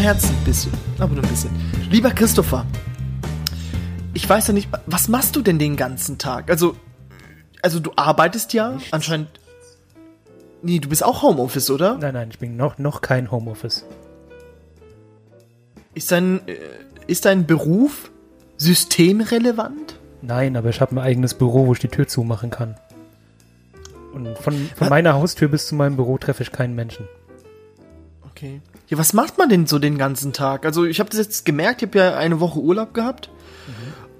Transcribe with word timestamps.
Herzen 0.00 0.30
ein 0.34 0.44
bisschen. 0.44 0.72
Aber 0.98 1.14
nur 1.14 1.22
ein 1.22 1.30
bisschen. 1.30 1.50
Lieber 1.90 2.10
Christopher, 2.10 2.66
ich 4.14 4.28
weiß 4.28 4.48
ja 4.48 4.54
nicht, 4.54 4.68
was 4.86 5.08
machst 5.08 5.36
du 5.36 5.42
denn 5.42 5.58
den 5.58 5.76
ganzen 5.76 6.18
Tag? 6.18 6.50
Also, 6.50 6.76
also 7.62 7.80
du 7.80 7.92
arbeitest 7.96 8.52
ja 8.52 8.72
Nichts. 8.72 8.92
anscheinend. 8.92 9.28
Nee, 10.62 10.78
du 10.78 10.88
bist 10.88 11.04
auch 11.04 11.22
Homeoffice, 11.22 11.70
oder? 11.70 11.96
Nein, 11.98 12.14
nein, 12.14 12.28
ich 12.30 12.38
bin 12.38 12.56
noch, 12.56 12.78
noch 12.78 13.00
kein 13.00 13.30
Homeoffice. 13.30 13.84
Ist 15.94 16.12
dein, 16.12 16.46
äh, 16.48 16.56
ist 17.06 17.24
dein 17.24 17.46
Beruf 17.46 18.10
systemrelevant? 18.56 19.98
Nein, 20.22 20.56
aber 20.56 20.68
ich 20.68 20.80
habe 20.80 20.94
ein 20.94 20.98
eigenes 20.98 21.34
Büro, 21.34 21.66
wo 21.66 21.72
ich 21.72 21.78
die 21.78 21.88
Tür 21.88 22.06
zumachen 22.06 22.50
kann. 22.50 22.76
Und 24.12 24.36
von, 24.38 24.54
von 24.76 24.88
meiner 24.88 25.14
Haustür 25.14 25.48
bis 25.48 25.66
zu 25.66 25.74
meinem 25.74 25.96
Büro 25.96 26.18
treffe 26.18 26.42
ich 26.42 26.52
keinen 26.52 26.74
Menschen. 26.74 27.06
Okay. 28.30 28.60
Ja, 28.88 28.98
was 28.98 29.12
macht 29.12 29.38
man 29.38 29.48
denn 29.48 29.66
so 29.66 29.78
den 29.78 29.98
ganzen 29.98 30.32
Tag? 30.32 30.64
Also 30.64 30.84
ich 30.84 31.00
habe 31.00 31.10
das 31.10 31.18
jetzt 31.18 31.44
gemerkt, 31.44 31.82
ich 31.82 31.88
habe 31.88 31.98
ja 31.98 32.16
eine 32.16 32.40
Woche 32.40 32.58
Urlaub 32.58 32.94
gehabt. 32.94 33.30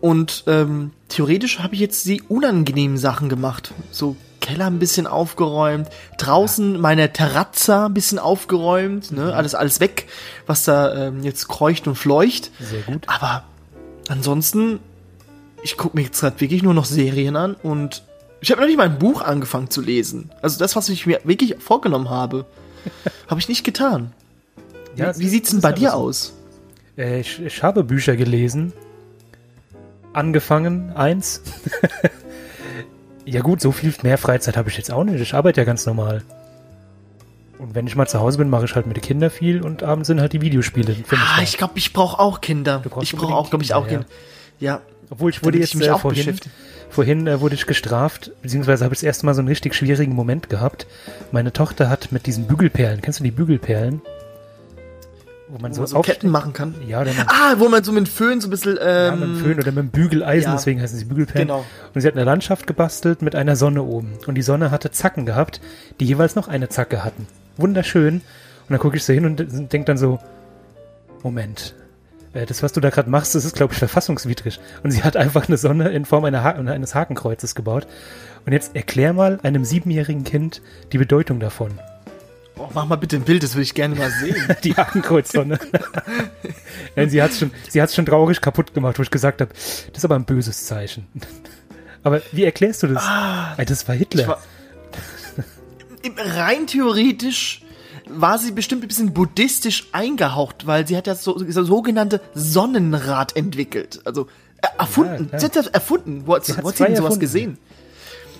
Und 0.00 0.44
ähm, 0.46 0.92
theoretisch 1.08 1.58
habe 1.58 1.74
ich 1.74 1.80
jetzt 1.80 2.06
die 2.06 2.22
unangenehmen 2.22 2.96
Sachen 2.96 3.28
gemacht. 3.28 3.72
So 3.90 4.16
Keller 4.40 4.66
ein 4.66 4.78
bisschen 4.78 5.06
aufgeräumt, 5.06 5.88
draußen 6.16 6.80
meine 6.80 7.12
Terrazza 7.12 7.86
ein 7.86 7.94
bisschen 7.94 8.18
aufgeräumt, 8.18 9.12
ne? 9.12 9.34
Alles, 9.34 9.54
alles 9.54 9.80
weg, 9.80 10.06
was 10.46 10.64
da 10.64 11.08
ähm, 11.08 11.22
jetzt 11.22 11.48
kreucht 11.48 11.86
und 11.86 11.96
fleucht. 11.96 12.50
Sehr 12.58 12.80
gut. 12.80 13.06
Aber 13.06 13.44
ansonsten, 14.08 14.80
ich 15.62 15.76
gucke 15.76 15.98
mir 15.98 16.04
jetzt 16.04 16.20
gerade 16.20 16.40
wirklich 16.40 16.62
nur 16.62 16.72
noch 16.72 16.86
Serien 16.86 17.36
an 17.36 17.54
und 17.54 18.02
ich 18.40 18.50
habe 18.50 18.62
noch 18.62 18.68
nicht 18.68 18.78
mal 18.78 18.84
ein 18.84 18.98
Buch 18.98 19.20
angefangen 19.20 19.68
zu 19.68 19.82
lesen. 19.82 20.30
Also 20.40 20.58
das, 20.58 20.74
was 20.74 20.88
ich 20.88 21.04
mir 21.04 21.20
wirklich 21.24 21.56
vorgenommen 21.58 22.08
habe, 22.08 22.46
habe 23.28 23.40
ich 23.40 23.48
nicht 23.48 23.64
getan. 23.64 24.12
Ja, 24.96 25.16
wie 25.18 25.28
sieht's 25.28 25.48
es 25.48 25.54
denn 25.54 25.60
bei 25.60 25.72
dir 25.72 25.90
so. 25.90 25.96
aus? 25.96 26.32
Äh, 26.96 27.20
ich, 27.20 27.40
ich 27.40 27.62
habe 27.62 27.84
Bücher 27.84 28.16
gelesen. 28.16 28.72
Angefangen, 30.12 30.92
eins. 30.96 31.42
ja 33.24 33.40
gut, 33.42 33.60
so 33.60 33.72
viel 33.72 33.94
mehr 34.02 34.18
Freizeit 34.18 34.56
habe 34.56 34.68
ich 34.68 34.76
jetzt 34.76 34.90
auch 34.90 35.04
nicht. 35.04 35.20
Ich 35.20 35.34
arbeite 35.34 35.60
ja 35.60 35.64
ganz 35.64 35.86
normal. 35.86 36.22
Und 37.58 37.74
wenn 37.74 37.86
ich 37.86 37.94
mal 37.94 38.06
zu 38.06 38.18
Hause 38.20 38.38
bin, 38.38 38.48
mache 38.48 38.64
ich 38.64 38.74
halt 38.74 38.86
mit 38.86 38.96
den 38.96 39.02
Kindern 39.02 39.30
viel 39.30 39.62
und 39.62 39.82
abends 39.82 40.06
sind 40.06 40.20
halt 40.20 40.32
die 40.32 40.40
Videospiele. 40.40 40.96
Ah, 41.10 41.42
ich 41.42 41.58
glaube, 41.58 41.74
ich 41.76 41.92
brauche 41.92 42.18
auch 42.18 42.40
Kinder. 42.40 42.82
Ich 43.02 43.14
brauche 43.14 43.34
auch, 43.34 43.50
glaube 43.50 43.62
ich, 43.62 43.74
auch 43.74 43.86
Kinder, 43.86 44.04
Kinder. 44.04 44.16
Ja. 44.58 44.80
Obwohl 45.10 45.30
ich 45.30 45.42
wurde 45.42 45.58
damit 45.58 45.60
jetzt 45.60 45.74
ich 45.74 45.78
mich 45.80 45.88
äh, 45.88 45.90
auch 45.90 46.00
vorhin, 46.00 46.24
beschäftige. 46.24 46.54
Vorhin 46.90 47.26
äh, 47.26 47.40
wurde 47.40 47.54
ich 47.54 47.66
gestraft, 47.66 48.30
beziehungsweise 48.42 48.84
habe 48.84 48.94
ich 48.94 49.00
das 49.00 49.04
erste 49.06 49.26
Mal 49.26 49.34
so 49.34 49.40
einen 49.40 49.48
richtig 49.48 49.74
schwierigen 49.74 50.14
Moment 50.14 50.48
gehabt. 50.50 50.86
Meine 51.32 51.52
Tochter 51.52 51.88
hat 51.88 52.12
mit 52.12 52.26
diesen 52.26 52.46
Bügelperlen, 52.46 53.00
kennst 53.00 53.20
du 53.20 53.24
die 53.24 53.30
Bügelperlen? 53.30 54.02
Wo 55.48 55.58
man 55.60 55.72
Wo 55.72 55.84
so, 55.84 55.86
so 55.86 56.02
Ketten 56.02 56.30
machen 56.30 56.52
kann. 56.52 56.74
Ja, 56.86 57.00
oder 57.00 57.12
man, 57.12 57.26
Ah, 57.28 57.54
wo 57.58 57.68
man 57.68 57.82
so 57.82 57.90
mit 57.90 58.06
dem 58.06 58.10
Föhn 58.10 58.40
so 58.40 58.46
ein 58.46 58.50
bisschen. 58.50 58.76
ja, 58.76 59.08
Ähm, 59.08 59.18
mit 59.20 59.28
dem 59.28 59.36
Föhn 59.38 59.58
oder 59.58 59.72
mit 59.72 59.78
dem 59.78 59.90
Bügeleisen, 59.90 60.50
ja. 60.50 60.56
deswegen 60.56 60.80
heißen 60.80 60.96
sie 60.96 61.04
Bügelperlen. 61.06 61.48
Genau. 61.48 61.64
Und 61.92 62.00
sie 62.00 62.06
hat 62.06 62.14
eine 62.14 62.22
Landschaft 62.24 62.68
gebastelt 62.68 63.20
mit 63.22 63.34
einer 63.34 63.56
Sonne 63.56 63.82
oben. 63.82 64.12
Und 64.28 64.36
die 64.36 64.42
Sonne 64.42 64.70
hatte 64.70 64.92
Zacken 64.92 65.26
gehabt, 65.26 65.60
die 65.98 66.04
jeweils 66.04 66.36
noch 66.36 66.46
eine 66.46 66.68
Zacke 66.68 67.02
hatten. 67.04 67.26
Wunderschön. 67.56 68.14
Und 68.16 68.22
dann 68.68 68.78
gucke 68.78 68.96
ich 68.96 69.04
so 69.04 69.12
hin 69.12 69.26
und 69.26 69.38
denke 69.72 69.84
dann 69.86 69.98
so, 69.98 70.20
Moment, 71.24 71.74
das, 72.32 72.62
was 72.62 72.72
du 72.72 72.80
da 72.80 72.90
gerade 72.90 73.10
machst, 73.10 73.34
das 73.34 73.44
ist, 73.44 73.56
glaube 73.56 73.72
ich, 73.72 73.78
verfassungswidrig. 73.78 74.60
Und 74.82 74.92
sie 74.92 75.02
hat 75.02 75.16
einfach 75.16 75.48
eine 75.48 75.56
Sonne 75.56 75.88
in 75.90 76.04
Form 76.04 76.24
ha 76.24 76.50
eines 76.50 76.94
Hakenkreuzes 76.94 77.54
gebaut. 77.54 77.86
Und 78.46 78.52
jetzt 78.52 78.76
erklär 78.76 79.12
mal 79.12 79.40
einem 79.42 79.64
siebenjährigen 79.64 80.24
Kind 80.24 80.62
die 80.92 80.98
Bedeutung 80.98 81.40
davon. 81.40 81.72
Oh, 82.56 82.68
mach 82.74 82.86
mal 82.86 82.96
bitte 82.96 83.16
ein 83.16 83.22
Bild, 83.22 83.42
das 83.42 83.54
würde 83.54 83.62
ich 83.62 83.74
gerne 83.74 83.94
mal 83.94 84.10
sehen. 84.10 84.36
Die 84.64 84.74
Hakenkreuzsonne. 84.74 85.58
Sie 87.08 87.22
hat 87.22 87.30
es 87.30 87.38
schon, 87.38 87.52
sie 87.68 87.80
hat's 87.80 87.94
schon 87.94 88.04
traurig 88.04 88.42
kaputt 88.42 88.74
gemacht, 88.74 88.98
wo 88.98 89.02
ich 89.02 89.10
gesagt 89.10 89.40
habe, 89.40 89.50
das 89.52 89.88
ist 89.96 90.04
aber 90.04 90.16
ein 90.16 90.24
böses 90.24 90.66
Zeichen. 90.66 91.06
Aber 92.02 92.22
wie 92.32 92.44
erklärst 92.44 92.82
du 92.82 92.86
das? 92.86 93.04
Ey, 93.58 93.66
das 93.66 93.86
war 93.86 93.94
Hitler. 93.94 94.26
War- 94.28 94.42
Rein 96.16 96.66
theoretisch 96.66 97.60
war 98.14 98.38
sie 98.38 98.52
bestimmt 98.52 98.82
ein 98.84 98.88
bisschen 98.88 99.12
buddhistisch 99.12 99.88
eingehaucht, 99.92 100.66
weil 100.66 100.86
sie 100.86 100.96
hat 100.96 101.06
ja 101.06 101.14
so, 101.14 101.38
so 101.38 101.64
sogenannte 101.64 102.20
Sonnenrad 102.34 103.36
entwickelt. 103.36 104.00
Also 104.04 104.26
äh, 104.62 104.66
erfunden. 104.78 105.28
klar. 105.28 105.40
sie 105.40 105.46
hat 105.46 105.56
das 105.56 105.66
erfunden. 105.68 106.22
Wo 106.26 106.34
hat 106.36 106.44
Sie 106.44 106.54
wo 106.62 106.68
hat 106.68 106.76
sie 106.76 106.84
denn 106.84 106.96
sowas 106.96 107.04
erfunden. 107.10 107.20
gesehen? 107.20 107.58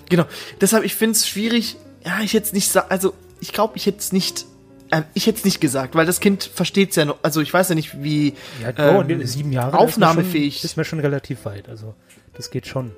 Genau. 0.08 0.24
Deshalb, 0.60 0.84
ich 0.84 0.94
finde 0.94 1.12
es 1.16 1.26
schwierig. 1.28 1.76
Ja, 2.04 2.20
ich 2.22 2.32
hätte 2.34 2.54
nicht 2.54 2.74
Also, 2.90 3.14
ich 3.40 3.52
glaube, 3.52 3.76
ich 3.76 3.86
hätte 3.86 3.98
es 3.98 4.12
nicht. 4.12 4.46
äh, 4.90 5.02
Ich 5.14 5.26
hätte 5.26 5.38
es 5.38 5.44
nicht 5.44 5.60
gesagt, 5.60 5.94
weil 5.94 6.06
das 6.06 6.20
Kind 6.20 6.42
versteht 6.44 6.90
es 6.90 6.96
ja 6.96 7.04
noch. 7.04 7.18
Also 7.22 7.40
ich 7.40 7.52
weiß 7.52 7.68
ja 7.68 7.74
nicht, 7.74 8.02
wie 8.02 8.34
Ja, 8.62 8.96
oh, 8.96 9.02
ähm, 9.02 9.24
sieben 9.26 9.52
Jahre. 9.52 9.78
aufnahmefähig. 9.78 10.62
Das 10.62 10.72
ist 10.72 10.76
mir 10.76 10.84
schon 10.84 11.00
relativ 11.00 11.44
weit. 11.44 11.68
Also, 11.68 11.94
das 12.34 12.50
geht 12.50 12.66
schon. 12.66 12.90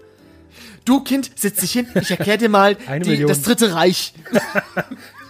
Du 0.85 1.01
Kind, 1.05 1.31
setz 1.37 1.61
dich 1.61 1.73
hin, 1.73 1.87
ich 2.01 2.11
erkläre 2.11 2.39
dir 2.39 2.49
mal 2.49 2.75
die, 3.05 3.25
das 3.25 3.43
Dritte 3.43 3.75
Reich. 3.75 4.15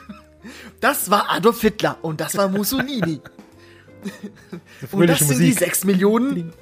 Das 0.83 1.11
war 1.11 1.31
Adolf 1.31 1.61
Hitler 1.63 1.97
und 2.03 2.21
das 2.21 2.37
war 2.37 2.49
Mussolini. 2.49 3.21
Und 4.91 5.07
das 5.07 5.21
sind 5.21 5.39
die 5.39 5.45
Musik. 5.47 5.59
sechs 5.61 5.85
Millionen. 5.85 6.53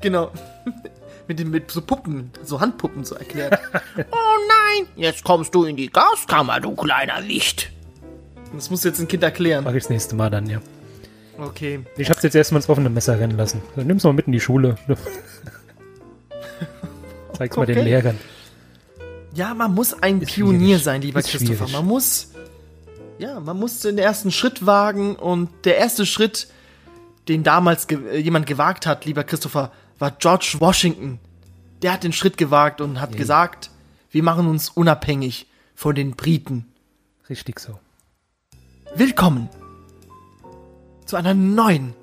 Genau. 0.00 0.32
Mit, 1.28 1.38
den, 1.40 1.50
mit 1.50 1.70
so 1.72 1.82
Puppen, 1.82 2.30
so 2.44 2.60
Handpuppen 2.60 3.04
so 3.04 3.16
erklärt. 3.16 3.58
oh 3.96 4.38
nein, 4.48 4.86
jetzt 4.96 5.24
kommst 5.24 5.52
du 5.54 5.64
in 5.64 5.74
die 5.76 5.90
Gaskammer, 5.90 6.60
du 6.60 6.74
kleiner 6.76 7.26
Wicht. 7.26 7.70
Das 8.54 8.70
muss 8.70 8.84
jetzt 8.84 9.00
ein 9.00 9.08
Kind 9.08 9.24
erklären. 9.24 9.64
Mach 9.64 9.74
ich 9.74 9.82
das 9.82 9.90
nächste 9.90 10.14
Mal 10.14 10.30
dann, 10.30 10.48
ja. 10.48 10.60
Okay. 11.36 11.80
Ich 11.96 12.08
hab's 12.10 12.22
jetzt 12.22 12.36
erstmal 12.36 12.60
ins 12.60 12.68
offene 12.68 12.88
Messer 12.90 13.18
rennen 13.18 13.36
lassen. 13.36 13.60
Dann 13.74 13.88
nimm's 13.88 14.04
mal 14.04 14.12
mit 14.12 14.26
in 14.28 14.32
die 14.32 14.40
Schule. 14.40 14.76
Zeig's 17.36 17.56
mal 17.56 17.66
den 17.66 17.78
Okay. 17.78 17.84
Lehrern. 17.88 18.18
Ja, 19.34 19.52
man 19.52 19.74
muss 19.74 19.92
ein 20.00 20.22
Ist 20.22 20.32
Pionier 20.32 20.58
schwierig. 20.78 20.84
sein, 20.84 21.02
lieber 21.02 21.18
Ist 21.20 21.28
Christopher. 21.30 21.56
schwierig. 21.56 21.72
Man 21.72 21.84
muss, 21.86 22.30
ja, 23.18 23.40
man 23.40 23.58
muss 23.58 23.80
den 23.80 23.98
ersten 23.98 24.30
Schritt 24.30 24.66
wagen 24.66 25.16
und 25.16 25.48
der 25.64 25.78
erste 25.78 26.06
Schritt, 26.06 26.48
den 27.28 27.42
damals 27.42 27.86
ge 27.86 27.98
äh, 28.10 28.18
jemand 28.18 28.46
gewagt 28.46 28.86
hat, 28.86 29.04
lieber 29.04 29.24
Christopher, 29.24 29.72
war 29.98 30.10
George 30.12 30.56
Washington. 30.58 31.18
Der 31.82 31.92
hat 31.92 32.04
den 32.04 32.12
Schritt 32.12 32.36
gewagt 32.36 32.80
und 32.80 33.00
hat 33.00 33.16
gesagt, 33.16 33.70
wir 34.10 34.22
machen 34.22 34.46
uns 34.46 34.70
unabhängig 34.70 35.46
von 35.74 35.94
den 35.94 36.12
Briten. 36.12 36.66
Richtig 37.28 37.60
so. 37.60 37.78
Willkommen 38.94 39.48
zu 41.04 41.16
einer 41.16 41.34
neuen 41.34 41.94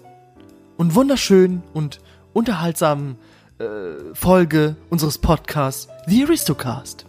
und 0.78 0.96
wunderschönen 0.96 1.63
und 1.73 2.00
unterhaltsamen 2.34 3.18
äh, 3.59 4.13
Folge 4.13 4.75
unseres 4.90 5.18
Podcasts 5.18 5.88
The 6.07 6.23
Aristocast. 6.23 7.06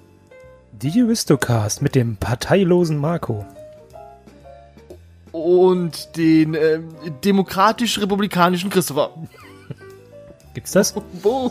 Die 0.73 1.03
Aristocast 1.03 1.83
mit 1.83 1.95
dem 1.95 2.17
parteilosen 2.17 2.99
Marco. 2.99 3.47
Und 5.35 6.17
den 6.17 6.55
ähm, 6.55 6.95
demokratisch-republikanischen 7.25 8.71
Christopher. 8.71 9.11
Gibt's 10.55 10.71
das? 10.71 10.95
Wo? 11.23 11.51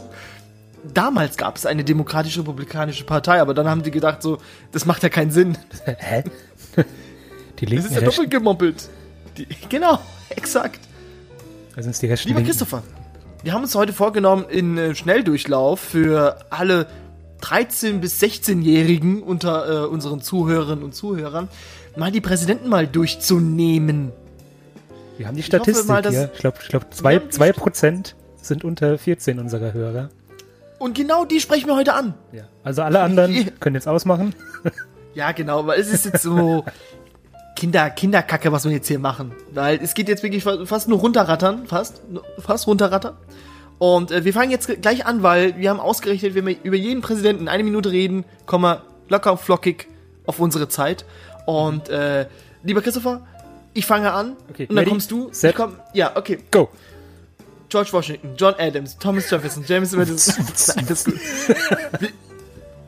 Damals 0.94 1.36
gab 1.36 1.58
es 1.58 1.66
eine 1.66 1.84
demokratisch-republikanische 1.84 3.04
Partei, 3.04 3.42
aber 3.42 3.54
dann 3.54 3.68
haben 3.68 3.84
die 3.84 3.92
gedacht 3.92 4.22
so, 4.22 4.38
das 4.72 4.86
macht 4.86 5.04
ja 5.04 5.10
keinen 5.10 5.32
Sinn. 5.32 5.58
Hä? 5.86 6.24
Die 7.60 7.66
Das 7.66 7.70
Linken 7.70 7.86
ist 7.86 7.96
ja 7.96 8.02
doppelt 8.02 8.32
gemoppelt. 8.32 8.90
Die, 9.38 9.48
genau, 9.70 10.00
exakt. 10.30 10.80
also 11.76 11.92
sind 11.92 12.02
die 12.02 12.08
Lieber 12.08 12.24
Linken. 12.26 12.46
Christopher, 12.46 12.84
wir 13.44 13.54
haben 13.54 13.64
uns 13.64 13.76
heute 13.76 13.94
vorgenommen, 13.94 14.46
in 14.50 14.78
äh, 14.78 14.96
Schnelldurchlauf 14.96 15.80
für 15.80 16.38
alle 16.50 16.88
13- 17.42 18.00
bis 18.00 18.22
16-Jährigen 18.22 19.22
unter 19.22 19.84
äh, 19.84 19.88
unseren 19.88 20.22
Zuhörerinnen 20.22 20.84
und 20.84 20.96
Zuhörern 20.96 21.48
mal 21.96 22.12
die 22.12 22.22
Präsidenten 22.22 22.70
mal 22.70 22.88
durchzunehmen. 22.88 24.12
Wir 25.18 25.28
haben 25.28 25.36
die 25.36 25.44
Statistik 25.44 25.88
mal, 25.88 26.02
hier. 26.08 26.30
Ich 26.34 26.40
glaube, 26.40 26.58
ich 26.62 26.70
glaub, 26.70 26.94
zwei, 26.94 27.20
zwei 27.30 27.52
Prozent 27.54 28.16
sind 28.42 28.64
unter 28.64 28.98
14 28.98 29.40
unserer 29.40 29.74
Hörer. 29.74 30.10
Und 30.80 30.96
genau 30.96 31.24
die 31.24 31.40
sprechen 31.40 31.68
wir 31.68 31.76
heute 31.76 31.94
an. 31.94 32.14
Ja. 32.32 32.44
Also 32.64 32.82
alle 32.82 33.00
anderen 33.00 33.52
können 33.60 33.76
jetzt 33.76 33.88
ausmachen. 33.88 34.34
Ja, 35.16 35.32
genau, 35.32 35.68
weil 35.68 35.80
es 35.80 35.90
ist 35.94 36.06
jetzt 36.06 36.24
so 36.24 36.66
Kinder, 37.56 37.92
Kinderkacke, 37.92 38.52
was 38.52 38.66
wir 38.66 38.72
jetzt 38.72 38.88
hier 38.88 38.98
machen. 38.98 39.32
Weil 39.52 39.80
es 39.80 39.94
geht 39.94 40.08
jetzt 40.08 40.24
wirklich 40.24 40.44
fa- 40.44 40.66
fast 40.66 40.88
nur 40.90 40.98
runterrattern, 40.98 41.68
fast, 41.68 42.02
fast 42.40 42.66
runterrattern. 42.66 43.14
Und 43.78 44.10
äh, 44.10 44.26
wir 44.26 44.34
fangen 44.34 44.50
jetzt 44.50 44.82
gleich 44.82 45.06
an, 45.06 45.22
weil 45.22 45.56
wir 45.58 45.70
haben 45.70 45.80
ausgerechnet, 45.80 46.34
wenn 46.34 46.48
wir 46.48 46.56
über 46.64 46.76
jeden 46.78 47.02
Präsidenten 47.02 47.48
eine 47.48 47.64
Minute 47.64 47.92
reden, 47.92 48.26
kommen 48.48 48.64
wir 48.64 48.82
locker 49.08 49.34
und 49.34 49.40
flockig 49.40 49.88
auf 50.26 50.40
unsere 50.40 50.68
Zeit. 50.68 51.06
Und 51.46 51.90
äh, 51.90 52.28
lieber 52.64 52.82
Christopher, 52.82 53.22
ich 53.74 53.86
fange 53.86 54.12
an 54.12 54.36
Okay, 54.50 54.64
und 54.64 54.70
dann 54.76 54.80
ready, 54.80 54.90
kommst 54.90 55.12
du. 55.12 55.30
set. 55.32 55.56
Komm, 55.56 55.78
ja, 55.94 56.16
okay. 56.16 56.40
Go! 56.52 56.70
George 57.70 57.92
Washington, 57.92 58.36
John 58.38 58.54
Adams, 58.60 58.98
Thomas 59.00 59.30
Jefferson, 59.32 59.64
James 59.66 59.92
Madison. 59.96 60.46
Gut. 60.88 61.20
Wir, 62.00 62.10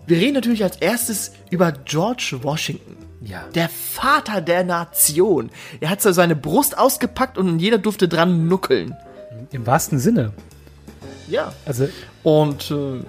wir 0.05 0.17
reden 0.17 0.35
natürlich 0.35 0.63
als 0.63 0.77
erstes 0.77 1.31
über 1.49 1.71
George 1.71 2.37
Washington. 2.43 2.95
Ja. 3.21 3.43
Der 3.55 3.67
Vater 3.69 4.41
der 4.41 4.63
Nation. 4.63 5.49
Er 5.79 5.89
hat 5.89 6.03
so 6.03 6.11
seine 6.11 6.35
Brust 6.35 6.77
ausgepackt 6.77 7.39
und 7.39 7.57
jeder 7.57 7.79
durfte 7.79 8.07
dran 8.07 8.47
nuckeln. 8.47 8.95
Im 9.51 9.65
wahrsten 9.65 9.97
Sinne. 9.97 10.31
Ja. 11.27 11.51
Also, 11.65 11.89
Und 12.21 12.69
äh, 12.69 12.99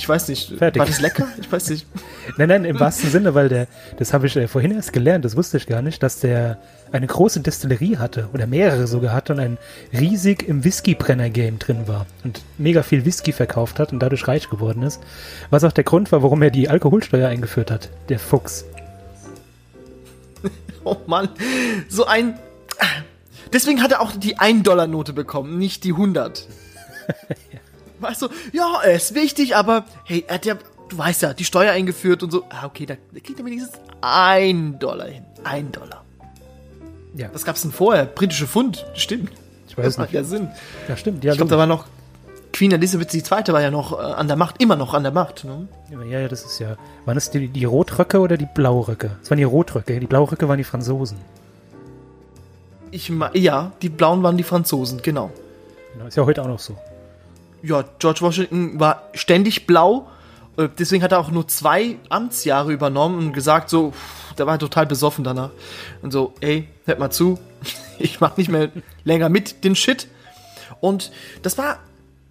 ich 0.00 0.08
weiß 0.08 0.28
nicht, 0.28 0.56
Fertig. 0.56 0.80
war 0.80 0.86
das 0.86 1.02
lecker? 1.02 1.28
Ich 1.38 1.52
weiß 1.52 1.68
nicht. 1.68 1.86
nein, 2.38 2.48
nein, 2.48 2.64
im 2.64 2.80
wahrsten 2.80 3.10
Sinne, 3.10 3.34
weil 3.34 3.50
der, 3.50 3.66
das 3.98 4.14
habe 4.14 4.28
ich 4.28 4.34
äh, 4.34 4.48
vorhin 4.48 4.70
erst 4.70 4.94
gelernt, 4.94 5.26
das 5.26 5.36
wusste 5.36 5.58
ich 5.58 5.66
gar 5.66 5.82
nicht, 5.82 6.02
dass 6.02 6.20
der 6.20 6.56
eine 6.90 7.06
große 7.06 7.40
Destillerie 7.40 7.98
hatte 7.98 8.30
oder 8.32 8.46
mehrere 8.46 8.86
sogar 8.86 9.12
hatte 9.12 9.34
und 9.34 9.40
ein 9.40 9.58
riesig 9.92 10.48
im 10.48 10.64
Whiskybrenner-Game 10.64 11.58
drin 11.58 11.86
war 11.86 12.06
und 12.24 12.40
mega 12.56 12.82
viel 12.82 13.04
Whisky 13.04 13.32
verkauft 13.32 13.78
hat 13.78 13.92
und 13.92 14.00
dadurch 14.00 14.26
reich 14.26 14.48
geworden 14.48 14.82
ist. 14.82 15.02
Was 15.50 15.64
auch 15.64 15.72
der 15.72 15.84
Grund 15.84 16.10
war, 16.12 16.22
warum 16.22 16.40
er 16.40 16.50
die 16.50 16.70
Alkoholsteuer 16.70 17.28
eingeführt 17.28 17.70
hat, 17.70 17.90
der 18.08 18.18
Fuchs. 18.18 18.64
Oh 20.82 20.96
Mann, 21.06 21.28
so 21.90 22.06
ein. 22.06 22.38
Deswegen 23.52 23.82
hat 23.82 23.92
er 23.92 24.00
auch 24.00 24.12
die 24.12 24.38
1-Dollar-Note 24.38 25.12
bekommen, 25.12 25.58
nicht 25.58 25.84
die 25.84 25.92
100. 25.92 26.46
Weißt 28.00 28.22
du, 28.22 28.28
ja, 28.52 28.80
er 28.82 28.94
ist 28.94 29.14
wichtig, 29.14 29.54
aber 29.56 29.84
hey, 30.04 30.24
er 30.26 30.34
hat 30.36 30.46
ja, 30.46 30.56
du 30.88 30.98
weißt 30.98 31.22
ja, 31.22 31.34
die 31.34 31.44
Steuer 31.44 31.72
eingeführt 31.72 32.22
und 32.22 32.30
so. 32.30 32.44
Ah, 32.48 32.66
okay, 32.66 32.86
da, 32.86 32.94
da 33.12 33.20
kriegt 33.20 33.38
er 33.38 33.44
wenigstens 33.44 33.72
1 34.00 34.78
Dollar 34.78 35.06
hin. 35.08 35.24
1 35.44 35.72
Dollar. 35.72 36.04
Ja, 37.14 37.28
Was 37.32 37.44
gab's 37.44 37.62
denn 37.62 37.72
vorher? 37.72 38.04
Britische 38.06 38.46
Pfund, 38.46 38.86
stimmt. 38.94 39.30
ich 39.68 39.76
weiß 39.76 39.84
Das 39.84 39.98
macht 39.98 40.08
nicht. 40.12 40.14
ja 40.14 40.24
Sinn. 40.24 40.48
Ja, 40.88 40.96
stimmt. 40.96 41.24
Ja, 41.24 41.32
Ich 41.32 41.38
glaube, 41.38 41.50
da 41.50 41.58
war 41.58 41.66
noch. 41.66 41.86
Queen 42.52 42.72
Elizabeth 42.72 43.14
II. 43.14 43.22
war 43.52 43.60
ja 43.62 43.70
noch 43.70 43.92
äh, 43.98 44.02
an 44.02 44.26
der 44.26 44.36
Macht, 44.36 44.60
immer 44.60 44.74
noch 44.76 44.92
an 44.94 45.04
der 45.04 45.12
Macht. 45.12 45.44
Ne? 45.44 45.68
Ja, 45.90 46.02
ja, 46.20 46.28
das 46.28 46.44
ist 46.44 46.58
ja. 46.58 46.76
Waren 47.04 47.16
es 47.16 47.30
die, 47.30 47.46
die 47.48 47.64
Rotröcke 47.64 48.18
oder 48.18 48.36
die 48.36 48.48
Blauröcke? 48.52 49.12
Es 49.22 49.30
waren 49.30 49.38
die 49.38 49.44
Rotröcke. 49.44 50.00
Die 50.00 50.06
Blauröcke 50.06 50.48
waren 50.48 50.58
die 50.58 50.64
Franzosen. 50.64 51.18
Ich 52.90 53.12
ja, 53.34 53.72
die 53.82 53.88
Blauen 53.88 54.22
waren 54.24 54.36
die 54.36 54.42
Franzosen, 54.42 55.00
genau. 55.00 55.30
Genau, 55.94 56.06
ist 56.06 56.16
ja 56.16 56.24
heute 56.26 56.42
auch 56.42 56.48
noch 56.48 56.58
so. 56.58 56.76
Ja, 57.62 57.84
George 57.98 58.20
Washington 58.22 58.80
war 58.80 59.10
ständig 59.14 59.66
blau. 59.66 60.08
äh, 60.56 60.68
Deswegen 60.78 61.02
hat 61.02 61.12
er 61.12 61.18
auch 61.18 61.30
nur 61.30 61.48
zwei 61.48 61.96
Amtsjahre 62.08 62.72
übernommen 62.72 63.18
und 63.18 63.32
gesagt, 63.32 63.70
so, 63.70 63.92
der 64.38 64.46
war 64.46 64.58
total 64.58 64.86
besoffen 64.86 65.24
danach. 65.24 65.50
Und 66.02 66.12
so, 66.12 66.34
ey, 66.40 66.68
hört 66.86 66.98
mal 66.98 67.10
zu, 67.10 67.38
ich 67.98 68.20
mach 68.20 68.36
nicht 68.36 68.50
mehr 68.50 68.70
länger 69.04 69.28
mit 69.28 69.64
den 69.64 69.76
Shit. 69.76 70.08
Und 70.80 71.10
das 71.42 71.58
war 71.58 71.78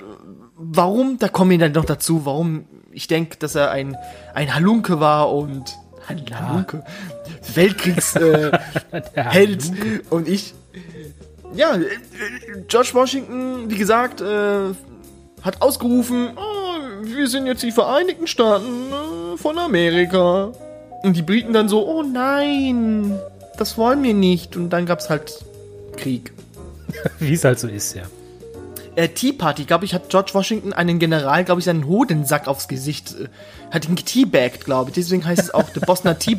Warum? 0.57 1.19
Da 1.19 1.29
kommen 1.29 1.51
wir 1.53 1.59
dann 1.59 1.73
noch 1.73 1.87
dazu. 1.87 2.27
Warum? 2.27 2.67
Ich 2.93 3.07
denke, 3.09 3.39
dass 3.39 3.55
er 3.55 3.71
ein, 3.71 3.97
ein 4.35 4.55
Halunke 4.55 5.01
war 5.01 5.33
und 5.33 5.77
ein 6.07 6.23
Halunke. 6.33 6.85
Weltkriegs 7.55 8.15
äh, 8.17 8.51
Held 9.15 9.65
und 10.11 10.29
ich. 10.29 10.55
Ja, 11.55 11.75
äh, 11.77 11.87
George 12.69 12.91
Washington, 12.93 13.71
wie 13.71 13.77
gesagt, 13.79 14.21
äh, 14.21 14.75
hat 15.43 15.63
ausgerufen, 15.63 16.33
oh, 16.37 17.05
wir 17.05 17.27
sind 17.29 17.47
jetzt 17.47 17.63
die 17.63 17.73
Vereinigten 17.73 18.27
Staaten 18.27 18.91
von 19.37 19.59
Amerika. 19.59 20.53
Und 21.03 21.17
die 21.17 21.23
Briten 21.23 21.53
dann 21.53 21.69
so, 21.69 21.87
oh 21.87 22.03
nein, 22.03 23.19
das 23.57 23.79
wollen 23.79 24.03
wir 24.03 24.15
nicht. 24.15 24.57
Und 24.57 24.71
dann 24.71 24.87
gab's 24.87 25.09
halt 25.09 25.45
Krieg. 25.97 26.33
Wie 27.19 27.35
es 27.35 27.45
halt 27.45 27.59
so 27.59 27.69
ist, 27.69 27.95
ja. 27.95 28.03
äh, 28.97 29.09
Tea 29.09 29.33
Party, 29.33 29.65
glaube 29.65 29.85
ich, 29.85 29.95
hat 29.95 30.09
George 30.09 30.33
Washington 30.35 30.73
einen 30.73 30.99
General, 30.99 31.45
glaube 31.45 31.61
ich, 31.61 31.65
seinen 31.65 31.87
Hodensack 31.87 32.49
aufs 32.49 32.69
Gesicht, 32.69 33.15
äh, 33.19 33.29
hat 33.71 33.89
ihn 33.89 33.95
geteabagt, 33.95 34.65
glaube 34.65 34.91
ich. 34.91 34.95
Deswegen 34.95 35.25
heißt 35.25 35.43
es 35.43 35.55
auch 35.55 35.69
The 35.73 35.81
Bosner 35.81 36.19
Tea 36.19 36.37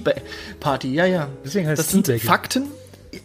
Party. 0.60 0.94
Ja, 0.94 1.06
ja. 1.06 1.30
Deswegen 1.46 1.68
heißt 1.68 1.80
das 1.80 1.88
es 1.88 1.92
sind. 1.92 2.22
Fakten. 2.22 2.68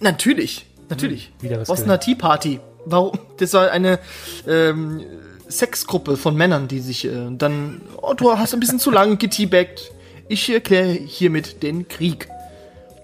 Natürlich, 0.00 0.66
natürlich. 0.88 1.32
Hm, 1.40 1.48
wieder 1.48 1.60
was 1.60 1.68
Bosner 1.68 2.00
Tea 2.00 2.14
Party. 2.14 2.60
Warum? 2.84 3.18
Das 3.38 3.52
war 3.52 3.70
eine 3.70 3.98
ähm, 4.46 5.02
Sexgruppe 5.48 6.16
von 6.16 6.36
Männern, 6.36 6.68
die 6.68 6.80
sich 6.80 7.04
äh, 7.04 7.10
dann, 7.30 7.80
oh, 8.02 8.14
du 8.14 8.36
hast 8.38 8.54
ein 8.54 8.60
bisschen 8.60 8.78
zu 8.78 8.90
lang 8.90 9.18
geteabagt. 9.18 9.90
Ich 10.28 10.48
erkläre 10.52 10.88
hiermit 10.92 11.62
den 11.62 11.86
Krieg. 11.88 12.28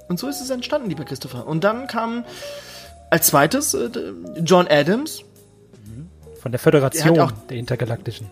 Und 0.08 0.18
so 0.18 0.28
ist 0.28 0.40
es 0.40 0.50
entstanden, 0.50 0.88
lieber 0.88 1.04
Christopher. 1.04 1.46
Und 1.46 1.62
dann 1.64 1.86
kam 1.86 2.24
als 3.10 3.28
zweites 3.28 3.74
äh, 3.74 3.88
John 4.44 4.66
Adams, 4.68 5.22
Von 6.40 6.50
der 6.52 6.58
Föderation 6.58 7.14
Er 7.16 7.22
hat 7.26 7.32
auch- 7.32 7.46
der 7.46 7.56
Intergalaktischen. 7.58 8.26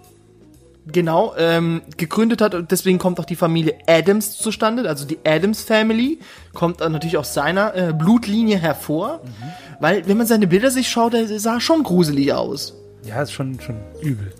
genau, 0.90 1.34
ähm, 1.38 1.82
gegründet 1.96 2.40
hat. 2.40 2.54
Und 2.56 2.72
deswegen 2.72 2.98
kommt 2.98 3.20
auch 3.20 3.24
die 3.24 3.36
Familie 3.36 3.74
Adams 3.86 4.36
zustande. 4.38 4.88
Also 4.88 5.04
die 5.06 5.18
Adams 5.24 5.62
Family 5.62 6.18
kommt 6.52 6.80
natürlich 6.80 7.16
aus 7.16 7.32
seiner 7.32 7.74
äh, 7.76 7.92
Blutlinie 7.92 8.58
hervor. 8.58 9.20
Weil, 9.78 10.06
wenn 10.08 10.16
man 10.16 10.26
seine 10.26 10.46
Bilder 10.48 10.70
sich 10.72 10.88
schaut, 10.90 11.12
der 11.12 11.38
sah 11.38 11.60
schon 11.60 11.84
gruselig 11.84 12.32
aus. 12.32 12.74
Ja, 13.04 13.22
ist 13.22 13.32
schon, 13.32 13.58
schon 13.60 13.76
übel. 14.00 14.32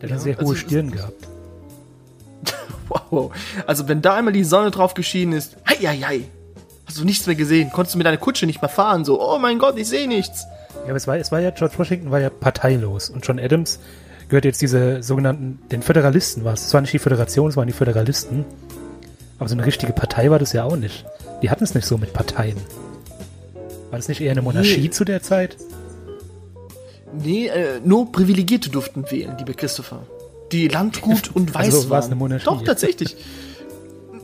Der 0.00 0.02
hat 0.04 0.10
Ja, 0.10 0.16
eine 0.16 0.20
sehr 0.20 0.38
also 0.38 0.48
hohe 0.48 0.54
es- 0.54 0.60
Stirn 0.60 0.90
gehabt. 0.90 1.28
Wow. 3.10 3.32
Also, 3.66 3.88
wenn 3.88 4.00
da 4.00 4.14
einmal 4.14 4.32
die 4.32 4.44
Sonne 4.44 4.70
drauf 4.70 4.94
geschienen 4.94 5.32
ist, 5.32 5.56
hei, 5.68 5.74
hei, 5.76 5.98
hei. 6.06 6.20
Hast 6.86 6.98
du 6.98 7.04
nichts 7.04 7.26
mehr 7.26 7.34
gesehen? 7.34 7.70
Konntest 7.72 7.94
du 7.94 7.98
mit 7.98 8.06
deiner 8.06 8.16
Kutsche 8.16 8.46
nicht 8.46 8.62
mehr 8.62 8.68
fahren? 8.68 9.04
So, 9.04 9.20
oh 9.20 9.38
mein 9.38 9.58
Gott, 9.58 9.76
ich 9.76 9.88
sehe 9.88 10.06
nichts. 10.06 10.44
Ja, 10.84 10.84
aber 10.90 10.96
es 10.96 11.06
war, 11.08 11.16
es 11.16 11.32
war 11.32 11.40
ja, 11.40 11.50
George 11.50 11.74
Washington 11.78 12.10
war 12.12 12.20
ja 12.20 12.30
parteilos. 12.30 13.10
Und 13.10 13.26
John 13.26 13.40
Adams 13.40 13.80
gehört 14.28 14.44
jetzt 14.44 14.62
diese 14.62 15.02
sogenannten, 15.02 15.58
den 15.72 15.82
Föderalisten 15.82 16.44
war 16.44 16.52
es. 16.54 16.66
Es 16.66 16.74
war 16.74 16.80
nicht 16.80 16.92
die 16.92 17.00
Föderation, 17.00 17.48
es 17.50 17.56
waren 17.56 17.66
die 17.66 17.72
Föderalisten. 17.72 18.44
Aber 19.40 19.48
so 19.48 19.54
eine 19.56 19.66
richtige 19.66 19.92
Partei 19.92 20.30
war 20.30 20.38
das 20.38 20.52
ja 20.52 20.62
auch 20.64 20.76
nicht. 20.76 21.04
Die 21.42 21.50
hatten 21.50 21.64
es 21.64 21.74
nicht 21.74 21.86
so 21.86 21.98
mit 21.98 22.12
Parteien. 22.12 22.56
War 23.90 23.98
das 23.98 24.06
nicht 24.08 24.20
eher 24.20 24.30
eine 24.30 24.42
Monarchie 24.42 24.82
Nee. 24.82 24.90
zu 24.90 25.04
der 25.04 25.22
Zeit? 25.22 25.56
Nee, 27.12 27.46
äh, 27.46 27.80
nur 27.84 28.10
Privilegierte 28.12 28.70
durften 28.70 29.10
wählen, 29.10 29.36
liebe 29.38 29.54
Christopher. 29.54 30.02
Die 30.52 30.68
Landgut 30.68 31.30
und 31.34 31.54
Weiß 31.54 31.74
Also 31.74 31.90
war 31.90 32.00
es 32.00 32.06
eine 32.06 32.16
Monarchie. 32.16 32.44
Doch, 32.44 32.62
tatsächlich. 32.62 33.16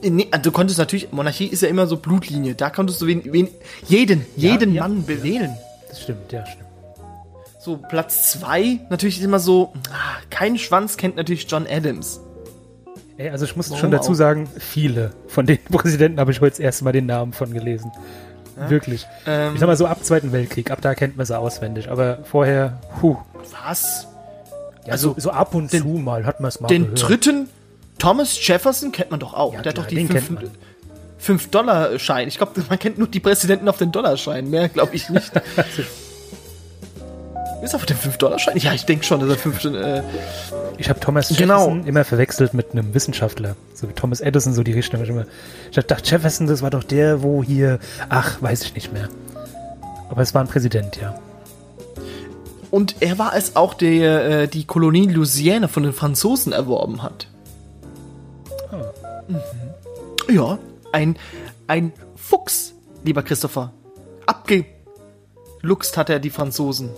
Nee, 0.04 0.26
also 0.32 0.42
du 0.42 0.50
konntest 0.50 0.80
natürlich, 0.80 1.12
Monarchie 1.12 1.46
ist 1.46 1.62
ja 1.62 1.68
immer 1.68 1.86
so 1.86 1.96
Blutlinie. 1.96 2.56
Da 2.56 2.70
konntest 2.70 3.00
du 3.00 3.06
wen, 3.06 3.22
wen, 3.32 3.46
jeden, 3.86 4.26
jeden 4.34 4.74
ja, 4.74 4.82
Mann 4.82 5.06
bewählen. 5.06 5.56
Das 5.88 6.02
stimmt, 6.02 6.32
ja, 6.32 6.44
stimmt. 6.44 6.66
So, 7.60 7.76
Platz 7.76 8.32
zwei 8.32 8.80
natürlich 8.90 9.18
ist 9.18 9.24
immer 9.24 9.38
so, 9.38 9.72
ah, 9.92 10.18
kein 10.28 10.58
Schwanz 10.58 10.96
kennt 10.96 11.14
natürlich 11.14 11.46
John 11.48 11.68
Adams. 11.70 12.18
Ey, 13.16 13.30
also 13.30 13.44
ich 13.44 13.54
muss 13.54 13.70
Warum 13.70 13.80
schon 13.80 13.90
dazu 13.92 14.10
auch? 14.10 14.16
sagen, 14.16 14.48
viele 14.58 15.12
von 15.28 15.46
den 15.46 15.58
Präsidenten 15.70 16.18
habe 16.18 16.32
ich 16.32 16.40
heute 16.40 16.50
das 16.50 16.58
erste 16.58 16.82
Mal 16.82 16.90
den 16.90 17.06
Namen 17.06 17.32
von 17.32 17.52
gelesen. 17.52 17.92
Wirklich. 18.68 19.06
Ähm, 19.26 19.54
Ich 19.54 19.60
sag 19.60 19.66
mal 19.66 19.76
so 19.76 19.86
ab 19.86 20.04
Zweiten 20.04 20.32
Weltkrieg, 20.32 20.70
ab 20.70 20.78
da 20.80 20.94
kennt 20.94 21.16
man 21.16 21.26
sie 21.26 21.38
auswendig. 21.38 21.90
Aber 21.90 22.18
vorher, 22.24 22.78
puh. 23.00 23.16
was? 23.66 24.06
Ja, 24.84 24.92
Also, 24.92 25.14
so, 25.14 25.20
so 25.20 25.30
ab 25.30 25.54
und 25.54 25.72
den- 25.72 25.82
zu 25.82 25.88
mal 25.88 26.26
hat 26.26 26.40
man 26.40 26.48
es 26.48 26.60
mal 26.60 26.68
Den 26.68 26.84
gehört. 26.94 27.08
dritten 27.08 27.48
Thomas 27.98 28.36
Jefferson 28.46 28.90
kennt 28.90 29.10
man 29.12 29.20
doch 29.20 29.32
auch. 29.34 29.54
Ja, 29.54 29.62
Der 29.62 29.70
hat 29.70 29.74
klar, 29.76 29.84
doch 29.84 29.88
die 29.88 29.94
den 29.96 30.08
kennt 30.08 30.26
5 31.18 31.44
man. 31.44 31.50
Dollar 31.52 31.98
Schein. 32.00 32.26
Ich 32.26 32.36
glaube, 32.38 32.60
man 32.68 32.78
kennt 32.78 32.98
nur 32.98 33.06
die 33.06 33.20
Präsidenten 33.20 33.68
auf 33.68 33.78
den 33.78 33.92
Dollarschein. 33.92 34.50
Mehr 34.50 34.68
glaube 34.68 34.94
ich 34.96 35.08
nicht. 35.08 35.30
Ist 37.62 37.74
er 37.74 37.76
auf 37.76 37.86
dem 37.86 37.96
5 37.96 38.16
Dollar 38.18 38.38
Schein? 38.40 38.56
Ja, 38.56 38.72
ich 38.72 38.84
denke 38.84 39.04
schon, 39.04 39.20
dass 39.20 39.28
er 39.28 39.36
5 39.36 39.64
äh, 39.66 40.02
Ich 40.78 40.88
habe 40.88 40.98
Thomas 40.98 41.28
Genau. 41.28 41.60
Jefferson 41.60 41.86
immer 41.86 42.04
verwechselt 42.04 42.54
mit 42.54 42.72
einem 42.72 42.92
Wissenschaftler. 42.92 43.54
So 43.74 43.88
wie 43.88 43.92
Thomas 43.92 44.20
Edison, 44.20 44.52
so 44.52 44.64
die 44.64 44.72
Richtung. 44.72 45.00
Ich, 45.02 45.10
ich 45.70 45.86
dachte, 45.86 46.10
Jefferson, 46.10 46.48
das 46.48 46.60
war 46.62 46.70
doch 46.70 46.82
der, 46.82 47.22
wo 47.22 47.42
hier. 47.44 47.78
Ach, 48.08 48.42
weiß 48.42 48.62
ich 48.64 48.74
nicht 48.74 48.92
mehr. 48.92 49.08
Aber 50.10 50.22
es 50.22 50.34
war 50.34 50.42
ein 50.42 50.48
Präsident, 50.48 50.98
ja. 51.00 51.14
Und 52.72 52.96
er 53.00 53.18
war 53.18 53.36
es 53.36 53.54
auch, 53.54 53.74
der 53.74 54.42
äh, 54.42 54.48
die 54.48 54.64
Kolonie 54.64 55.06
Louisiana 55.06 55.68
von 55.68 55.84
den 55.84 55.92
Franzosen 55.92 56.52
erworben 56.52 57.02
hat. 57.02 57.28
Mhm. 59.28 60.34
Ja, 60.34 60.58
ein, 60.90 61.16
ein 61.68 61.92
Fuchs, 62.16 62.74
lieber 63.04 63.22
Christopher. 63.22 63.72
Abgeluchst 64.26 65.96
hat 65.96 66.10
er 66.10 66.18
die 66.18 66.30
Franzosen. 66.30 66.90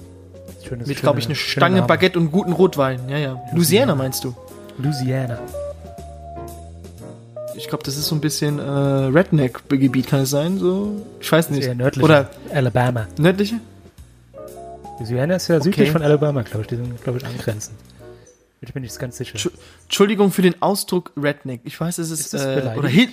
Schönes, 0.66 0.86
Mit, 0.86 1.00
glaube 1.00 1.18
ich, 1.18 1.26
eine 1.26 1.34
Stange. 1.34 1.82
Baguette 1.82 2.18
und 2.18 2.32
guten 2.32 2.52
Rotwein. 2.52 3.00
Ja, 3.08 3.18
ja. 3.18 3.42
Louisiana 3.52 3.94
meinst 3.94 4.24
du? 4.24 4.34
Louisiana. 4.78 5.38
Ich 7.56 7.68
glaube, 7.68 7.84
das 7.84 7.96
ist 7.96 8.06
so 8.06 8.14
ein 8.14 8.20
bisschen 8.20 8.58
äh, 8.58 8.62
Redneck-Gebiet, 8.62 10.08
kann 10.08 10.20
es 10.20 10.30
sein? 10.30 10.58
So? 10.58 11.02
Ich 11.20 11.30
weiß 11.30 11.50
nicht. 11.50 11.66
Eher 11.66 11.74
nördlich. 11.74 12.04
Oder 12.04 12.30
Alabama. 12.52 13.06
nördliche? 13.16 13.60
Louisiana 14.98 15.36
ist 15.36 15.48
ja 15.48 15.60
südlich 15.60 15.90
von 15.90 16.02
Alabama, 16.02 16.42
glaube 16.42 16.62
ich. 16.62 16.66
Die 16.68 16.76
sind, 16.76 17.02
glaube 17.02 17.18
ich, 17.18 17.26
angrenzend. 17.26 17.76
Ich 18.60 18.72
bin 18.72 18.82
nicht 18.82 18.98
ganz 18.98 19.18
sicher. 19.18 19.38
Entschuldigung 19.84 20.30
für 20.30 20.42
den 20.42 20.60
Ausdruck 20.62 21.12
Redneck. 21.16 21.60
Ich 21.64 21.78
weiß, 21.78 21.98
es 21.98 22.10
ist, 22.10 22.32
ist 22.32 22.44
äh, 22.44 22.74
oder 22.76 22.88
Hill, 22.88 23.08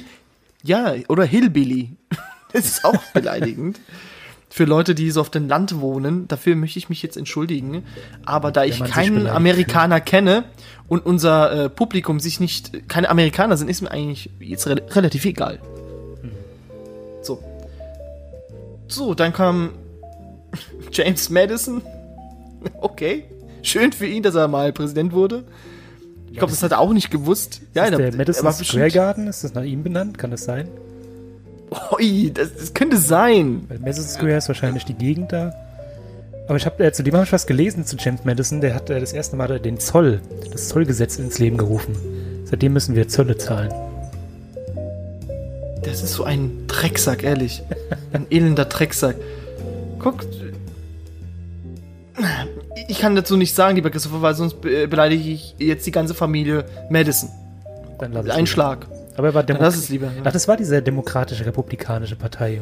ja, 0.63 0.96
oder 1.08 1.24
Hillbilly. 1.24 1.91
Das 2.53 2.65
ist 2.65 2.84
auch 2.84 3.01
beleidigend. 3.13 3.79
Für 4.53 4.65
Leute, 4.65 4.96
die 4.96 5.10
so 5.12 5.22
auf 5.22 5.29
dem 5.29 5.48
Land 5.48 5.79
wohnen, 5.79 6.27
dafür 6.27 6.58
möchte 6.58 6.77
ich 6.77 6.89
mich 6.89 7.01
jetzt 7.01 7.15
entschuldigen. 7.15 7.86
Aber 8.25 8.51
da 8.51 8.65
ich 8.65 8.84
keinen 8.84 9.25
Amerikaner 9.25 9.96
fühlt. 9.96 10.05
kenne 10.08 10.43
und 10.89 11.05
unser 11.05 11.51
äh, 11.53 11.70
Publikum 11.70 12.20
sich 12.20 12.41
nicht, 12.41 12.89
keine 12.89 13.10
Amerikaner 13.10 13.55
sind, 13.55 13.70
ist 13.70 13.79
mir 13.79 13.91
eigentlich 13.91 14.29
jetzt 14.41 14.67
re 14.67 14.81
relativ 14.89 15.24
egal. 15.24 15.60
Hm. 16.22 16.31
So. 17.22 17.41
So, 18.89 19.13
dann 19.13 19.31
kam 19.31 19.70
James 20.91 21.29
Madison. 21.29 21.81
Okay. 22.79 23.25
Schön 23.63 23.91
für 23.91 24.05
ihn, 24.05 24.22
dass 24.22 24.36
er 24.36 24.48
mal 24.48 24.72
Präsident 24.72 25.13
wurde. 25.13 25.46
Ich 26.29 26.38
glaube, 26.38 26.51
das 26.51 26.62
hat 26.62 26.74
er 26.74 26.79
auch 26.79 26.93
nicht 26.93 27.10
gewusst. 27.10 27.62
Ja, 27.74 27.86
ist 27.86 27.98
der, 27.98 28.12
der 28.12 28.15
Madison 28.15 28.53
Square 28.53 28.91
Garden, 28.91 29.25
ist 29.25 29.43
das 29.43 29.55
nach 29.55 29.63
ihm 29.63 29.81
benannt? 29.81 30.20
Kann 30.20 30.29
das 30.29 30.43
sein? 30.43 30.70
Oi, 31.92 32.32
das, 32.34 32.54
das 32.54 32.74
könnte 32.74 32.98
sein. 32.98 33.66
Weil 33.68 33.80
Madison 33.80 34.06
Square 34.06 34.38
ist 34.38 34.48
wahrscheinlich 34.48 34.86
die 34.86 34.94
Gegend 34.94 35.32
da. 35.32 35.54
Aber 36.48 36.58
ich 36.58 36.66
habe 36.66 36.84
äh, 36.84 36.92
zu 36.92 37.04
dem 37.04 37.13
habe 37.13 37.24
ich 37.24 37.32
was 37.32 37.48
gelesen 37.48 37.86
zu 37.86 37.96
James 37.98 38.25
Madison. 38.25 38.62
Der 38.62 38.75
hat 38.75 38.90
äh, 38.90 39.00
das 39.00 39.13
erste 39.13 39.36
Mal 39.36 39.60
den 39.60 39.80
Zoll, 39.80 40.22
das 40.51 40.68
Zollgesetz 40.68 41.18
ins 41.18 41.40
Leben 41.40 41.58
gerufen. 41.58 41.96
Seitdem 42.46 42.74
müssen 42.74 42.96
wir 42.96 43.08
Zölle 43.08 43.38
zahlen. 43.38 43.72
Das 45.84 46.04
ist 46.04 46.13
so 46.13 46.25
ein 46.25 46.68
Drecksack, 46.68 47.24
ehrlich. 47.24 47.63
Ein 48.13 48.28
elender 48.30 48.66
Drecksack. 48.66 49.16
Guck, 50.00 50.25
ich 52.88 53.00
kann 53.00 53.16
dazu 53.16 53.38
nicht 53.38 53.56
sagen, 53.56 53.75
lieber 53.75 53.90
Christopher, 53.90 54.22
weil 54.22 54.36
sonst 54.36 54.62
beleidige 54.62 55.30
ich 55.30 55.56
jetzt 55.58 55.86
die 55.86 55.92
ganze 55.92 56.13
Familie 56.13 56.66
Madison. 56.90 57.30
Dann 58.00 58.13
lass 58.13 58.30
Ein 58.30 58.48
Schlag. 58.48 58.88
Aber 59.18 59.27
er 59.27 59.34
war 59.34 59.44
Demo 59.44 59.60
das 59.60 59.75
ist 59.75 59.89
lieber. 59.89 60.08
Ja. 60.08 60.22
Ach, 60.24 60.32
das 60.32 60.48
war 60.48 60.58
diese 60.58 60.82
demokratische 60.82 61.46
republikanische 61.46 62.15
Partei. 62.15 62.62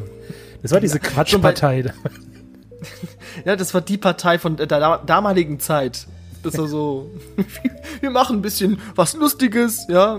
Das 0.62 0.72
war 0.72 0.80
diese 0.80 0.98
Quatschpartei. 0.98 1.84
ja, 3.44 3.56
das 3.56 3.72
war 3.74 3.80
die 3.80 3.98
Partei 3.98 4.38
von 4.38 4.56
der 4.56 4.66
damaligen 4.66 5.60
Zeit. 5.60 6.06
Das 6.42 6.56
war 6.56 6.68
so, 6.68 7.10
wir 8.00 8.10
machen 8.10 8.38
ein 8.38 8.42
bisschen 8.42 8.80
was 8.94 9.14
Lustiges, 9.14 9.86
ja, 9.88 10.18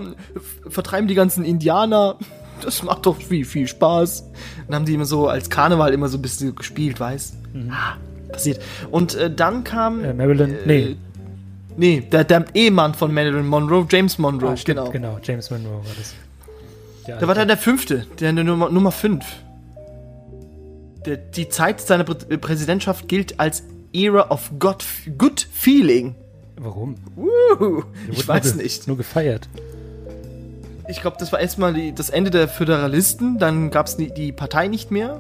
vertreiben 0.70 1.08
die 1.08 1.16
ganzen 1.16 1.44
Indianer. 1.44 2.18
Das 2.62 2.84
macht 2.84 3.08
doch 3.08 3.18
viel, 3.18 3.44
viel 3.44 3.68
Spaß. 3.68 4.26
Dann 4.68 4.76
haben 4.76 4.86
die 4.86 4.94
immer 4.94 5.06
so 5.06 5.28
als 5.28 5.50
Karneval 5.50 5.94
immer 5.94 6.10
so 6.10 6.20
ein 6.20 6.22
bisschen 6.22 6.54
gespielt, 6.54 7.00
weißt? 7.00 7.36
Mhm. 7.54 7.72
Ah, 7.72 7.98
passiert. 8.32 8.62
Und 8.92 9.16
äh, 9.16 9.34
dann 9.34 9.64
kam. 9.64 10.04
Äh, 10.04 10.14
Marilyn, 10.14 10.52
äh, 10.52 10.66
nee. 10.66 10.96
Nee, 11.82 12.02
der, 12.02 12.24
der 12.26 12.46
Ehemann 12.54 12.94
von 12.94 13.12
Marilyn 13.12 13.48
Monroe, 13.48 13.88
James 13.90 14.20
Monroe, 14.20 14.52
ah, 14.52 14.56
stimmt, 14.56 14.92
genau. 14.92 14.92
Genau, 14.92 15.20
James 15.24 15.50
Monroe 15.50 15.78
war 15.78 15.96
das. 15.98 16.14
Der, 17.08 17.18
der 17.18 17.28
war 17.28 17.34
dann 17.34 17.48
der 17.48 17.58
fünfte, 17.58 18.06
der 18.20 18.34
Nummer, 18.34 18.70
Nummer 18.70 18.92
fünf. 18.92 19.26
Der, 21.08 21.18
die 21.18 21.50
Zeit 21.50 21.82
seiner 21.82 22.04
Prä 22.04 22.38
Präsidentschaft 22.38 23.08
gilt 23.08 23.40
als 23.40 23.64
Era 23.94 24.30
of 24.30 24.52
God, 24.60 24.86
Good 25.18 25.48
Feeling. 25.52 26.14
Warum? 26.60 26.98
Uh, 27.18 27.82
ich 28.12 28.28
weiß 28.28 28.54
nur 28.54 28.64
nicht. 28.64 28.88
Nur 28.88 28.98
gefeiert. 28.98 29.50
Ich 30.88 31.02
glaube, 31.02 31.18
das 31.20 31.32
war 31.32 31.40
erstmal 31.40 31.74
die, 31.74 31.96
das 31.96 32.12
Ende 32.12 32.30
der 32.30 32.48
Föderalisten, 32.48 33.40
dann 33.40 33.72
gab 33.72 33.88
es 33.88 33.98
die 33.98 34.32
Partei 34.32 34.68
nicht 34.68 34.92
mehr. 34.92 35.20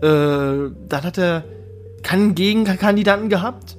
Äh, 0.00 0.72
dann 0.88 1.02
hat 1.02 1.18
er 1.18 1.44
keinen 2.02 2.34
Gegenkandidaten 2.34 3.28
gehabt. 3.28 3.76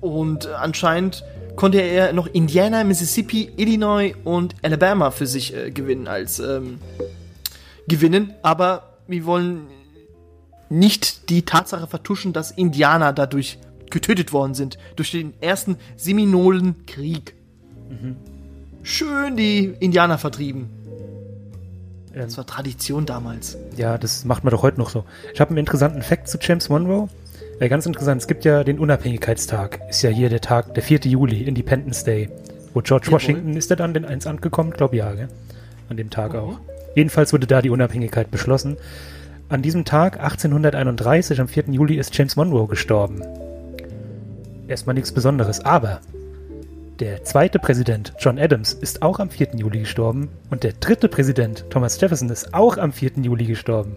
Und 0.00 0.46
anscheinend 0.46 1.24
konnte 1.56 1.80
er 1.80 2.12
noch 2.12 2.26
Indiana, 2.26 2.84
Mississippi, 2.84 3.50
Illinois 3.56 4.14
und 4.24 4.54
Alabama 4.62 5.10
für 5.10 5.26
sich 5.26 5.54
äh, 5.54 5.70
gewinnen 5.70 6.06
als 6.06 6.38
ähm, 6.38 6.78
gewinnen. 7.88 8.34
Aber 8.42 8.98
wir 9.08 9.24
wollen 9.24 9.66
nicht 10.68 11.30
die 11.30 11.42
Tatsache 11.42 11.86
vertuschen, 11.86 12.32
dass 12.32 12.50
Indianer 12.50 13.12
dadurch 13.12 13.58
getötet 13.90 14.32
worden 14.32 14.54
sind 14.54 14.78
durch 14.96 15.10
den 15.10 15.34
ersten 15.40 15.76
Seminolenkrieg. 15.96 17.34
Mhm. 17.88 18.16
Schön 18.82 19.36
die 19.36 19.74
Indianer 19.80 20.18
vertrieben. 20.18 20.70
Das 22.14 22.36
war 22.36 22.46
Tradition 22.46 23.06
damals. 23.06 23.56
Ja, 23.76 23.96
das 23.96 24.24
macht 24.24 24.44
man 24.44 24.50
doch 24.50 24.62
heute 24.62 24.78
noch 24.78 24.90
so. 24.90 25.04
Ich 25.32 25.40
habe 25.40 25.50
einen 25.50 25.58
interessanten 25.58 26.02
Fact 26.02 26.28
zu 26.28 26.38
James 26.40 26.68
Monroe. 26.68 27.08
Ja, 27.60 27.66
ganz 27.66 27.86
interessant, 27.86 28.20
es 28.20 28.28
gibt 28.28 28.44
ja 28.44 28.62
den 28.62 28.78
Unabhängigkeitstag. 28.78 29.80
Ist 29.88 30.02
ja 30.02 30.10
hier 30.10 30.28
der 30.28 30.40
Tag, 30.40 30.74
der 30.74 30.82
4. 30.82 31.00
Juli, 31.00 31.42
Independence 31.42 32.04
Day. 32.04 32.28
Wo 32.72 32.80
George 32.80 33.06
Jawohl. 33.06 33.14
Washington, 33.16 33.56
ist 33.56 33.70
er 33.70 33.76
dann 33.76 33.94
den 33.94 34.04
ins 34.04 34.28
Amt 34.28 34.42
gekommen? 34.42 34.70
Glaube 34.70 34.96
ja, 34.96 35.12
gell? 35.12 35.28
An 35.88 35.96
dem 35.96 36.08
Tag 36.08 36.34
mhm. 36.34 36.38
auch. 36.38 36.60
Jedenfalls 36.94 37.32
wurde 37.32 37.48
da 37.48 37.60
die 37.60 37.70
Unabhängigkeit 37.70 38.30
beschlossen. 38.30 38.76
An 39.48 39.62
diesem 39.62 39.84
Tag, 39.84 40.20
1831, 40.20 41.40
am 41.40 41.48
4. 41.48 41.64
Juli, 41.70 41.96
ist 41.96 42.16
James 42.16 42.36
Monroe 42.36 42.68
gestorben. 42.68 43.22
Erstmal 44.68 44.94
nichts 44.94 45.10
Besonderes, 45.10 45.64
aber 45.64 46.00
der 47.00 47.24
zweite 47.24 47.58
Präsident, 47.58 48.12
John 48.18 48.38
Adams, 48.38 48.72
ist 48.72 49.02
auch 49.02 49.18
am 49.18 49.30
4. 49.30 49.54
Juli 49.54 49.80
gestorben 49.80 50.28
und 50.50 50.64
der 50.64 50.74
dritte 50.74 51.08
Präsident, 51.08 51.64
Thomas 51.70 52.00
Jefferson, 52.00 52.28
ist 52.28 52.54
auch 52.54 52.76
am 52.76 52.92
4. 52.92 53.12
Juli 53.22 53.46
gestorben. 53.46 53.96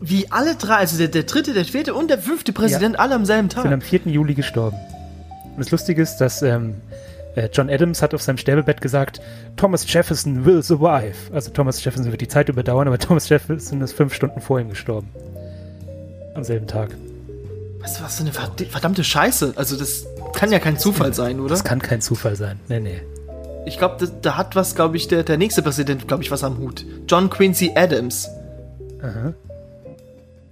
Wie 0.00 0.30
alle 0.30 0.56
drei, 0.56 0.76
also 0.76 0.98
der, 0.98 1.08
der 1.08 1.22
dritte, 1.22 1.54
der 1.54 1.64
vierte 1.64 1.94
und 1.94 2.08
der 2.08 2.18
fünfte 2.18 2.52
Präsident, 2.52 2.94
ja. 2.94 3.00
alle 3.00 3.14
am 3.14 3.24
selben 3.24 3.48
Tag. 3.48 3.62
Sind 3.62 3.72
am 3.72 3.80
4. 3.80 4.00
Juli 4.06 4.34
gestorben. 4.34 4.76
Und 5.44 5.58
das 5.58 5.70
Lustige 5.70 6.02
ist, 6.02 6.18
dass 6.18 6.42
ähm, 6.42 6.74
äh, 7.34 7.48
John 7.52 7.70
Adams 7.70 8.02
hat 8.02 8.12
auf 8.12 8.20
seinem 8.20 8.36
Sterbebett 8.36 8.80
gesagt, 8.80 9.20
Thomas 9.56 9.90
Jefferson 9.90 10.44
will 10.44 10.62
survive. 10.62 11.14
Also 11.32 11.50
Thomas 11.50 11.82
Jefferson 11.82 12.10
wird 12.10 12.20
die 12.20 12.28
Zeit 12.28 12.48
überdauern, 12.48 12.88
aber 12.88 12.98
Thomas 12.98 13.28
Jefferson 13.28 13.80
ist 13.80 13.92
fünf 13.92 14.12
Stunden 14.12 14.40
vor 14.40 14.60
ihm 14.60 14.68
gestorben. 14.68 15.08
Am 16.34 16.44
selben 16.44 16.66
Tag. 16.66 16.90
Was, 17.80 18.02
was 18.02 18.16
für 18.16 18.22
eine 18.22 18.32
verdammte 18.32 19.04
Scheiße. 19.04 19.54
Also 19.56 19.76
das 19.76 20.06
kann 20.34 20.52
ja 20.52 20.58
kein 20.58 20.78
Zufall 20.78 21.14
sein, 21.14 21.40
oder? 21.40 21.50
Das 21.50 21.64
kann 21.64 21.80
kein 21.80 22.02
Zufall 22.02 22.36
sein. 22.36 22.58
Nee, 22.68 22.80
nee. 22.80 23.00
Ich 23.64 23.78
glaube, 23.78 23.96
da, 23.98 24.06
da, 24.22 24.36
hat 24.36 24.54
was, 24.56 24.74
glaube 24.74 24.96
ich, 24.96 25.08
der, 25.08 25.22
der 25.22 25.38
nächste 25.38 25.62
Präsident, 25.62 26.06
glaube 26.06 26.22
ich, 26.22 26.30
was 26.30 26.44
am 26.44 26.58
Hut. 26.58 26.84
John 27.08 27.30
Quincy 27.30 27.72
Adams. 27.74 28.28
Aha. 29.02 29.34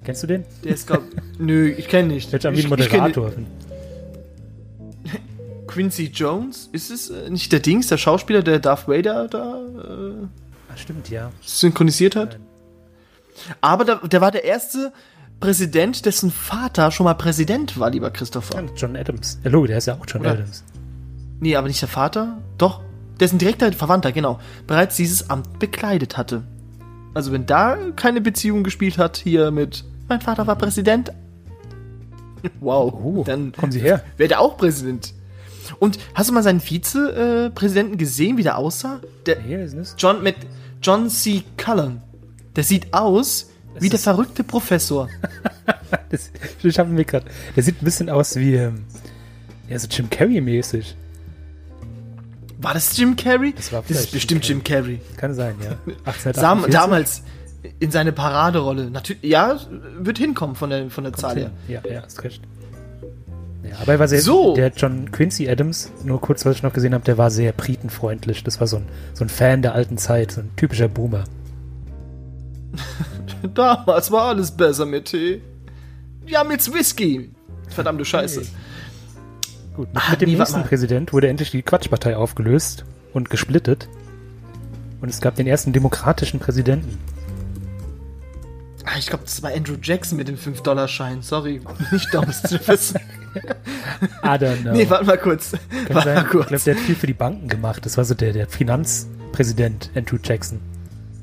Kennst 0.04 0.23
du 0.23 0.26
den? 0.26 0.44
Der 0.62 0.75
ist, 0.75 0.87
glaub, 0.87 1.02
nö, 1.38 1.70
ich 1.70 1.88
kenne 1.88 2.08
nicht. 2.08 2.30
Der 2.30 2.38
ist 2.38 2.58
wie 2.58 2.62
ein 2.62 2.68
Moderator. 2.68 3.32
Quincy 5.66 6.11
Jones? 6.12 6.68
Ist 6.73 6.90
es 6.90 7.08
äh, 7.08 7.30
nicht 7.30 7.50
der 7.52 7.61
Dings, 7.61 7.87
der 7.87 7.96
Schauspieler, 7.96 8.42
der 8.42 8.58
Darth 8.58 8.87
Vader 8.87 9.28
da 9.28 9.61
äh, 9.61 10.26
Ach, 10.73 10.78
stimmt, 10.78 11.08
ja. 11.08 11.32
synchronisiert 11.40 12.16
hat? 12.16 12.38
Aber 13.62 13.84
der, 13.84 13.96
der 14.06 14.20
war 14.20 14.30
der 14.30 14.44
erste 14.44 14.92
Präsident, 15.40 16.04
dessen 16.04 16.30
Vater 16.30 16.90
schon 16.90 17.04
mal 17.04 17.14
Präsident 17.14 17.78
war, 17.78 17.90
lieber 17.90 18.11
Christopher. 18.11 18.62
Ja, 18.62 18.68
John 18.76 18.96
Adams. 18.96 19.38
Hallo, 19.42 19.66
der 19.66 19.78
ist 19.78 19.87
ja 19.87 19.94
auch 19.94 20.04
John 20.06 20.20
Oder? 20.20 20.32
Adams. 20.32 20.64
Nee, 21.40 21.56
aber 21.56 21.68
nicht 21.68 21.80
der 21.80 21.88
Vater. 21.88 22.38
Doch, 22.58 22.82
dessen 23.20 23.38
direkter 23.38 23.73
Verwandter, 23.73 24.12
genau. 24.12 24.38
Bereits 24.66 24.96
dieses 24.96 25.30
Amt 25.30 25.58
bekleidet 25.58 26.16
hatte. 26.16 26.42
Also 27.14 27.32
wenn 27.32 27.46
da 27.46 27.76
keine 27.96 28.20
Beziehung 28.20 28.64
gespielt 28.64 28.99
hat, 28.99 29.16
hier 29.16 29.50
mit 29.50 29.84
mein 30.08 30.20
Vater 30.20 30.46
war 30.46 30.56
Präsident. 30.56 31.12
Wow. 32.61 32.92
Oh, 32.92 33.25
dann 33.25 33.52
kommen 33.52 33.73
Sie 33.73 33.80
her. 33.80 34.04
Wäre 34.16 34.28
der 34.28 34.40
auch 34.40 34.56
Präsident. 34.56 35.14
Und 35.78 35.99
hast 36.14 36.28
du 36.28 36.34
mal 36.34 36.42
seinen 36.42 36.61
Vizepräsidenten 36.61 37.96
gesehen, 37.96 38.37
wie 38.37 38.42
der 38.42 38.58
aussah? 38.58 39.00
Der 39.26 39.38
John 39.96 40.23
mit 40.23 40.37
John 40.82 41.08
C. 41.08 41.42
Cullen. 41.56 42.02
Der 42.56 42.64
sieht 42.64 42.92
aus 42.92 43.50
das 43.75 43.82
wie 43.82 43.88
der 43.88 43.99
verrückte 43.99 44.44
Professor. 44.44 45.08
das, 46.11 46.78
habe 46.78 46.90
mir 46.90 47.04
gerade. 47.04 47.26
Der 47.56 47.62
sieht 47.62 47.80
ein 47.80 47.84
bisschen 47.84 48.11
aus 48.11 48.37
wie 48.37 48.54
ähm, 48.54 48.84
ja, 49.68 49.78
so 49.78 49.88
Jim 49.88 50.11
Carrey 50.11 50.40
mäßig. 50.40 50.94
War 52.58 52.75
das 52.75 52.96
Jim 52.96 53.16
Carrey? 53.16 53.52
Das, 53.52 53.73
war 53.73 53.82
das 53.87 54.00
ist 54.00 54.12
bestimmt 54.12 54.46
Jim 54.46 54.62
Carrey. 54.62 54.92
Jim 54.92 55.00
Carrey. 55.00 55.16
Kann 55.16 55.34
sein, 55.34 55.56
ja. 55.62 55.70
1848. 56.04 56.73
Damals 56.73 57.23
in 57.80 57.90
seine 57.90 58.12
Paraderolle. 58.12 58.90
Natürlich, 58.90 59.23
ja, 59.23 59.59
wird 59.99 60.18
hinkommen 60.18 60.56
von 60.56 60.71
der, 60.71 60.90
von 60.90 61.04
der 61.04 61.12
Zahl 61.12 61.37
her. 61.37 61.50
Ja, 61.68 61.80
ja, 61.88 62.00
ist 62.00 62.23
recht. 62.23 62.42
Ja, 63.62 63.76
aber 63.80 63.92
er 63.92 63.99
war 63.99 64.09
sehr, 64.09 64.21
so. 64.21 64.54
der 64.54 64.68
John 64.68 65.11
Quincy 65.11 65.49
Adams, 65.49 65.90
nur 66.04 66.21
kurz, 66.21 66.44
was 66.44 66.56
ich 66.56 66.62
noch 66.62 66.73
gesehen 66.73 66.92
habe, 66.92 67.04
der 67.04 67.16
war 67.16 67.30
sehr 67.30 67.52
britenfreundlich. 67.52 68.44
Das 68.44 68.61
war 68.61 68.66
so 68.66 68.76
ein, 68.76 68.87
so 69.14 69.25
ein 69.25 69.30
Fan 69.30 69.62
der 69.62 69.75
alten 69.75 69.97
Zeit, 69.97 70.33
so 70.33 70.42
ein 70.42 70.50
typischer 70.56 70.88
Boomer. 70.88 71.25
Damals 73.54 74.11
war 74.11 74.28
alles 74.28 74.50
besser 74.50 74.85
mit 74.85 75.06
Tee. 75.06 75.40
Ja, 76.26 76.44
mit 76.44 76.73
Whisky. 76.73 77.30
Verdammte 77.68 78.04
Scheiße. 78.04 78.40
Hey. 78.40 78.49
Gut, 79.76 79.88
mit, 79.88 79.97
Ach, 79.97 80.11
mit 80.11 80.21
dem 80.21 80.30
nee, 80.30 80.37
nächsten 80.37 80.62
Präsident 80.62 81.12
wurde 81.12 81.28
endlich 81.28 81.50
die 81.50 81.62
Quatschpartei 81.62 82.16
aufgelöst 82.16 82.85
und 83.12 83.30
gesplittet. 83.30 83.88
Und 85.00 85.09
es 85.09 85.21
gab 85.21 85.35
den 85.37 85.47
ersten 85.47 85.73
demokratischen 85.73 86.38
Präsidenten. 86.40 86.99
Ah, 88.86 88.98
ich 88.98 89.06
glaube, 89.06 89.24
das 89.24 89.42
war 89.42 89.50
Andrew 89.52 89.76
Jackson 89.80 90.18
mit 90.18 90.28
dem 90.28 90.36
5-Dollar-Schein. 90.36 91.22
Sorry, 91.22 91.60
nicht 91.90 92.10
Thomas 92.12 92.42
Jefferson. 92.50 93.00
I 94.22 94.26
don't 94.26 94.62
know. 94.62 94.72
Nee, 94.72 94.88
warte 94.90 95.06
mal 95.06 95.18
kurz. 95.18 95.52
Kann 95.86 95.96
Warte 95.96 96.14
mal 96.14 96.22
Ich 96.24 96.28
kurz. 96.30 96.48
glaube, 96.48 96.62
der 96.64 96.74
hat 96.76 96.82
viel 96.82 96.94
für 96.94 97.06
die 97.06 97.14
Banken 97.14 97.48
gemacht. 97.48 97.84
Das 97.86 97.96
war 97.96 98.04
so 98.04 98.14
der, 98.14 98.32
der 98.32 98.46
Finanzpräsident 98.46 99.90
Andrew 99.94 100.18
Jackson. 100.22 100.60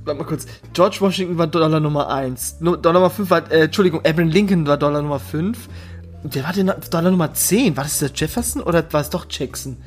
Warte 0.03 0.19
mal 0.19 0.25
kurz. 0.25 0.47
George 0.73 0.97
Washington 0.99 1.37
war 1.37 1.45
Dollar 1.47 1.79
Nummer 1.79 2.09
1. 2.09 2.57
Dollar 2.59 2.93
Nummer 2.93 3.09
5 3.11 3.29
war, 3.29 3.51
äh, 3.51 3.61
Entschuldigung, 3.65 3.99
Abraham 4.03 4.29
Lincoln 4.29 4.65
war 4.67 4.77
Dollar 4.77 5.01
Nummer 5.03 5.19
5. 5.19 5.69
Und 6.23 6.35
wer 6.35 6.43
war 6.43 6.53
denn 6.53 6.71
Dollar 6.89 7.11
Nummer 7.11 7.33
10? 7.33 7.77
War 7.77 7.83
das 7.83 7.99
der 7.99 8.09
Jefferson 8.13 8.61
oder 8.63 8.91
war 8.91 9.01
es 9.01 9.09
doch 9.11 9.25
Jackson? 9.29 9.77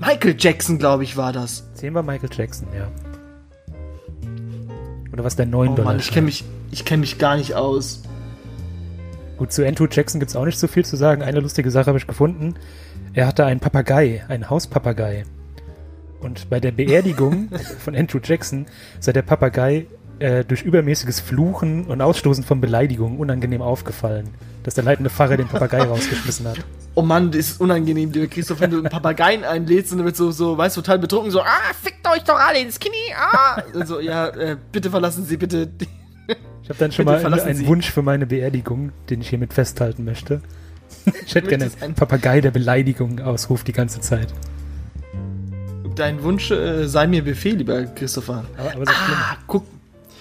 Michael 0.00 0.36
Jackson, 0.38 0.78
glaube 0.78 1.04
ich, 1.04 1.16
war 1.16 1.32
das. 1.32 1.64
10 1.74 1.92
war 1.94 2.02
Michael 2.02 2.30
Jackson, 2.32 2.68
ja. 2.74 2.88
Oder 5.12 5.24
was 5.24 5.36
der 5.36 5.46
9 5.46 5.68
Oh 5.68 5.74
Dollar? 5.74 5.92
Mann, 5.92 6.00
ich 6.00 6.10
kenne 6.10 6.26
mich, 6.26 6.44
ich 6.70 6.84
kenn 6.84 7.00
mich 7.00 7.18
gar 7.18 7.36
nicht 7.36 7.54
aus. 7.54 8.02
Gut, 9.36 9.52
zu 9.52 9.66
Andrew 9.66 9.86
Jackson 9.90 10.18
gibt 10.20 10.30
es 10.30 10.36
auch 10.36 10.44
nicht 10.44 10.58
so 10.58 10.66
viel 10.66 10.84
zu 10.84 10.96
sagen. 10.96 11.22
Eine 11.22 11.40
lustige 11.40 11.70
Sache 11.70 11.86
habe 11.86 11.98
ich 11.98 12.06
gefunden. 12.06 12.54
Er 13.14 13.26
hatte 13.26 13.44
einen 13.44 13.60
Papagei, 13.60 14.24
einen 14.28 14.50
Hauspapagei. 14.50 15.24
Und 16.20 16.50
bei 16.50 16.58
der 16.58 16.72
Beerdigung 16.72 17.48
von 17.78 17.94
Andrew 17.94 18.18
Jackson 18.22 18.66
sei 18.98 19.12
der 19.12 19.22
Papagei 19.22 19.86
äh, 20.18 20.44
durch 20.44 20.62
übermäßiges 20.62 21.20
Fluchen 21.20 21.84
und 21.86 22.00
Ausstoßen 22.00 22.42
von 22.42 22.60
Beleidigungen 22.60 23.18
unangenehm 23.18 23.62
aufgefallen, 23.62 24.28
dass 24.64 24.74
der 24.74 24.82
leitende 24.82 25.10
Pfarrer 25.10 25.36
den 25.36 25.46
Papagei 25.46 25.82
rausgeschmissen 25.84 26.48
hat. 26.48 26.58
Oh 26.96 27.02
Mann, 27.02 27.30
das 27.30 27.50
ist 27.50 27.60
unangenehm, 27.60 28.10
lieber 28.10 28.26
Christoph, 28.26 28.58
wenn 28.58 28.72
du 28.72 28.78
einen 28.78 28.88
Papageien 28.88 29.44
einlädst 29.44 29.92
und 29.92 29.98
dann 29.98 30.06
wird 30.06 30.16
so, 30.16 30.32
so, 30.32 30.58
weißt 30.58 30.76
du, 30.76 30.80
total 30.80 30.98
betrunken, 30.98 31.30
so, 31.30 31.40
ah, 31.42 31.72
fickt 31.80 32.04
euch 32.08 32.24
doch 32.24 32.40
alle 32.40 32.58
ins 32.58 32.80
Knie, 32.80 33.14
ah. 33.16 33.62
Und 33.72 33.86
so, 33.86 34.00
ja, 34.00 34.26
äh, 34.30 34.56
bitte 34.72 34.90
verlassen 34.90 35.24
Sie 35.24 35.36
bitte. 35.36 35.68
die- 35.68 35.86
Ich 36.62 36.68
habe 36.70 36.78
dann 36.80 36.92
schon 36.92 37.06
Bitte 37.06 37.30
mal 37.30 37.40
einen 37.40 37.56
Sie. 37.56 37.66
Wunsch 37.66 37.90
für 37.90 38.02
meine 38.02 38.26
Beerdigung, 38.26 38.92
den 39.08 39.22
ich 39.22 39.30
hiermit 39.30 39.54
festhalten 39.54 40.04
möchte. 40.04 40.42
Ich 41.24 41.34
hätte 41.34 41.48
gerne 41.48 41.64
einen 41.64 41.72
ein- 41.80 41.94
Papagei, 41.94 42.42
der 42.42 42.50
Beleidigung 42.50 43.20
ausruft 43.20 43.68
die 43.68 43.72
ganze 43.72 44.00
Zeit. 44.00 44.28
Dein 45.94 46.22
Wunsch 46.22 46.50
äh, 46.50 46.86
sei 46.86 47.06
mir 47.06 47.24
Befehl, 47.24 47.56
lieber 47.56 47.82
Christopher. 47.84 48.44
Aber, 48.56 48.72
aber 48.74 48.84
so 48.86 48.92
Ah, 48.92 49.36
guck. 49.46 49.64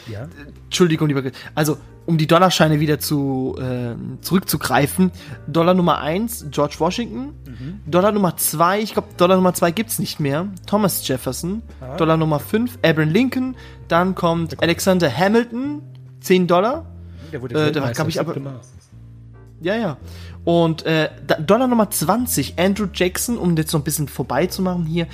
Ja? 0.10 0.28
Entschuldigung, 0.66 1.08
lieber 1.10 1.22
Christopher. 1.22 1.52
Also, 1.54 1.78
um 2.06 2.18
die 2.18 2.26
Dollarscheine 2.28 2.80
wieder 2.80 3.00
zu, 3.00 3.56
ähm, 3.62 4.18
zurückzugreifen. 4.22 5.12
Dollar 5.48 5.74
Nummer 5.74 6.00
1, 6.00 6.48
George 6.52 6.76
Washington. 6.80 7.34
Dollar 7.86 8.12
Nummer 8.12 8.38
2, 8.38 8.80
ich 8.82 8.94
glaube, 8.94 9.10
Dollar 9.18 9.36
Nummer 9.36 9.54
2 9.54 9.72
gibt's 9.72 10.00
nicht 10.00 10.20
mehr. 10.20 10.48
Thomas 10.66 11.06
Jefferson. 11.08 11.62
Ah. 11.82 11.98
Dollar 11.98 12.16
Nummer 12.18 12.40
5, 12.40 12.80
Abraham 12.84 13.10
Lincoln. 13.10 13.56
Dann 13.90 14.16
kommt 14.16 14.62
Alexander 14.64 15.12
Hamilton, 15.16 15.82
10 16.28 16.48
Dollar. 16.48 16.86
Der 17.32 17.42
wurde 17.42 17.68
Äh, 17.68 17.72
da 17.72 17.92
glaub 17.92 18.08
ich 18.10 18.20
aber-. 18.20 18.36
Ja, 19.62 19.76
ja. 19.76 19.98
Und 20.44 20.86
äh, 20.86 21.10
Dollar 21.46 21.68
Nummer 21.68 21.90
20, 21.90 22.60
Andrew 22.60 22.88
Jackson, 22.94 23.38
um 23.38 23.58
jetzt 23.58 23.74
noch 23.74 23.82
ein 23.82 23.84
bisschen 23.84 24.08
vorbeizumachen 24.08 24.86
hier. 24.86 25.08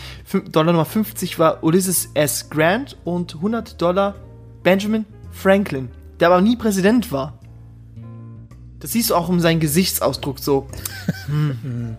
Dollar 0.52 0.74
Nummer 0.74 0.86
50 0.86 1.40
war 1.40 1.64
Ulysses 1.64 2.10
S. 2.14 2.50
Grant 2.50 2.98
und 3.04 3.36
100 3.36 3.82
Dollar 3.82 4.16
Benjamin 4.64 5.06
Franklin, 5.32 5.90
der 6.20 6.30
aber 6.30 6.42
nie 6.42 6.56
Präsident 6.56 7.12
war. 7.12 7.40
Das 8.80 8.92
siehst 8.92 9.12
du 9.12 9.16
auch 9.16 9.30
um 9.30 9.40
seinen 9.40 9.60
Gesichtsausdruck 9.60 10.40
so. 10.40 10.68
Hm. 11.28 11.96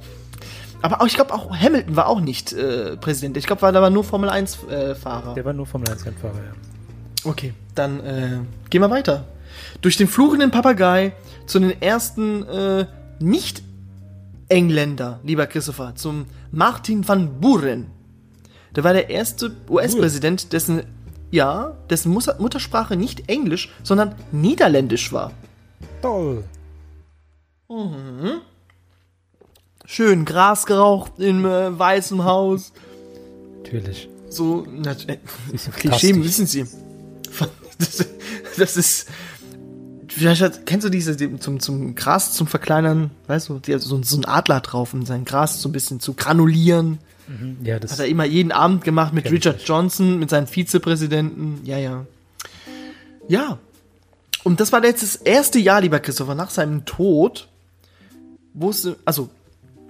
Aber 0.82 1.00
auch, 1.00 1.06
ich 1.06 1.14
glaube 1.14 1.32
auch 1.32 1.56
Hamilton 1.56 1.96
war 1.96 2.08
auch 2.08 2.20
nicht 2.20 2.52
äh, 2.52 2.96
Präsident. 2.98 3.36
Ich 3.36 3.46
glaube, 3.46 3.62
war 3.62 3.72
da 3.72 3.80
war 3.80 3.90
nur 3.90 4.04
Formel 4.04 4.28
1 4.28 4.64
äh, 4.64 4.94
Fahrer. 4.94 5.34
Der 5.34 5.44
war 5.44 5.54
nur 5.54 5.66
Formel 5.66 5.88
1 5.88 6.04
Rennfahrer, 6.04 6.34
ja. 6.34 6.73
Okay, 7.24 7.54
dann 7.74 8.00
äh, 8.00 8.38
gehen 8.70 8.82
wir 8.82 8.90
weiter. 8.90 9.24
Durch 9.80 9.96
den 9.96 10.08
fluchenden 10.08 10.50
Papagei 10.50 11.12
zu 11.46 11.58
den 11.58 11.80
ersten 11.80 12.46
äh, 12.46 12.86
Nicht-Engländer, 13.18 15.20
lieber 15.22 15.46
Christopher, 15.46 15.94
zum 15.94 16.26
Martin 16.50 17.06
van 17.06 17.40
Buren. 17.40 17.86
Der 18.74 18.84
war 18.84 18.92
der 18.92 19.10
erste 19.10 19.52
US-Präsident, 19.68 20.52
dessen, 20.52 20.82
ja, 21.30 21.76
dessen 21.90 22.12
Muttersprache 22.12 22.96
nicht 22.96 23.28
Englisch, 23.28 23.72
sondern 23.82 24.14
Niederländisch 24.32 25.12
war. 25.12 25.32
Toll. 26.02 26.44
Schön 29.86 30.24
Gras 30.24 30.66
geraucht 30.66 31.12
im 31.18 31.44
äh, 31.44 31.78
Weißen 31.78 32.24
Haus. 32.24 32.72
Natürlich. 33.62 34.08
So, 34.28 34.66
na, 34.70 34.92
äh, 35.06 35.18
Klischee, 35.76 36.14
wissen 36.22 36.46
Sie. 36.46 36.66
Das, 37.78 38.06
das 38.56 38.76
ist. 38.76 39.08
Vielleicht 40.06 40.42
hat, 40.42 40.64
kennst 40.64 40.86
du 40.86 40.90
diese 40.90 41.16
die, 41.16 41.40
zum, 41.40 41.58
zum 41.58 41.96
Gras 41.96 42.34
zum 42.34 42.46
Verkleinern, 42.46 43.10
weißt 43.26 43.48
du, 43.48 43.58
die 43.58 43.76
so, 43.80 44.00
so 44.00 44.16
ein 44.16 44.24
Adler 44.26 44.60
drauf, 44.60 44.94
um 44.94 45.04
sein 45.04 45.24
Gras 45.24 45.60
so 45.60 45.68
ein 45.68 45.72
bisschen 45.72 45.98
zu 45.98 46.14
granulieren. 46.14 46.98
Ja, 47.64 47.80
das 47.80 47.92
Hat 47.92 47.98
er 48.00 48.06
immer 48.06 48.24
jeden 48.24 48.52
Abend 48.52 48.84
gemacht 48.84 49.12
mit 49.12 49.28
Richard. 49.30 49.62
Johnson, 49.66 50.18
mit 50.20 50.30
seinem 50.30 50.46
Vizepräsidenten. 50.46 51.60
Ja, 51.64 51.78
ja. 51.78 52.06
Ja. 53.28 53.58
Und 54.44 54.60
das 54.60 54.70
war 54.72 54.84
jetzt 54.84 55.02
das 55.02 55.16
erste 55.16 55.58
Jahr, 55.58 55.80
lieber 55.80 55.98
Christopher, 55.98 56.34
nach 56.36 56.50
seinem 56.50 56.84
Tod, 56.84 57.48
wo 58.52 58.70
es, 58.70 58.86
also, 59.04 59.30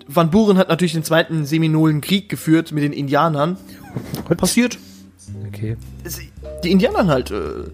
Van 0.06 0.30
Buren 0.30 0.56
hat 0.58 0.68
natürlich 0.68 0.92
den 0.92 1.02
zweiten 1.04 1.44
Seminolen 1.44 2.00
Krieg 2.00 2.28
geführt 2.28 2.72
mit 2.72 2.82
den 2.84 2.92
Indianern. 2.94 3.58
Und- 4.28 4.38
Passiert. 4.38 4.78
Okay. 5.48 5.76
Die 6.64 6.72
Indianer 6.72 7.06
halt, 7.06 7.30
äh, 7.30 7.70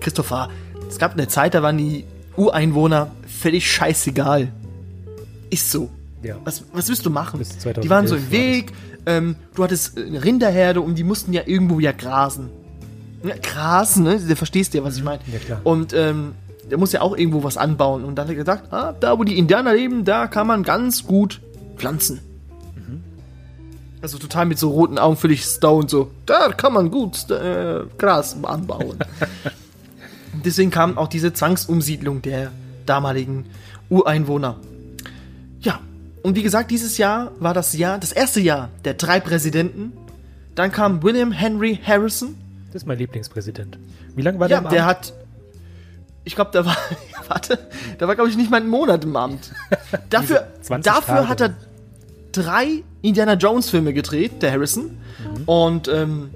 Christopher, 0.00 0.50
es 0.88 0.98
gab 0.98 1.14
eine 1.14 1.26
Zeit, 1.26 1.54
da 1.54 1.62
waren 1.62 1.78
die 1.78 2.04
Ureinwohner 2.36 3.10
völlig 3.26 3.70
scheißegal. 3.70 4.52
Ist 5.50 5.70
so. 5.70 5.88
Ja. 6.22 6.36
Was, 6.44 6.64
was 6.72 6.88
willst 6.88 7.06
du 7.06 7.10
machen? 7.10 7.38
Bis 7.38 7.58
2011 7.58 7.82
Die 7.82 7.90
waren 7.90 8.06
so 8.06 8.16
im 8.16 8.30
Weg, 8.30 8.72
ähm, 9.06 9.36
du 9.54 9.64
hattest 9.64 9.96
eine 9.96 10.22
Rinderherde 10.22 10.80
und 10.80 10.96
die 10.96 11.04
mussten 11.04 11.32
ja 11.32 11.42
irgendwo 11.46 11.80
ja 11.80 11.92
grasen. 11.92 12.50
Ja, 13.22 13.34
grasen, 13.40 14.04
ne? 14.04 14.18
Du 14.18 14.36
verstehst 14.36 14.74
ja, 14.74 14.84
was 14.84 14.96
ich 14.96 15.02
meine. 15.02 15.20
Ja, 15.32 15.38
klar. 15.38 15.60
Und 15.64 15.92
ähm, 15.94 16.34
der 16.70 16.78
muss 16.78 16.92
ja 16.92 17.00
auch 17.00 17.16
irgendwo 17.16 17.42
was 17.42 17.56
anbauen. 17.56 18.04
Und 18.04 18.16
dann 18.16 18.24
hat 18.24 18.32
er 18.32 18.36
gesagt, 18.36 18.72
ah, 18.72 18.92
da 18.98 19.18
wo 19.18 19.24
die 19.24 19.38
Indianer 19.38 19.74
leben, 19.74 20.04
da 20.04 20.26
kann 20.26 20.46
man 20.46 20.62
ganz 20.62 21.06
gut 21.06 21.40
pflanzen. 21.76 22.20
Also 24.02 24.18
total 24.18 24.46
mit 24.46 24.58
so 24.58 24.70
roten 24.70 24.98
Augen, 24.98 25.16
völlig 25.16 25.42
stoned, 25.44 25.90
so, 25.90 26.10
da 26.26 26.50
kann 26.50 26.72
man 26.72 26.90
gut 26.90 27.30
äh, 27.30 27.80
Gras 27.98 28.36
anbauen. 28.42 28.98
Deswegen 30.44 30.70
kam 30.70 30.98
auch 30.98 31.08
diese 31.08 31.32
Zwangsumsiedlung 31.32 32.22
der 32.22 32.50
damaligen 32.84 33.46
Ureinwohner. 33.88 34.56
Ja, 35.60 35.80
und 36.22 36.36
wie 36.36 36.42
gesagt, 36.42 36.70
dieses 36.70 36.98
Jahr 36.98 37.32
war 37.40 37.54
das 37.54 37.72
Jahr, 37.72 37.98
das 37.98 38.12
erste 38.12 38.40
Jahr 38.40 38.68
der 38.84 38.94
drei 38.94 39.18
Präsidenten. 39.20 39.92
Dann 40.54 40.72
kam 40.72 41.02
William 41.02 41.32
Henry 41.32 41.78
Harrison. 41.84 42.34
Das 42.72 42.82
ist 42.82 42.86
mein 42.86 42.98
Lieblingspräsident. 42.98 43.78
Wie 44.14 44.22
lange 44.22 44.38
war 44.38 44.48
Ja, 44.48 44.60
der 44.60 44.68
im 44.68 44.74
der 44.74 44.84
hat. 44.86 45.12
Ich 46.24 46.34
glaube, 46.34 46.50
da 46.52 46.64
war. 46.64 46.76
Warte, 47.28 47.58
da 47.98 48.06
war, 48.06 48.14
glaube 48.14 48.30
ich, 48.30 48.36
nicht 48.36 48.50
mal 48.50 48.60
ein 48.60 48.68
Monat 48.68 49.04
im 49.04 49.16
Amt. 49.16 49.52
Dafür, 50.10 50.46
20 50.62 50.92
dafür 50.92 51.14
Tage. 51.14 51.28
hat 51.28 51.40
er 51.40 51.54
drei 52.36 52.82
Indiana 53.02 53.34
Jones-Filme 53.34 53.92
gedreht, 53.92 54.42
der 54.42 54.52
Harrison. 54.52 54.84
Mhm. 54.84 55.42
Und 55.46 55.88
ähm, 55.88 56.30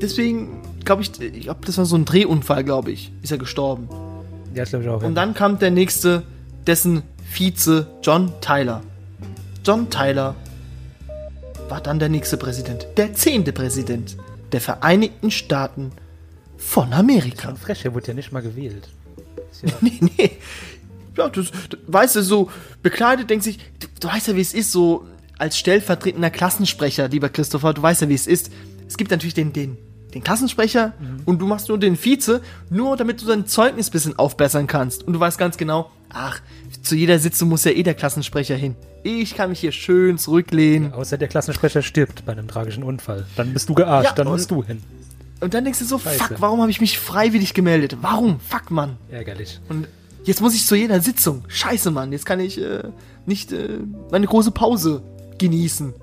deswegen, 0.00 0.62
glaube 0.84 1.02
ich, 1.02 1.20
ich 1.20 1.42
glaube, 1.42 1.60
das 1.64 1.78
war 1.78 1.86
so 1.86 1.96
ein 1.96 2.04
Drehunfall, 2.04 2.64
glaube 2.64 2.90
ich, 2.90 3.12
ist 3.22 3.32
er 3.32 3.38
gestorben. 3.38 3.88
Ja, 4.54 4.62
das 4.62 4.70
glaube 4.70 4.84
ich 4.84 4.90
auch. 4.90 5.02
Und 5.02 5.14
dann 5.14 5.34
kam 5.34 5.58
der 5.58 5.70
nächste, 5.70 6.22
dessen 6.66 7.02
Vize 7.30 7.86
John 8.02 8.32
Tyler. 8.40 8.82
John 9.64 9.90
Tyler 9.90 10.34
war 11.68 11.80
dann 11.80 11.98
der 11.98 12.08
nächste 12.08 12.36
Präsident, 12.36 12.86
der 12.96 13.14
zehnte 13.14 13.52
Präsident 13.52 14.16
der 14.52 14.60
Vereinigten 14.60 15.30
Staaten 15.30 15.92
von 16.56 16.92
Amerika. 16.92 17.48
Schon 17.48 17.56
frech, 17.56 17.84
er 17.84 17.94
wurde 17.94 18.08
ja 18.08 18.14
nicht 18.14 18.32
mal 18.32 18.42
gewählt. 18.42 18.88
Ja, 19.62 19.72
Nee, 19.80 20.00
nee. 20.00 20.30
Ja, 21.16 21.28
das, 21.28 21.50
das, 21.50 21.80
weißt 21.86 22.16
du, 22.16 22.22
so 22.22 22.50
bekleidet 22.82 23.30
denkt 23.30 23.44
sich, 23.44 23.58
du, 23.80 23.86
du 24.00 24.08
weißt 24.08 24.28
ja, 24.28 24.36
wie 24.36 24.40
es 24.40 24.52
ist, 24.52 24.70
so 24.70 25.06
als 25.38 25.58
stellvertretender 25.58 26.30
Klassensprecher, 26.30 27.08
lieber 27.08 27.28
Christopher, 27.28 27.74
du 27.74 27.82
weißt 27.82 28.02
ja, 28.02 28.08
wie 28.08 28.14
es 28.14 28.26
ist. 28.26 28.50
Es 28.88 28.96
gibt 28.96 29.10
natürlich 29.10 29.34
den, 29.34 29.52
den, 29.52 29.76
den 30.14 30.22
Klassensprecher 30.22 30.94
und 31.24 31.40
du 31.40 31.46
machst 31.46 31.68
nur 31.68 31.78
den 31.78 31.96
Vize, 31.96 32.40
nur 32.70 32.96
damit 32.96 33.20
du 33.22 33.26
dein 33.26 33.46
Zeugnis 33.46 33.88
ein 33.88 33.92
bisschen 33.92 34.18
aufbessern 34.18 34.66
kannst. 34.66 35.02
Und 35.06 35.12
du 35.12 35.20
weißt 35.20 35.36
ganz 35.38 35.56
genau, 35.56 35.90
ach, 36.10 36.40
zu 36.82 36.94
jeder 36.94 37.18
Sitzung 37.18 37.48
muss 37.48 37.64
ja 37.64 37.72
eh 37.72 37.82
der 37.82 37.94
Klassensprecher 37.94 38.54
hin. 38.56 38.76
Ich 39.02 39.34
kann 39.34 39.50
mich 39.50 39.60
hier 39.60 39.72
schön 39.72 40.18
zurücklehnen. 40.18 40.92
außer 40.92 41.18
der 41.18 41.28
Klassensprecher 41.28 41.82
stirbt 41.82 42.24
bei 42.24 42.32
einem 42.32 42.48
tragischen 42.48 42.82
Unfall. 42.82 43.26
Dann 43.36 43.52
bist 43.52 43.68
du 43.68 43.74
gearscht, 43.74 44.10
Ja, 44.10 44.14
dann 44.14 44.28
musst 44.28 44.50
du 44.50 44.64
hin. 44.64 44.82
Und 45.40 45.52
dann 45.52 45.64
denkst 45.64 45.80
du 45.80 45.84
so, 45.84 45.98
Scheiße. 45.98 46.16
fuck, 46.18 46.40
warum 46.40 46.60
habe 46.62 46.70
ich 46.70 46.80
mich 46.80 46.98
freiwillig 46.98 47.52
gemeldet? 47.52 47.98
Warum? 48.00 48.40
Fuck, 48.40 48.70
Mann. 48.70 48.96
Ärgerlich. 49.10 49.60
Und 49.68 49.86
jetzt 50.24 50.40
muss 50.40 50.54
ich 50.54 50.64
zu 50.64 50.74
jeder 50.74 51.00
Sitzung. 51.02 51.44
Scheiße, 51.46 51.90
Mann. 51.90 52.10
Jetzt 52.10 52.24
kann 52.24 52.40
ich 52.40 52.58
äh, 52.60 52.84
nicht 53.26 53.52
äh, 53.52 53.78
meine 54.10 54.26
große 54.26 54.50
Pause 54.50 55.02
genießen. 55.38 55.94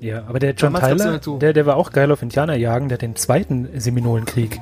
Ja, 0.00 0.24
aber 0.26 0.38
der 0.38 0.54
John 0.54 0.72
Damals 0.72 1.02
ja 1.02 1.18
Tyler, 1.18 1.38
der, 1.38 1.52
der 1.52 1.66
war 1.66 1.76
auch 1.76 1.92
geil 1.92 2.10
auf 2.10 2.22
Indianerjagen, 2.22 2.88
der 2.88 2.96
hat 2.96 3.02
den 3.02 3.16
zweiten 3.16 3.68
Seminolenkrieg 3.78 4.58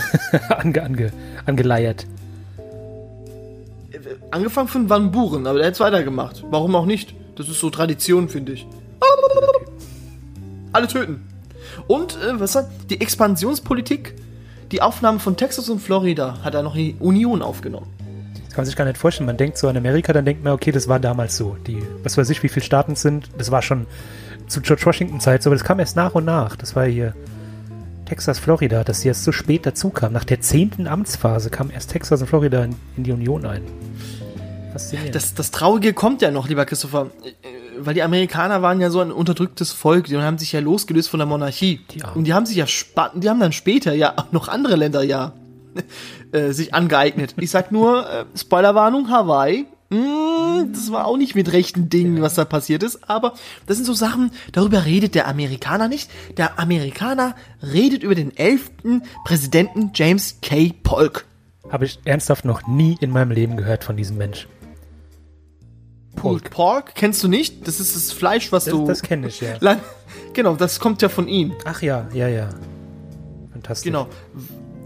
ange, 0.50 0.82
ange, 0.82 1.12
angeleiert. 1.46 2.06
Angefangen 4.30 4.68
von 4.68 4.90
Van 4.90 5.10
Buren, 5.10 5.46
aber 5.46 5.58
der 5.58 5.68
hat 5.68 5.74
es 5.74 5.80
weitergemacht. 5.80 6.44
Warum 6.50 6.74
auch 6.74 6.86
nicht? 6.86 7.14
Das 7.36 7.48
ist 7.48 7.60
so 7.60 7.70
Tradition, 7.70 8.28
finde 8.28 8.52
ich. 8.52 8.66
Alle 10.72 10.88
töten. 10.88 11.26
Und, 11.86 12.16
äh, 12.16 12.38
was 12.38 12.54
hat 12.54 12.68
die 12.90 13.00
Expansionspolitik? 13.00 14.14
Die 14.72 14.80
Aufnahmen 14.80 15.20
von 15.20 15.36
Texas 15.36 15.68
und 15.68 15.80
Florida 15.80 16.38
hat 16.42 16.54
er 16.54 16.62
noch 16.62 16.74
die 16.74 16.96
Union 16.98 17.42
aufgenommen. 17.42 17.86
Das 18.52 18.56
kann 18.56 18.64
man 18.64 18.66
sich 18.66 18.76
gar 18.76 18.84
nicht 18.84 18.98
vorstellen. 18.98 19.24
Man 19.24 19.38
denkt 19.38 19.56
so 19.56 19.66
an 19.66 19.78
Amerika, 19.78 20.12
dann 20.12 20.26
denkt 20.26 20.44
man, 20.44 20.52
okay, 20.52 20.72
das 20.72 20.86
war 20.86 21.00
damals 21.00 21.38
so. 21.38 21.56
Die, 21.66 21.82
was 22.02 22.18
weiß 22.18 22.28
ich, 22.28 22.42
wie 22.42 22.50
viele 22.50 22.62
Staaten 22.62 22.92
es 22.92 23.00
sind, 23.00 23.30
das 23.38 23.50
war 23.50 23.62
schon 23.62 23.86
zu 24.46 24.60
George 24.60 24.84
Washington 24.84 25.20
Zeit 25.20 25.42
so, 25.42 25.48
aber 25.48 25.54
das 25.54 25.64
kam 25.64 25.78
erst 25.78 25.96
nach 25.96 26.14
und 26.14 26.26
nach. 26.26 26.54
Das 26.56 26.76
war 26.76 26.84
hier 26.84 27.14
Texas, 28.04 28.38
Florida, 28.38 28.84
dass 28.84 29.00
sie 29.00 29.08
erst 29.08 29.24
so 29.24 29.32
spät 29.32 29.64
dazu 29.64 29.88
kam. 29.88 30.12
Nach 30.12 30.24
der 30.24 30.42
zehnten 30.42 30.86
Amtsphase 30.86 31.48
kam 31.48 31.70
erst 31.70 31.92
Texas 31.92 32.20
und 32.20 32.26
Florida 32.26 32.62
in, 32.62 32.76
in 32.98 33.04
die 33.04 33.12
Union 33.12 33.46
ein. 33.46 33.62
Faszinierend. 34.72 35.14
Das, 35.14 35.32
das 35.32 35.50
Traurige 35.50 35.94
kommt 35.94 36.20
ja 36.20 36.30
noch, 36.30 36.46
lieber 36.46 36.66
Christopher. 36.66 37.06
Äh, 37.24 37.30
weil 37.78 37.94
die 37.94 38.02
Amerikaner 38.02 38.60
waren 38.60 38.82
ja 38.82 38.90
so 38.90 39.00
ein 39.00 39.12
unterdrücktes 39.12 39.72
Volk, 39.72 40.08
die 40.08 40.18
haben 40.18 40.36
sich 40.36 40.52
ja 40.52 40.60
losgelöst 40.60 41.08
von 41.08 41.20
der 41.20 41.26
Monarchie. 41.26 41.80
Armen. 42.02 42.18
und 42.18 42.24
die 42.24 42.34
haben 42.34 42.44
sich 42.44 42.56
ja 42.56 42.66
die 43.14 43.30
haben 43.30 43.40
dann 43.40 43.52
später 43.52 43.94
ja 43.94 44.12
auch 44.18 44.30
noch 44.30 44.48
andere 44.48 44.76
Länder 44.76 45.02
ja 45.02 45.32
äh, 46.32 46.52
sich 46.52 46.74
angeeignet. 46.74 47.34
Ich 47.38 47.50
sag 47.50 47.72
nur, 47.72 48.08
äh, 48.08 48.24
Spoilerwarnung, 48.36 49.10
Hawaii. 49.10 49.66
Mm, 49.90 50.72
das 50.72 50.90
war 50.90 51.06
auch 51.06 51.16
nicht 51.18 51.34
mit 51.34 51.52
rechten 51.52 51.90
Dingen, 51.90 52.22
was 52.22 52.34
da 52.34 52.46
passiert 52.46 52.82
ist, 52.82 53.10
aber 53.10 53.34
das 53.66 53.76
sind 53.76 53.84
so 53.84 53.92
Sachen, 53.92 54.30
darüber 54.52 54.86
redet 54.86 55.14
der 55.14 55.28
Amerikaner 55.28 55.88
nicht. 55.88 56.10
Der 56.38 56.58
Amerikaner 56.58 57.34
redet 57.62 58.02
über 58.02 58.14
den 58.14 58.34
elften 58.36 59.02
Präsidenten 59.24 59.90
James 59.94 60.38
K. 60.40 60.72
Polk. 60.82 61.26
Habe 61.70 61.84
ich 61.84 61.98
ernsthaft 62.06 62.44
noch 62.46 62.66
nie 62.66 62.96
in 63.00 63.10
meinem 63.10 63.30
Leben 63.32 63.56
gehört 63.56 63.84
von 63.84 63.96
diesem 63.96 64.16
Mensch. 64.16 64.48
Pork. 66.16 66.50
Pork 66.50 66.94
kennst 66.94 67.22
du 67.22 67.28
nicht? 67.28 67.66
Das 67.66 67.80
ist 67.80 67.96
das 67.96 68.12
Fleisch, 68.12 68.52
was 68.52 68.64
Das, 68.64 68.74
du. 68.74 68.86
das 68.86 69.02
kenne 69.02 69.28
ich, 69.28 69.40
ja. 69.40 69.56
Genau, 70.34 70.54
das 70.54 70.80
kommt 70.80 71.02
ja 71.02 71.08
von 71.08 71.28
ihm. 71.28 71.52
Ach 71.64 71.82
ja, 71.82 72.08
ja, 72.14 72.28
ja. 72.28 72.48
Fantastisch. 73.52 73.84
Genau. 73.90 74.08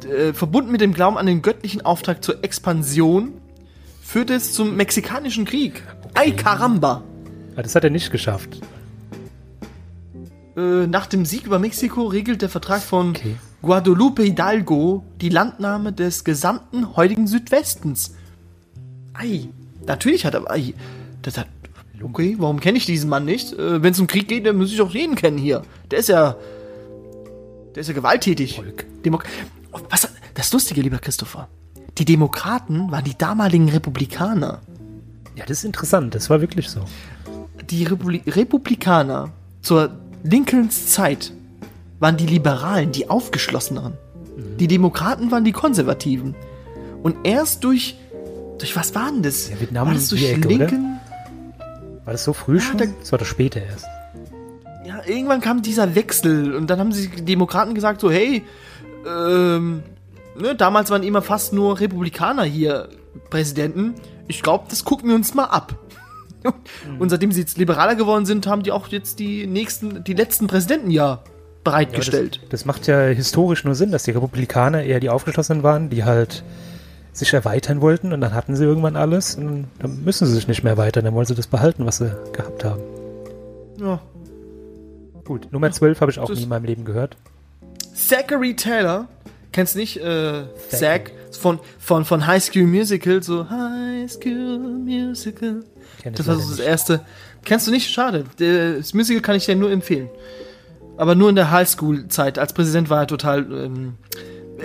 Äh, 0.07 0.33
verbunden 0.33 0.71
mit 0.73 0.81
dem 0.81 0.93
Glauben 0.93 1.19
an 1.19 1.27
den 1.27 1.43
göttlichen 1.43 1.85
Auftrag 1.85 2.23
zur 2.23 2.43
Expansion 2.45 3.33
führt 4.03 4.31
es 4.31 4.53
zum 4.53 4.77
Mexikanischen 4.77 5.45
Krieg. 5.45 5.83
Ay 6.15 6.33
caramba! 6.33 7.03
Aber 7.53 7.63
das 7.63 7.75
hat 7.75 7.85
er 7.85 7.91
nicht 7.91 8.13
geschafft. 8.13 8.61
Äh, 10.57 10.87
nach 10.87 11.07
dem 11.07 11.25
Sieg 11.25 11.45
über 11.47 11.59
Mexiko 11.59 12.05
regelt 12.05 12.43
der 12.43 12.49
Vertrag 12.49 12.83
von 12.83 13.11
Okay. 13.11 13.37
Guadalupe 13.63 14.23
Hidalgo 14.23 15.05
die 15.21 15.29
Landnahme 15.29 15.93
des 15.93 16.25
gesamten 16.25 16.97
heutigen 16.97 17.27
Südwestens. 17.27 18.15
Ei, 19.15 19.49
natürlich 19.87 20.25
hat 20.25 20.35
er. 20.35 20.51
Ei, 20.51 20.75
das 21.23 21.39
hat. 21.39 21.49
Okay, 22.03 22.37
warum 22.39 22.61
kenne 22.61 22.77
ich 22.79 22.87
diesen 22.87 23.09
Mann 23.09 23.25
nicht? 23.25 23.55
Äh, 23.55 23.83
Wenn 23.83 23.93
es 23.93 24.01
um 24.01 24.07
Krieg 24.07 24.29
geht, 24.29 24.47
dann 24.47 24.57
muss 24.57 24.73
ich 24.73 24.81
auch 24.81 24.91
jeden 24.91 25.17
kennen 25.17 25.39
hier. 25.39 25.63
Der 25.91 25.99
ist 25.99 26.09
ja. 26.09 26.37
Der 27.75 27.81
ist 27.81 27.89
ja 27.89 27.95
gewalttätig. 27.95 28.57
Volk. 28.57 28.85
Demok 29.05 29.25
was, 29.91 30.09
das 30.35 30.53
Lustige, 30.53 30.81
lieber 30.83 30.99
Christopher. 30.99 31.49
Die 31.99 32.05
Demokraten 32.05 32.91
waren 32.91 33.05
die 33.05 33.17
damaligen 33.17 33.69
Republikaner. 33.69 34.61
Ja, 35.35 35.45
das 35.47 35.59
ist 35.59 35.65
interessant. 35.65 36.15
Das 36.15 36.29
war 36.31 36.41
wirklich 36.41 36.69
so. 36.69 36.81
Die 37.71 37.85
Republi 37.85 38.23
Republikaner 38.27 39.31
zur 39.63 39.91
Lincolns 40.23 40.87
Zeit 40.89 41.33
waren 41.99 42.17
die 42.17 42.27
Liberalen, 42.27 42.93
die 42.93 43.09
Aufgeschlosseneren. 43.09 43.95
Die 44.61 44.69
Demokraten 44.69 45.31
waren 45.31 45.45
die 45.45 45.53
Konservativen. 45.53 46.35
Und 47.03 47.17
erst 47.25 47.65
durch. 47.65 47.97
Durch 48.59 48.75
was 48.77 48.95
war 48.95 49.11
denn 49.11 49.23
das? 49.23 49.51
Ja, 49.51 49.61
Vietnam 49.61 49.89
war 49.89 49.95
das 49.95 50.09
durch 50.09 50.23
die 50.23 50.27
Ecke, 50.29 50.49
oder? 50.49 50.57
Lincoln? 50.57 51.01
War 52.05 52.13
das 52.13 52.25
so 52.25 52.33
früh 52.33 52.59
schon? 52.61 52.79
da- 52.79 52.87
das 53.01 53.13
war 53.13 53.19
doch 53.19 53.27
später 53.27 53.61
erst. 53.63 53.85
Ja, 54.87 55.03
irgendwann 55.05 55.41
kam 55.41 55.61
dieser 55.63 55.95
Wechsel 55.95 56.55
und 56.55 56.69
dann 56.69 56.79
haben 56.79 56.93
sich 56.93 57.11
die 57.11 57.25
Demokraten 57.25 57.75
gesagt 57.75 58.01
so, 58.01 58.11
hey, 58.11 58.45
ähm, 59.07 59.83
ne, 60.39 60.55
damals 60.55 60.91
waren 60.91 61.03
immer 61.03 61.23
fast 61.23 61.53
nur 61.53 61.81
Republikaner 61.81 62.45
hier 62.45 62.89
Präsidenten. 63.31 63.95
Ich 64.29 64.43
glaube, 64.43 64.65
das 64.69 64.85
gucken 64.85 65.09
wir 65.09 65.17
uns 65.17 65.35
mal 65.35 65.45
ab. 65.45 65.75
Und 66.99 67.11
seitdem 67.11 67.33
sie 67.33 67.41
jetzt 67.41 67.59
liberaler 67.59 67.95
geworden 67.97 68.27
sind, 68.27 68.47
haben 68.47 68.63
die 68.63 68.73
auch 68.73 68.89
jetzt 68.89 69.19
die 69.19 69.47
nächsten, 69.47 70.05
die 70.05 70.13
letzten 70.15 70.47
Präsidenten 70.47 70.91
ja 70.91 71.23
bereitgestellt. 71.65 72.39
Das, 72.43 72.51
das 72.51 72.65
macht 72.65 72.87
ja 72.87 73.01
historisch 73.07 73.65
nur 73.65 73.75
Sinn, 73.75 73.91
dass 73.91 74.05
die 74.05 74.13
Republikaner 74.13 74.83
eher 74.85 75.01
die 75.01 75.11
Aufgeschlossenen 75.11 75.63
waren, 75.65 75.91
die 75.91 76.05
halt 76.05 76.45
sich 77.13 77.33
erweitern 77.33 77.81
wollten 77.81 78.13
und 78.13 78.21
dann 78.21 78.35
hatten 78.35 78.55
sie 78.55 78.65
irgendwann 78.65 78.95
alles 78.95 79.35
und 79.37 79.67
dann 79.81 80.05
müssen 80.05 80.27
sie 80.27 80.35
sich 80.35 80.47
nicht 80.47 80.63
mehr 80.63 80.75
erweitern, 80.75 81.05
dann 81.05 81.15
wollen 81.15 81.27
sie 81.27 81.35
das 81.35 81.47
behalten, 81.47 81.87
was 81.87 81.97
sie 81.97 82.15
gehabt 82.33 82.65
haben. 82.65 82.81
ja. 83.81 84.01
Gut, 85.25 85.49
Nummer 85.51 85.73
12 85.73 86.01
habe 86.03 86.11
ich 86.13 86.21
auch 86.21 86.29
Das- 86.29 86.37
nie 86.39 86.45
in 86.45 86.49
meinem 86.51 86.67
Leben 86.67 86.85
gehört. 86.85 87.17
Zachary 87.97 88.55
Taylor, 88.55 89.09
kennst 89.53 89.75
du 89.75 89.79
nicht, 89.79 89.97
äh, 89.99 90.45
Zach, 90.69 91.01
von, 91.33 91.61
von, 91.79 92.05
von 92.05 92.27
High 92.27 92.43
School 92.43 92.65
Musical, 92.67 93.23
so 93.23 93.49
High 93.49 94.11
School 94.11 94.59
Musical. 94.59 95.65
Das 96.05 96.27
war 96.27 96.37
so 96.37 96.51
das 96.51 96.61
erste. 96.61 97.01
Kennst 97.45 97.67
du 97.67 97.71
nicht? 97.71 97.91
Schade. 97.91 98.25
Das 98.39 98.95
Musical 98.95 99.23
kann 99.23 99.37
ich 99.37 99.47
dir 99.47 99.57
nur 99.57 99.71
empfehlen. 99.71 100.09
Aber 100.97 101.15
nur 101.15 101.29
in 101.29 101.37
der 101.37 101.51
Highschool-Zeit. 101.51 102.39
Als 102.39 102.53
Präsident 102.53 102.89
war 102.91 103.01
er 103.01 103.07
total. 103.07 103.41
Ähm, 103.53 103.95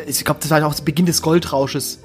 ich 0.08 0.24
glaube, 0.24 0.40
das 0.40 0.50
war 0.50 0.66
auch 0.66 0.74
der 0.74 0.84
Beginn 0.84 1.06
des 1.06 1.22
Goldrausches. 1.22 2.00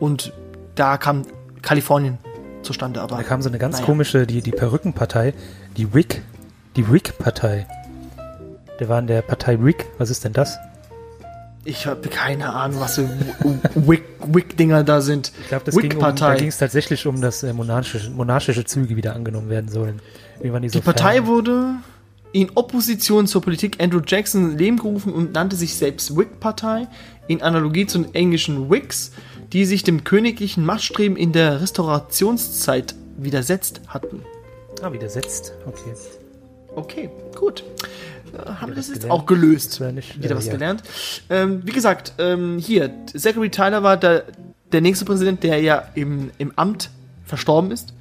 Und 0.00 0.32
da 0.74 0.96
kam 0.96 1.22
Kalifornien 1.62 2.18
zustande. 2.62 3.00
Aber 3.00 3.16
Da 3.16 3.22
kam 3.22 3.42
so 3.42 3.48
eine 3.48 3.58
ganz 3.58 3.76
naja. 3.76 3.86
komische, 3.86 4.26
die, 4.26 4.42
die 4.42 4.50
Perückenpartei, 4.50 5.34
die 5.76 5.94
Wick, 5.94 6.22
die 6.76 6.90
Wick-Partei. 6.90 7.66
Der 8.80 8.88
war 8.88 8.98
in 8.98 9.06
der 9.06 9.22
Partei 9.22 9.62
Wick. 9.62 9.86
Was 9.98 10.10
ist 10.10 10.24
denn 10.24 10.32
das? 10.32 10.58
Ich 11.66 11.86
habe 11.86 12.08
keine 12.08 12.52
Ahnung, 12.52 12.80
was 12.80 12.96
für 12.96 13.08
Wick- 13.74 14.02
Wick-Dinger 14.26 14.84
da 14.84 15.00
sind. 15.00 15.32
Ich 15.40 15.48
glaube, 15.48 15.64
das 15.64 15.76
ging 15.76 15.96
um, 15.96 16.14
da 16.14 16.34
ging 16.34 16.48
es 16.48 16.58
tatsächlich 16.58 17.06
um, 17.06 17.22
dass 17.22 17.42
äh, 17.42 17.52
monarchische, 17.54 18.10
monarchische 18.10 18.64
Züge 18.66 18.96
wieder 18.96 19.14
angenommen 19.14 19.48
werden 19.48 19.70
sollen. 19.70 20.00
Die 20.42 20.48
so 20.50 20.58
Die 20.58 20.80
Partei 20.80 21.24
wurde 21.24 21.76
in 22.32 22.50
Opposition 22.54 23.26
zur 23.26 23.40
Politik 23.40 23.82
Andrew 23.82 24.00
Jackson 24.04 24.50
ins 24.50 24.58
Leben 24.60 24.76
gerufen 24.76 25.12
und 25.12 25.32
nannte 25.32 25.56
sich 25.56 25.76
selbst 25.76 26.14
Whig-Partei 26.16 26.86
in 27.28 27.40
Analogie 27.40 27.86
zu 27.86 28.00
den 28.00 28.14
englischen 28.14 28.68
Whigs, 28.70 29.12
die 29.52 29.64
sich 29.64 29.84
dem 29.84 30.04
königlichen 30.04 30.66
Machtstreben 30.66 31.16
in 31.16 31.32
der 31.32 31.62
Restaurationszeit 31.62 32.94
widersetzt 33.16 33.80
hatten. 33.88 34.22
Ah, 34.82 34.92
widersetzt. 34.92 35.54
Okay. 35.64 35.94
Okay, 36.76 37.10
gut. 37.36 37.64
Haben 38.38 38.68
wir 38.68 38.74
das 38.76 38.88
jetzt 38.88 39.02
gelernt. 39.02 39.20
auch 39.20 39.26
gelöst? 39.26 39.80
Nicht- 39.80 40.22
Wieder 40.22 40.34
äh, 40.34 40.36
was 40.36 40.46
ja. 40.46 40.52
gelernt. 40.52 40.82
Ähm, 41.30 41.62
wie 41.64 41.72
gesagt, 41.72 42.12
ähm, 42.18 42.58
hier, 42.58 42.90
Zachary 43.16 43.50
Tyler 43.50 43.82
war 43.82 43.96
der, 43.96 44.24
der 44.72 44.80
nächste 44.80 45.04
Präsident, 45.04 45.42
der 45.42 45.60
ja 45.60 45.84
im, 45.94 46.30
im 46.38 46.52
Amt 46.56 46.90
verstorben 47.24 47.70
ist. 47.70 47.94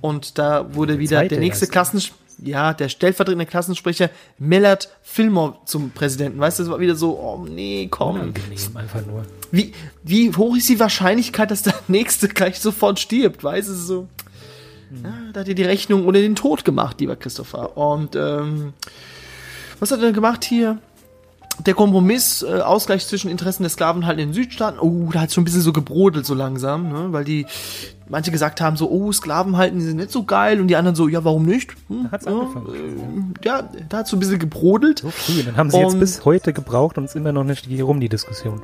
Und 0.00 0.38
da 0.38 0.74
wurde 0.74 0.98
wieder 0.98 1.18
zweite 1.18 1.34
der 1.34 1.40
nächste 1.40 1.64
erst. 1.64 1.72
Klassens 1.72 2.12
ja, 2.42 2.72
der 2.72 2.88
stellvertretende 2.88 3.46
Klassensprecher 3.46 4.10
Millard 4.38 4.88
Fillmore 5.02 5.56
zum 5.64 5.90
Präsidenten. 5.90 6.38
Weißt 6.38 6.58
du, 6.58 6.62
das 6.62 6.70
war 6.70 6.78
wieder 6.80 6.94
so, 6.94 7.18
oh 7.18 7.44
nee, 7.48 7.88
komm. 7.90 8.14
Unangenehm, 8.14 8.76
einfach 8.76 9.04
nur. 9.04 9.24
Wie, 9.50 9.72
wie 10.04 10.32
hoch 10.34 10.56
ist 10.56 10.68
die 10.68 10.78
Wahrscheinlichkeit, 10.78 11.50
dass 11.50 11.62
der 11.62 11.74
Nächste 11.88 12.28
gleich 12.28 12.60
sofort 12.60 13.00
stirbt? 13.00 13.42
Weißt 13.42 13.68
du, 13.68 13.74
so. 13.74 14.08
Ja, 15.02 15.12
da 15.32 15.40
hat 15.40 15.48
er 15.48 15.54
die 15.54 15.64
Rechnung 15.64 16.06
oder 16.06 16.20
den 16.20 16.34
Tod 16.34 16.64
gemacht, 16.64 17.00
lieber 17.00 17.16
Christopher. 17.16 17.76
Und 17.76 18.16
ähm, 18.16 18.72
was 19.80 19.90
hat 19.90 19.98
er 20.00 20.06
denn 20.06 20.14
gemacht 20.14 20.44
hier? 20.44 20.78
Der 21.66 21.74
Kompromiss, 21.74 22.42
äh, 22.42 22.60
Ausgleich 22.60 23.04
zwischen 23.08 23.28
Interessen 23.30 23.64
der 23.64 23.70
Sklavenhalter 23.70 24.20
in 24.22 24.28
den 24.28 24.34
Südstaaten, 24.34 24.78
oh, 24.78 25.10
da 25.12 25.22
hat 25.22 25.32
schon 25.32 25.42
ein 25.42 25.44
bisschen 25.44 25.60
so 25.60 25.72
gebrodelt 25.72 26.24
so 26.24 26.34
langsam, 26.34 26.88
ne? 26.92 27.06
weil 27.12 27.24
die, 27.24 27.46
manche 28.08 28.30
gesagt 28.30 28.60
haben 28.60 28.76
so, 28.76 28.88
oh, 28.88 29.10
Sklavenhalten 29.10 29.80
die 29.80 29.84
sind 29.84 29.96
nicht 29.96 30.12
so 30.12 30.22
geil 30.22 30.60
und 30.60 30.68
die 30.68 30.76
anderen 30.76 30.94
so, 30.94 31.08
ja, 31.08 31.24
warum 31.24 31.46
nicht? 31.46 31.72
Hm, 31.88 32.04
Da 32.04 32.10
hat's 32.12 32.26
ja, 32.26 32.30
angefangen. 32.32 33.34
äh, 33.42 33.44
ja, 33.46 33.68
da 33.88 33.98
hat 33.98 34.06
so 34.06 34.16
ein 34.16 34.20
bisschen 34.20 34.38
gebrodelt. 34.38 35.00
So 35.00 35.10
früh. 35.10 35.42
Dann 35.42 35.56
haben 35.56 35.70
sie 35.70 35.78
jetzt 35.78 35.94
Und- 35.94 35.98
bis 36.00 36.24
heute 36.24 36.52
gebraucht 36.52 36.96
und 36.96 37.04
es 37.04 37.10
ist 37.10 37.16
immer 37.16 37.32
noch 37.32 37.42
nicht 37.44 37.66
hier 37.66 37.82
rum, 37.84 37.98
die 37.98 38.08
Diskussion. 38.08 38.62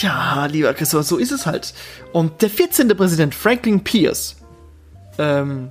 Ja, 0.00 0.46
lieber 0.46 0.72
Christopher, 0.74 1.02
so 1.02 1.16
ist 1.16 1.32
es 1.32 1.44
halt. 1.44 1.74
Und 2.12 2.40
der 2.40 2.50
14. 2.50 2.88
Präsident 2.96 3.34
Franklin 3.34 3.80
Pierce, 3.82 4.36
ähm, 5.18 5.70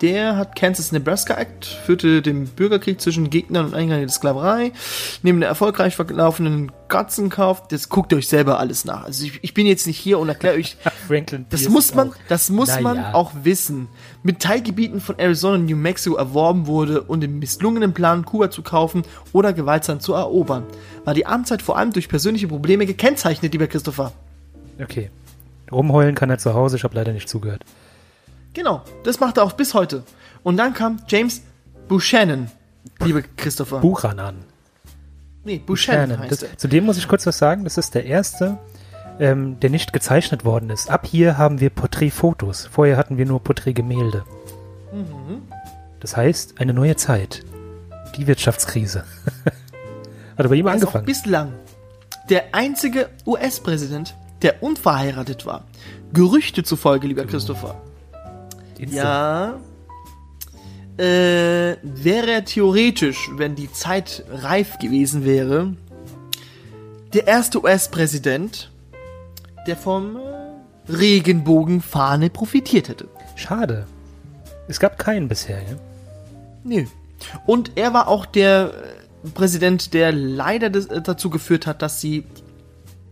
der 0.00 0.36
hat 0.36 0.54
Kansas 0.54 0.92
Nebraska 0.92 1.34
Act, 1.34 1.64
führte 1.66 2.22
den 2.22 2.46
Bürgerkrieg 2.46 3.00
zwischen 3.00 3.30
Gegnern 3.30 3.66
und 3.66 3.74
Eingängen 3.74 4.02
der 4.02 4.08
Sklaverei. 4.08 4.72
Neben 5.22 5.40
der 5.40 5.48
erfolgreich 5.48 5.96
verlaufenden 5.96 6.70
Gatzenkauf, 6.88 7.66
das 7.68 7.88
guckt 7.88 8.14
euch 8.14 8.28
selber 8.28 8.58
alles 8.60 8.84
nach. 8.84 9.04
Also 9.04 9.24
ich, 9.26 9.40
ich 9.42 9.54
bin 9.54 9.66
jetzt 9.66 9.86
nicht 9.86 9.98
hier 9.98 10.18
und 10.18 10.28
erkläre 10.28 10.56
euch, 10.56 10.76
Franklin 11.08 11.46
das 11.50 11.60
Pierce 11.62 11.72
muss 11.72 11.94
man, 11.94 12.10
auch- 12.10 12.14
das 12.28 12.48
muss 12.50 12.68
Na 12.68 12.80
man 12.80 13.04
auch 13.06 13.32
wissen. 13.42 13.88
Mit 14.22 14.40
Teilgebieten 14.40 15.00
von 15.00 15.18
Arizona 15.18 15.54
und 15.56 15.66
New 15.66 15.76
Mexico 15.76 16.16
erworben 16.16 16.66
wurde 16.66 17.02
und 17.02 17.24
im 17.24 17.38
misslungenen 17.40 17.92
Plan, 17.92 18.24
Kuba 18.24 18.50
zu 18.50 18.62
kaufen 18.62 19.02
oder 19.32 19.52
gewaltsam 19.52 20.00
zu 20.00 20.12
erobern, 20.14 20.62
war 21.04 21.14
die 21.14 21.26
Amtszeit 21.26 21.60
vor 21.62 21.76
allem 21.76 21.92
durch 21.92 22.08
persönliche 22.08 22.48
Probleme 22.48 22.86
gekennzeichnet, 22.86 23.52
lieber 23.52 23.66
Christopher. 23.66 24.12
Okay. 24.82 25.10
Rumheulen 25.72 26.14
kann 26.14 26.30
er 26.30 26.38
zu 26.38 26.54
Hause, 26.54 26.76
ich 26.76 26.84
habe 26.84 26.94
leider 26.94 27.12
nicht 27.12 27.28
zugehört. 27.28 27.62
Genau, 28.54 28.82
das 29.04 29.20
macht 29.20 29.36
er 29.36 29.44
auch 29.44 29.52
bis 29.52 29.74
heute. 29.74 30.02
Und 30.42 30.56
dann 30.56 30.74
kam 30.74 30.98
James 31.08 31.42
Buchanan, 31.88 32.50
liebe 33.04 33.22
Christopher. 33.36 33.78
Buchanan. 33.80 34.36
nee, 35.44 35.58
Buchanan 35.58 36.08
Buchanan. 36.10 36.30
heißt 36.30 36.42
Das, 36.42 36.56
zu 36.56 36.68
dem 36.68 36.84
muss 36.86 36.98
ich 36.98 37.08
kurz 37.08 37.26
was 37.26 37.38
sagen. 37.38 37.64
Das 37.64 37.78
ist 37.78 37.94
der 37.94 38.04
erste, 38.04 38.58
ähm, 39.20 39.58
der 39.60 39.70
nicht 39.70 39.92
gezeichnet 39.92 40.44
worden 40.44 40.70
ist. 40.70 40.90
Ab 40.90 41.06
hier 41.06 41.38
haben 41.38 41.60
wir 41.60 41.70
Porträtfotos. 41.70 42.66
Vorher 42.70 42.96
hatten 42.96 43.16
wir 43.16 43.26
nur 43.26 43.42
Porträtgemälde. 43.42 44.24
Das 46.00 46.16
heißt, 46.16 46.60
eine 46.60 46.72
neue 46.72 46.96
Zeit. 46.96 47.42
Die 48.16 48.26
Wirtschaftskrise. 48.26 49.04
Hat 50.36 50.44
aber 50.46 50.54
immer 50.56 50.70
Er 50.70 50.74
angefangen. 50.74 51.04
bislang 51.04 51.52
der 52.30 52.54
einzige 52.54 53.08
US-Präsident, 53.26 54.14
der 54.42 54.62
unverheiratet 54.62 55.46
war. 55.46 55.64
Gerüchte 56.12 56.62
zufolge, 56.62 57.06
lieber 57.06 57.24
Christopher. 57.26 57.80
Insta- 58.78 58.94
Ja. 58.94 59.60
Äh, 60.98 61.76
wäre 61.82 62.30
er 62.32 62.44
theoretisch, 62.44 63.30
wenn 63.36 63.54
die 63.54 63.70
Zeit 63.72 64.24
reif 64.32 64.78
gewesen 64.80 65.24
wäre, 65.24 65.74
der 67.12 67.26
erste 67.28 67.62
US-Präsident, 67.62 68.70
der 69.68 69.76
vom 69.76 70.18
Regenbogenfahne 70.88 72.30
profitiert 72.30 72.88
hätte. 72.88 73.08
Schade. 73.36 73.86
Es 74.66 74.80
gab 74.80 74.98
keinen 74.98 75.28
bisher, 75.28 75.58
ja? 75.62 75.76
Nö. 76.64 76.84
Und 77.46 77.72
er 77.76 77.94
war 77.94 78.08
auch 78.08 78.26
der 78.26 78.72
äh, 79.24 79.28
Präsident, 79.30 79.94
der 79.94 80.12
leider 80.12 80.68
das, 80.68 80.86
äh, 80.86 81.00
dazu 81.00 81.30
geführt 81.30 81.66
hat, 81.66 81.80
dass 81.82 82.00
sie 82.00 82.24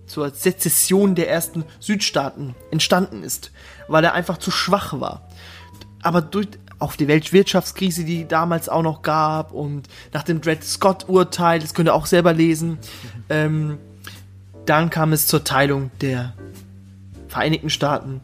zur 0.06 0.30
Sezession 0.30 1.14
der 1.14 1.30
ersten 1.30 1.64
Südstaaten 1.80 2.54
entstanden 2.70 3.22
ist, 3.22 3.50
weil 3.88 4.04
er 4.04 4.14
einfach 4.14 4.38
zu 4.38 4.50
schwach 4.50 5.00
war. 5.00 5.28
Aber 6.06 6.22
durch 6.22 6.46
auf 6.78 6.96
die 6.96 7.08
Weltwirtschaftskrise, 7.08 8.04
die 8.04 8.28
damals 8.28 8.68
auch 8.68 8.82
noch 8.82 9.02
gab 9.02 9.50
und 9.50 9.88
nach 10.12 10.22
dem 10.22 10.40
Dred 10.40 10.62
Scott-Urteil, 10.62 11.58
das 11.58 11.74
könnt 11.74 11.88
ihr 11.88 11.94
auch 11.94 12.06
selber 12.06 12.32
lesen, 12.32 12.78
ähm, 13.28 13.78
dann 14.66 14.88
kam 14.88 15.12
es 15.12 15.26
zur 15.26 15.42
Teilung 15.42 15.90
der 16.00 16.32
Vereinigten 17.26 17.70
Staaten 17.70 18.20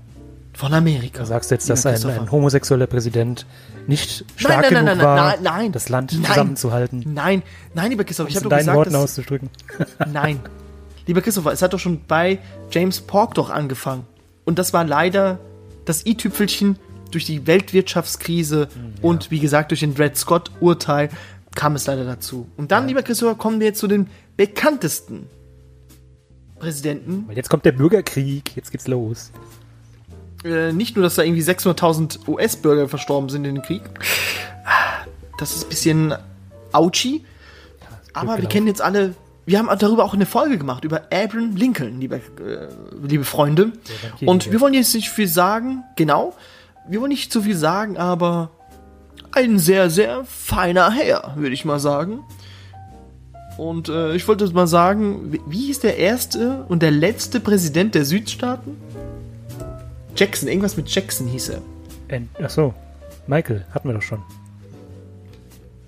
von 0.52 0.72
Amerika. 0.74 1.18
Da 1.18 1.26
sagst 1.26 1.50
du 1.50 1.56
jetzt, 1.56 1.68
dass 1.68 1.84
ein, 1.84 2.04
ein 2.06 2.30
homosexueller 2.30 2.86
Präsident 2.86 3.46
nicht 3.88 4.24
stark 4.36 4.60
nein, 4.60 4.68
genug 4.68 4.84
nein, 4.84 4.96
nein, 4.98 5.06
war, 5.06 5.16
nein, 5.16 5.42
nein. 5.42 5.72
das 5.72 5.88
Land 5.88 6.12
Nein. 6.12 6.24
zusammenzuhalten. 6.24 7.04
Nein, 7.12 7.42
nein, 7.74 7.90
lieber 7.90 8.04
Christopher, 8.04 8.28
ich 8.28 8.36
habe 8.36 8.48
doch 8.48 8.56
gesagt, 8.56 8.76
Worten 8.76 8.92
dass, 8.92 9.02
auszudrücken. 9.02 9.50
Nein. 10.12 10.38
Lieber 11.08 11.20
Christopher, 11.20 11.50
es 11.50 11.62
hat 11.62 11.72
doch 11.72 11.80
schon 11.80 12.02
bei 12.06 12.38
James 12.70 13.00
Pork 13.00 13.34
doch 13.34 13.50
angefangen. 13.50 14.06
Und 14.44 14.60
das 14.60 14.72
war 14.72 14.84
leider 14.84 15.40
das 15.84 16.06
i-Tüpfelchen 16.06 16.78
durch 17.14 17.24
die 17.24 17.46
Weltwirtschaftskrise 17.46 18.68
und 19.00 19.30
wie 19.30 19.40
gesagt 19.40 19.70
durch 19.70 19.80
den 19.80 19.94
Dred 19.94 20.16
Scott-Urteil 20.16 21.10
kam 21.54 21.74
es 21.76 21.86
leider 21.86 22.04
dazu. 22.04 22.48
Und 22.56 22.72
dann, 22.72 22.88
lieber 22.88 23.02
Christopher, 23.02 23.34
kommen 23.34 23.60
wir 23.60 23.68
jetzt 23.68 23.78
zu 23.78 23.86
den 23.86 24.08
bekanntesten 24.36 25.26
Präsidenten. 26.58 27.24
Weil 27.28 27.36
jetzt 27.36 27.50
kommt 27.50 27.64
der 27.64 27.72
Bürgerkrieg, 27.72 28.56
jetzt 28.56 28.70
geht's 28.70 28.88
los. 28.88 29.32
Äh, 30.44 30.72
nicht 30.72 30.96
nur, 30.96 31.02
dass 31.02 31.16
da 31.16 31.22
irgendwie 31.22 31.42
600.000 31.42 32.28
US-Bürger 32.28 32.88
verstorben 32.88 33.28
sind 33.28 33.44
in 33.44 33.56
dem 33.56 33.62
Krieg. 33.62 33.82
Das 35.38 35.54
ist 35.54 35.64
ein 35.64 35.68
bisschen 35.68 36.14
ouchy. 36.72 37.24
Aber 38.12 38.32
wir 38.32 38.36
gelaufen. 38.36 38.48
kennen 38.48 38.66
jetzt 38.66 38.82
alle, 38.82 39.14
wir 39.46 39.58
haben 39.58 39.68
darüber 39.78 40.04
auch 40.04 40.14
eine 40.14 40.26
Folge 40.26 40.58
gemacht, 40.58 40.84
über 40.84 41.02
Abraham 41.12 41.56
Lincoln, 41.56 42.00
liebe, 42.00 42.16
äh, 42.16 42.68
liebe 43.06 43.24
Freunde. 43.24 43.72
Bankier, 44.02 44.28
Und 44.28 44.46
ja. 44.46 44.52
wir 44.52 44.60
wollen 44.60 44.74
jetzt 44.74 44.94
nicht 44.94 45.08
viel 45.08 45.28
sagen, 45.28 45.84
genau. 45.96 46.34
Wir 46.88 47.00
wollen 47.00 47.10
nicht 47.10 47.32
zu 47.32 47.42
viel 47.42 47.56
sagen, 47.56 47.96
aber 47.96 48.50
ein 49.32 49.58
sehr, 49.58 49.88
sehr 49.90 50.24
feiner 50.24 50.90
Herr, 50.90 51.34
würde 51.36 51.54
ich 51.54 51.64
mal 51.64 51.78
sagen. 51.78 52.20
Und 53.58 53.88
äh, 53.88 54.14
ich 54.14 54.26
wollte 54.28 54.50
mal 54.52 54.66
sagen, 54.66 55.38
wie, 55.46 55.58
hieß 55.66 55.80
der 55.80 55.98
erste 55.98 56.64
und 56.68 56.82
der 56.82 56.90
letzte 56.90 57.38
Präsident 57.40 57.94
der 57.94 58.04
Südstaaten? 58.04 58.76
Jackson, 60.16 60.48
irgendwas 60.48 60.76
mit 60.76 60.88
Jackson 60.94 61.26
hieß 61.26 61.50
er. 61.50 61.62
Äh, 62.08 62.20
ach 62.42 62.50
so, 62.50 62.74
Michael, 63.26 63.64
hatten 63.72 63.88
wir 63.88 63.94
doch 63.94 64.02
schon. 64.02 64.22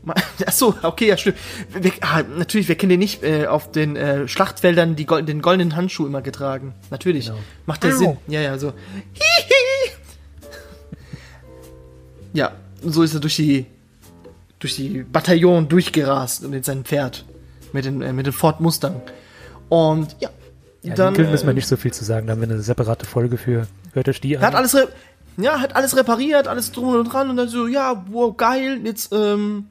Ma- 0.02 0.14
Ach 0.46 0.52
so, 0.52 0.74
okay, 0.82 1.08
ja, 1.08 1.16
stimmt. 1.16 1.38
Wir, 1.80 1.92
ah, 2.02 2.22
natürlich, 2.36 2.68
wir 2.68 2.74
kennen 2.74 2.90
den 2.90 2.98
nicht 3.00 3.22
äh, 3.22 3.46
auf 3.46 3.70
den 3.72 3.96
äh, 3.96 4.28
Schlachtfeldern 4.28 4.96
die, 4.96 5.06
gol- 5.06 5.22
den 5.22 5.40
goldenen 5.40 5.76
Handschuh 5.76 6.06
immer 6.06 6.20
getragen. 6.20 6.74
Natürlich. 6.90 7.26
Genau. 7.26 7.38
Macht 7.64 7.84
der. 7.84 7.96
Sinn. 7.96 8.16
Ja, 8.26 8.42
ja, 8.42 8.58
so. 8.58 8.74
Hihi. 9.14 9.33
Ja, 12.34 12.52
so 12.84 13.02
ist 13.02 13.14
er 13.14 13.20
durch 13.20 13.36
die 13.36 13.64
durch 14.58 14.76
die 14.76 15.02
Bataillon 15.02 15.68
durchgerast 15.68 16.44
und 16.44 16.52
in 16.52 16.62
sein 16.62 16.84
Pferd 16.84 17.24
mit 17.72 17.86
den 17.86 18.02
äh, 18.02 18.12
mit 18.12 18.26
dem 18.26 18.34
Ford 18.34 18.60
Mustang. 18.60 19.00
Und 19.70 20.14
ja, 20.20 20.28
Ja, 20.82 20.94
dann 20.94 21.14
Lincoln 21.14 21.30
müssen 21.30 21.46
wir 21.46 21.52
äh, 21.52 21.54
nicht 21.54 21.66
so 21.66 21.76
viel 21.76 21.92
zu 21.92 22.04
sagen, 22.04 22.26
da 22.26 22.32
haben 22.32 22.40
wir 22.40 22.48
eine 22.48 22.60
separate 22.60 23.06
Folge 23.06 23.38
für. 23.38 23.66
Hört 23.94 24.08
euch 24.08 24.20
die 24.20 24.34
er 24.34 24.40
hat 24.40 24.54
an. 24.54 24.56
alles, 24.56 24.76
ja, 25.36 25.60
hat 25.60 25.76
alles 25.76 25.96
repariert, 25.96 26.46
alles 26.48 26.72
drum 26.72 26.94
und 26.94 27.04
dran 27.12 27.30
und 27.30 27.36
dann 27.36 27.48
so, 27.48 27.66
ja, 27.66 28.04
wow, 28.10 28.36
geil, 28.36 28.80
jetzt, 28.84 29.12
ähm, 29.12 29.66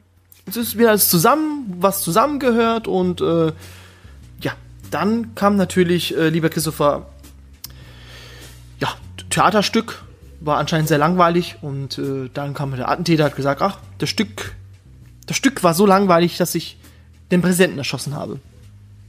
jetzt 0.46 0.56
ist 0.56 0.78
wieder 0.78 0.90
alles 0.90 1.08
zusammen, 1.08 1.74
was 1.78 2.02
zusammengehört 2.02 2.88
und, 2.88 3.20
äh, 3.20 3.52
ja, 4.40 4.52
dann 4.90 5.34
kam 5.34 5.56
natürlich, 5.56 6.16
äh, 6.16 6.28
lieber 6.30 6.48
Christopher, 6.48 7.06
ja, 8.80 8.88
Theaterstück, 9.30 10.03
war 10.44 10.58
anscheinend 10.58 10.88
sehr 10.88 10.98
langweilig 10.98 11.56
und, 11.62 11.98
äh, 11.98 12.28
dann 12.32 12.54
kam 12.54 12.74
der 12.76 12.88
Attentäter, 12.88 13.24
hat 13.24 13.36
gesagt, 13.36 13.62
ach, 13.62 13.78
das 13.98 14.08
Stück, 14.08 14.54
das 15.26 15.36
Stück 15.36 15.62
war 15.62 15.74
so 15.74 15.86
langweilig, 15.86 16.36
dass 16.36 16.54
ich 16.54 16.76
den 17.30 17.40
Präsidenten 17.42 17.78
erschossen 17.78 18.14
habe. 18.14 18.38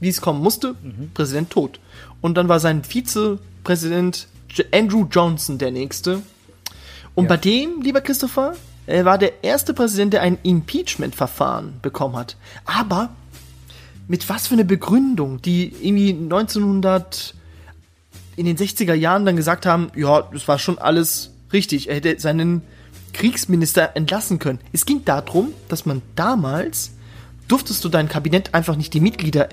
Wie 0.00 0.08
es 0.08 0.20
kommen 0.20 0.42
musste, 0.42 0.74
Präsident 1.14 1.50
tot. 1.50 1.80
Und 2.20 2.36
dann 2.36 2.48
war 2.48 2.60
sein 2.60 2.84
Vizepräsident 2.84 4.28
Andrew 4.72 5.06
Johnson 5.10 5.58
der 5.58 5.70
nächste. 5.70 6.22
Und 7.14 7.24
Ja. 7.24 7.28
bei 7.30 7.36
dem, 7.38 7.80
lieber 7.82 8.00
Christopher, 8.00 8.54
er 8.86 9.04
war 9.04 9.18
der 9.18 9.42
erste 9.42 9.74
Präsident, 9.74 10.12
der 10.12 10.22
ein 10.22 10.38
Impeachment-Verfahren 10.42 11.74
bekommen 11.82 12.16
hat. 12.16 12.36
Aber 12.64 13.10
mit 14.06 14.28
was 14.28 14.46
für 14.46 14.54
eine 14.54 14.64
Begründung, 14.64 15.42
die 15.42 15.72
irgendwie 15.80 16.12
1900 16.12 17.34
in 18.36 18.46
den 18.46 18.56
60er 18.56 18.94
Jahren 18.94 19.24
dann 19.24 19.36
gesagt 19.36 19.66
haben, 19.66 19.90
ja, 19.96 20.22
das 20.22 20.46
war 20.46 20.58
schon 20.58 20.78
alles 20.78 21.32
richtig. 21.52 21.88
Er 21.88 21.96
hätte 21.96 22.20
seinen 22.20 22.62
Kriegsminister 23.12 23.96
entlassen 23.96 24.38
können. 24.38 24.58
Es 24.72 24.84
ging 24.84 25.04
darum, 25.04 25.52
dass 25.68 25.86
man 25.86 26.02
damals 26.14 26.92
durftest 27.48 27.84
du 27.84 27.88
dein 27.88 28.08
Kabinett 28.08 28.54
einfach 28.54 28.76
nicht 28.76 28.92
die 28.92 29.00
Mitglieder 29.00 29.48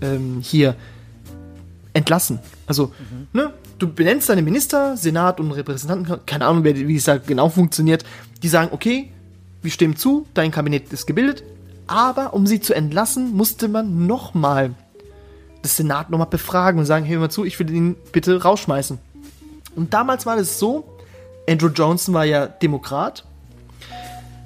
ähm, 0.00 0.40
hier 0.42 0.74
entlassen. 1.92 2.40
Also, 2.66 2.92
ne, 3.32 3.52
du 3.78 3.92
benennst 3.92 4.28
deine 4.28 4.42
Minister, 4.42 4.96
Senat 4.96 5.40
und 5.40 5.52
Repräsentanten, 5.52 6.26
keine 6.26 6.46
Ahnung, 6.46 6.64
wie 6.64 6.96
es 6.96 7.04
da 7.04 7.18
genau 7.18 7.48
funktioniert, 7.48 8.04
die 8.42 8.48
sagen, 8.48 8.70
okay, 8.72 9.10
wir 9.62 9.70
stimmen 9.70 9.96
zu, 9.96 10.26
dein 10.34 10.50
Kabinett 10.50 10.92
ist 10.92 11.06
gebildet, 11.06 11.42
aber 11.86 12.34
um 12.34 12.46
sie 12.46 12.60
zu 12.60 12.74
entlassen, 12.74 13.34
musste 13.34 13.68
man 13.68 14.06
nochmal 14.06 14.74
das 15.66 15.76
Senat 15.76 16.10
nochmal 16.10 16.28
befragen 16.28 16.78
und 16.78 16.86
sagen, 16.86 17.06
hör 17.06 17.18
mal 17.18 17.30
zu, 17.30 17.44
ich 17.44 17.58
will 17.58 17.70
ihn 17.70 17.96
bitte 18.12 18.42
rausschmeißen. 18.42 18.98
Und 19.74 19.92
damals 19.92 20.24
war 20.26 20.36
es 20.38 20.58
so, 20.58 20.84
Andrew 21.48 21.68
Johnson 21.68 22.14
war 22.14 22.24
ja 22.24 22.46
Demokrat, 22.46 23.24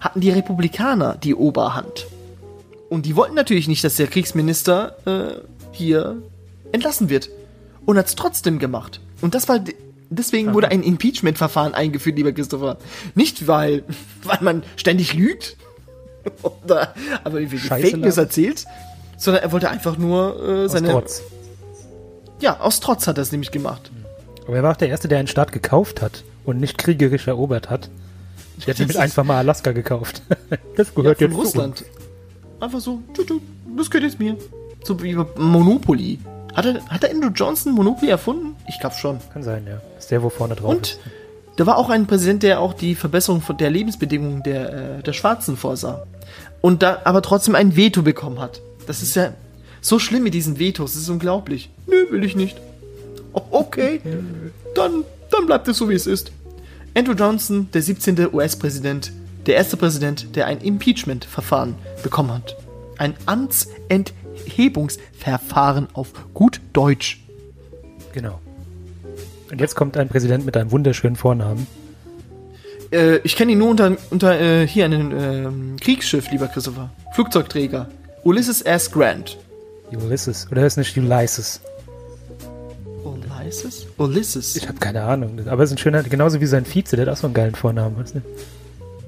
hatten 0.01 0.21
die 0.21 0.31
Republikaner 0.31 1.17
die 1.17 1.35
Oberhand. 1.35 2.07
Und 2.89 3.07
die 3.07 3.15
wollten 3.17 3.35
natürlich 3.35 3.69
nicht, 3.69 3.85
dass 3.85 3.97
der 3.97 4.09
Kriegsminister 4.09 4.97
äh, 5.07 5.41
hier 5.73 6.23
entlassen 6.73 7.09
wird. 7.09 7.31
Und 7.87 7.97
hat 7.97 8.07
es 8.07 8.15
trotzdem 8.15 8.59
gemacht. 8.59 9.01
Und 9.21 9.35
das 9.35 9.49
war 9.49 9.59
de- 9.59 9.75
deswegen 10.11 10.55
wurde 10.55 10.69
ein 10.69 10.83
Impeachment-Verfahren 10.83 11.75
eingeführt, 11.75 12.17
lieber 12.17 12.33
Christopher. 12.33 12.79
Nicht 13.15 13.47
weil, 13.47 13.85
weil 14.25 14.39
man 14.41 14.63
ständig 14.77 15.15
lügt 15.15 15.57
oder 16.43 16.95
aber 17.25 17.41
wie 17.41 17.59
Scheiße 17.59 17.91
Fake 17.91 17.97
News 18.01 18.17
erzählt, 18.17 18.67
sondern 19.21 19.43
er 19.45 19.53
wollte 19.53 19.69
einfach 19.71 19.97
nur 19.99 20.37
äh, 20.43 20.65
Aus 20.65 20.73
seine 20.73 20.89
Trotz. 20.91 21.23
ja 22.41 22.59
aus 22.61 22.81
Trotz 22.81 23.07
hat 23.07 23.19
er 23.19 23.23
es 23.23 23.31
nämlich 23.33 23.51
gemacht. 23.53 23.91
Aber 24.47 24.57
er 24.57 24.63
war 24.65 24.73
auch 24.73 24.77
der 24.77 24.89
Erste, 24.89 25.07
der 25.07 25.19
einen 25.19 25.29
Staat 25.29 25.53
gekauft 25.53 26.03
hat 26.03 26.25
und 26.45 26.59
nicht 26.59 26.79
kriegerisch 26.79 27.29
erobert 27.29 27.71
hat. 27.71 27.89
Der 28.67 28.75
hat 28.75 28.79
nämlich 28.81 28.99
einfach 28.99 29.23
mal 29.25 29.37
Alaska 29.39 29.73
gekauft. 29.73 30.23
Das 30.77 30.89
Ja, 30.89 30.95
gehört 30.95 31.19
von 31.19 31.27
jetzt 31.29 31.35
zu 31.37 31.41
Russland. 31.41 31.85
Einfach 32.59 32.81
so, 32.81 33.01
tschut, 33.15 33.27
tschut, 33.29 33.43
das 33.77 33.91
gehört 33.91 34.11
jetzt 34.11 34.19
mir. 34.19 34.37
So 34.83 35.01
wie 35.03 35.15
Monopoly. 35.37 36.19
Hat 36.55 36.65
er, 36.67 36.85
hat 36.89 37.05
er 37.05 37.11
Andrew 37.11 37.29
Johnson 37.31 37.73
Monopoly 37.75 38.11
erfunden? 38.11 38.57
Ich 38.69 38.81
glaube 38.81 38.97
schon. 38.97 39.19
Kann 39.33 39.43
sein, 39.43 39.67
ja. 39.69 39.81
Ist 39.99 40.11
der, 40.11 40.23
wo 40.23 40.31
vorne 40.31 40.57
drauf 40.57 40.71
Und 40.71 40.87
ist. 40.89 40.99
da 41.57 41.67
war 41.67 41.77
auch 41.77 41.91
ein 41.91 42.07
Präsident, 42.07 42.43
der 42.43 42.61
auch 42.61 42.73
die 42.73 42.95
Verbesserung 42.95 43.43
der 43.59 43.71
Lebensbedingungen 43.71 44.43
der, 44.43 44.99
äh, 44.99 45.03
der 45.03 45.13
Schwarzen 45.13 45.57
vorsah. 45.57 46.07
Und 46.61 46.83
da 46.83 47.03
aber 47.05 47.23
trotzdem 47.23 47.55
ein 47.55 47.77
Veto 47.77 48.03
bekommen 48.03 48.41
hat. 48.41 48.61
Das 48.91 49.03
ist 49.03 49.15
ja 49.15 49.33
so 49.81 50.01
schlimm 50.01 50.25
mit 50.25 50.35
diesen 50.35 50.59
Vetos. 50.59 50.95
Das 50.95 51.03
ist 51.03 51.09
unglaublich. 51.09 51.71
Nö, 51.87 52.11
will 52.11 52.25
ich 52.25 52.35
nicht. 52.35 52.57
Oh, 53.33 53.41
okay, 53.53 54.01
dann, 54.75 55.05
dann 55.31 55.47
bleibt 55.47 55.69
es 55.69 55.77
so, 55.77 55.89
wie 55.89 55.95
es 55.95 56.09
ist. 56.09 56.33
Andrew 56.97 57.13
Johnson, 57.13 57.69
der 57.73 57.83
17. 57.83 58.35
US-Präsident, 58.35 59.13
der 59.47 59.55
erste 59.55 59.77
Präsident, 59.77 60.35
der 60.35 60.49
ein 60.49 60.61
Impeachment-Verfahren 60.61 61.77
bekommen 62.03 62.33
hat. 62.33 62.57
Ein 62.99 63.15
Amtsenthebungsverfahren 63.27 65.87
auf 65.93 66.09
gut 66.35 66.61
Deutsch. 66.73 67.21
Genau. 68.13 68.41
Und 69.53 69.61
jetzt 69.61 69.77
kommt 69.77 69.97
ein 69.97 70.09
Präsident 70.09 70.45
mit 70.45 70.57
einem 70.57 70.73
wunderschönen 70.73 71.15
Vornamen. 71.15 71.69
Äh, 72.91 73.19
ich 73.19 73.37
kenne 73.37 73.53
ihn 73.53 73.59
nur 73.59 73.71
unter, 73.71 73.97
unter 74.11 74.41
äh, 74.41 74.67
hier 74.67 74.85
einem 74.85 75.13
ähm, 75.17 75.77
Kriegsschiff, 75.81 76.29
lieber 76.33 76.49
Christopher. 76.49 76.91
Flugzeugträger. 77.15 77.89
Ulysses 78.25 78.63
S. 78.63 78.91
Grant. 78.91 79.39
Ulysses. 79.93 80.47
Oder 80.51 80.67
ist 80.67 80.77
nicht 80.77 80.97
Ulysses? 80.97 81.61
Ulysses? 83.05 83.87
Ulysses. 83.97 84.57
Ich 84.57 84.69
habe 84.69 84.79
keine 84.79 85.03
Ahnung. 85.03 85.41
Aber 85.49 85.63
es 85.63 85.71
ist 85.71 85.77
ein 85.77 85.79
schöner, 85.79 86.03
genauso 86.03 86.41
wie 86.41 86.47
sein 86.47 86.65
Vize, 86.65 86.97
der 86.97 87.07
hat 87.07 87.13
auch 87.13 87.17
so 87.17 87.27
einen 87.27 87.35
geilen 87.35 87.55
Vornamen. 87.55 87.97
Was 87.99 88.15
ne? 88.15 88.23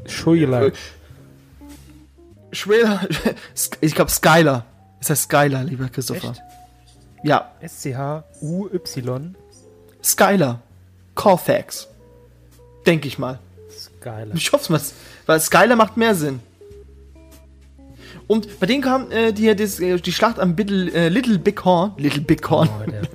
Schuila. 0.06 0.66
Äh, 0.66 0.72
Schwer. 2.52 3.00
Ich 3.80 3.94
glaube 3.94 4.10
Skyler. 4.10 4.64
Ist 5.00 5.10
das 5.10 5.22
Skyler, 5.22 5.64
lieber 5.64 5.88
Christopher? 5.88 6.30
Echt? 6.30 6.42
Ja, 7.24 7.52
S-C-H-U-Y. 7.60 9.34
Skyler. 10.02 10.60
Corfax. 11.14 11.88
Denke 12.86 13.08
ich 13.08 13.18
mal. 13.18 13.38
Skyler. 13.70 14.34
Ich 14.34 14.52
hoffe 14.52 14.72
mal, 14.72 14.80
weil 15.26 15.40
Skyler 15.40 15.76
macht 15.76 15.96
mehr 15.96 16.14
Sinn. 16.14 16.40
Und 18.32 18.58
bei 18.60 18.66
denen 18.66 18.80
kam 18.80 19.10
äh, 19.10 19.30
die, 19.30 19.54
das, 19.54 19.78
äh, 19.78 19.98
die 19.98 20.10
Schlacht 20.10 20.40
am 20.40 20.56
Little, 20.56 20.90
äh, 20.94 21.10
Little 21.10 21.38
Big 21.38 21.62
Horn. 21.66 21.92
Little 21.98 22.22
Big 22.22 22.48
Horn. 22.48 22.66
Oh, 22.80 22.90
der, 22.90 23.00
Big, 23.00 23.10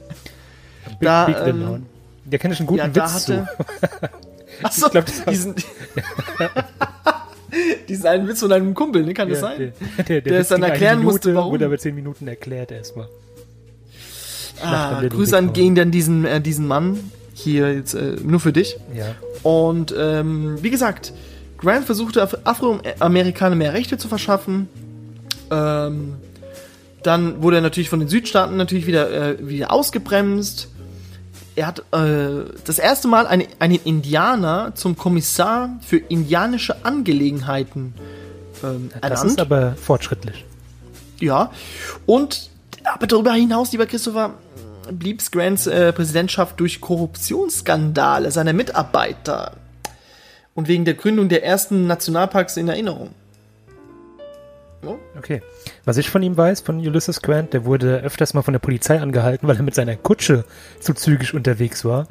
Da, 1.01 1.25
Big 1.25 1.37
ähm. 1.43 1.87
Der 2.25 2.37
kenne 2.37 2.53
ich 2.53 2.59
einen 2.59 2.67
guten 2.67 2.79
ja, 2.81 2.95
Witz 2.95 3.13
hatte. 3.13 3.47
zu. 3.47 4.07
Achso, 4.63 4.85
Ich 4.85 4.91
glaub, 4.91 5.05
das 5.07 5.25
diesen. 5.25 5.55
diesen 7.89 8.05
einen 8.05 8.27
Witz 8.27 8.41
von 8.41 8.51
einem 8.51 8.75
Kumpel, 8.75 9.03
ne? 9.05 9.15
Kann 9.15 9.27
das 9.29 9.41
Ja, 9.41 9.47
sein? 9.47 9.73
Der, 9.97 10.03
der, 10.05 10.21
Der 10.21 10.39
es 10.39 10.49
dann 10.49 10.61
erklären 10.61 10.99
Minute, 10.99 11.13
musste, 11.13 11.33
warum. 11.33 11.53
Wurde 11.53 11.65
aber 11.65 11.79
zehn 11.79 11.95
Minuten 11.95 12.27
erklärt 12.27 12.71
erstmal. 12.71 13.07
Ah, 14.61 15.01
Grüße 15.01 15.35
an 15.35 15.51
gegen 15.51 15.73
dann 15.73 15.89
diesen, 15.89 16.25
äh, 16.25 16.39
diesen 16.41 16.67
Mann. 16.67 17.11
Hier 17.33 17.73
jetzt 17.73 17.95
äh, 17.95 18.17
nur 18.23 18.39
für 18.39 18.53
dich. 18.53 18.77
Ja. 18.93 19.15
Und 19.41 19.95
ähm, 19.97 20.61
wie 20.61 20.69
gesagt, 20.69 21.11
Grant 21.57 21.85
versuchte 21.85 22.21
Af 22.21 22.37
Afroamerikaner 22.43 23.55
mehr 23.55 23.73
Rechte 23.73 23.97
zu 23.97 24.07
verschaffen. 24.07 24.69
Ähm, 25.51 26.15
dann 27.03 27.41
wurde 27.41 27.57
er 27.57 27.61
natürlich 27.61 27.89
von 27.89 27.99
den 27.99 28.09
Südstaaten 28.09 28.57
natürlich 28.57 28.87
wieder, 28.87 29.11
äh, 29.11 29.47
wieder 29.47 29.71
ausgebremst. 29.71 30.69
Er 31.55 31.67
hat 31.67 31.79
äh, 31.91 32.51
das 32.65 32.79
erste 32.79 33.07
Mal 33.07 33.25
eine, 33.27 33.47
einen 33.59 33.79
Indianer 33.83 34.73
zum 34.75 34.97
Kommissar 34.97 35.79
für 35.81 35.97
indianische 35.97 36.85
Angelegenheiten 36.85 37.93
ähm, 38.63 38.89
Das 38.93 39.01
ernannt. 39.01 39.31
ist 39.31 39.39
aber 39.39 39.75
fortschrittlich. 39.75 40.45
Ja. 41.19 41.51
Und 42.05 42.49
aber 42.83 43.07
darüber 43.07 43.33
hinaus, 43.33 43.71
lieber 43.71 43.85
Christopher, 43.85 44.33
blieb 44.91 45.21
Grants 45.31 45.67
äh, 45.67 45.91
Präsidentschaft 45.91 46.59
durch 46.59 46.79
Korruptionsskandale 46.79 48.31
seiner 48.31 48.53
Mitarbeiter 48.53 49.53
und 50.55 50.67
wegen 50.67 50.85
der 50.85 50.93
Gründung 50.93 51.29
der 51.29 51.43
ersten 51.43 51.87
Nationalparks 51.87 52.57
in 52.57 52.67
Erinnerung. 52.67 53.09
Okay. 55.17 55.41
Was 55.85 55.97
ich 55.97 56.09
von 56.09 56.21
ihm 56.21 56.37
weiß, 56.37 56.61
von 56.61 56.77
Ulysses 56.77 57.21
Grant, 57.21 57.53
der 57.53 57.65
wurde 57.65 58.01
öfters 58.01 58.33
mal 58.33 58.43
von 58.43 58.53
der 58.53 58.59
Polizei 58.59 58.99
angehalten, 58.99 59.47
weil 59.47 59.57
er 59.57 59.63
mit 59.63 59.75
seiner 59.75 59.95
Kutsche 59.95 60.45
zu 60.79 60.93
zügig 60.93 61.33
unterwegs 61.33 61.83
war. 61.83 62.07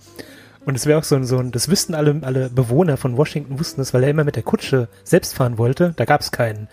Und 0.64 0.74
es 0.74 0.86
wäre 0.86 0.98
auch 0.98 1.04
so 1.04 1.14
ein, 1.14 1.24
so 1.24 1.38
ein, 1.38 1.52
das 1.52 1.68
wüssten 1.68 1.94
alle, 1.94 2.20
alle 2.22 2.50
Bewohner 2.50 2.96
von 2.96 3.16
Washington, 3.16 3.60
wussten 3.60 3.80
das, 3.80 3.94
weil 3.94 4.02
er 4.02 4.10
immer 4.10 4.24
mit 4.24 4.34
der 4.34 4.42
Kutsche 4.42 4.88
selbst 5.04 5.34
fahren 5.34 5.58
wollte. 5.58 5.94
Da 5.96 6.04
gab 6.04 6.22
es 6.22 6.32
keinen 6.32 6.68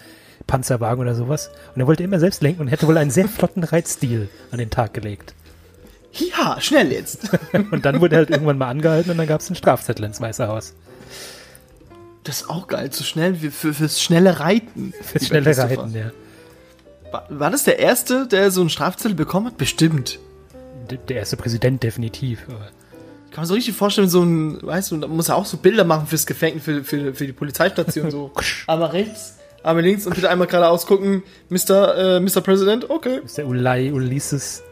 Panzerwagen 0.47 0.99
oder 0.99 1.13
sowas. 1.13 1.51
Und 1.75 1.81
er 1.81 1.87
wollte 1.87 2.03
immer 2.03 2.19
selbst 2.19 2.41
lenken 2.41 2.61
und 2.61 2.67
hätte 2.69 2.87
wohl 2.87 2.97
einen 2.97 3.11
sehr 3.11 3.27
flotten 3.27 3.63
Reitstil 3.63 4.29
an 4.51 4.57
den 4.57 4.71
Tag 4.71 4.95
gelegt. 4.95 5.35
Ja, 6.11 6.59
schnell 6.59 6.91
jetzt. 6.91 7.29
Und 7.71 7.85
dann 7.85 7.99
wurde 7.99 8.15
er 8.15 8.19
halt 8.19 8.29
irgendwann 8.29 8.59
mal 8.59 8.69
angehalten 8.69 9.09
und 9.09 9.17
dann 9.17 9.25
gab 9.25 9.41
es 9.41 9.47
einen 9.47 9.55
Strafzettel 9.55 10.05
ins 10.05 10.21
Weiße 10.21 10.47
Haus. 10.47 10.75
Das 12.23 12.41
ist 12.41 12.49
auch 12.49 12.67
geil, 12.67 12.89
zu 12.91 13.03
schnell 13.03 13.35
für, 13.35 13.51
für, 13.51 13.73
fürs 13.73 14.01
schnelle 14.01 14.39
Reiten. 14.39 14.93
Fürs 15.01 15.27
schnelle. 15.27 15.57
Reiten, 15.57 15.93
ja. 15.93 16.11
War, 17.11 17.25
war 17.29 17.51
das 17.51 17.63
der 17.65 17.79
erste, 17.79 18.27
der 18.27 18.49
so 18.51 18.61
einen 18.61 18.69
Strafzettel 18.69 19.13
bekommen 19.15 19.47
hat? 19.47 19.57
Bestimmt. 19.57 20.19
D- 20.89 20.97
Der 21.09 21.17
erste 21.17 21.35
Präsident 21.37 21.83
definitiv. 21.83 22.39
Aber 22.47 22.69
Ich 23.27 23.31
kann 23.31 23.43
mir 23.43 23.47
so 23.47 23.53
richtig 23.55 23.75
vorstellen, 23.75 24.07
so 24.09 24.23
ein, 24.23 24.61
weißt 24.61 24.91
du, 24.91 24.97
da 24.97 25.07
muss 25.07 25.29
er 25.29 25.35
auch 25.35 25.45
so 25.45 25.57
Bilder 25.57 25.83
machen 25.83 26.07
fürs 26.07 26.25
Gefängnis, 26.25 26.63
für, 26.63 26.83
für, 26.83 27.13
für 27.13 27.25
die 27.27 27.33
Polizeistation, 27.33 28.09
so. 28.09 28.31
einmal 28.67 28.89
rechts, 28.91 29.37
einmal 29.63 29.83
links 29.83 30.05
und 30.07 30.15
bitte 30.15 30.29
einmal 30.29 30.47
geradeaus 30.47 30.85
gucken, 30.87 31.23
Mr. 31.49 32.17
Äh, 32.17 32.19
Mr. 32.21 32.41
President, 32.41 32.89
okay. 32.89 33.19
der 33.35 33.47
Ulay 33.47 33.91
Ulysses. 33.91 34.63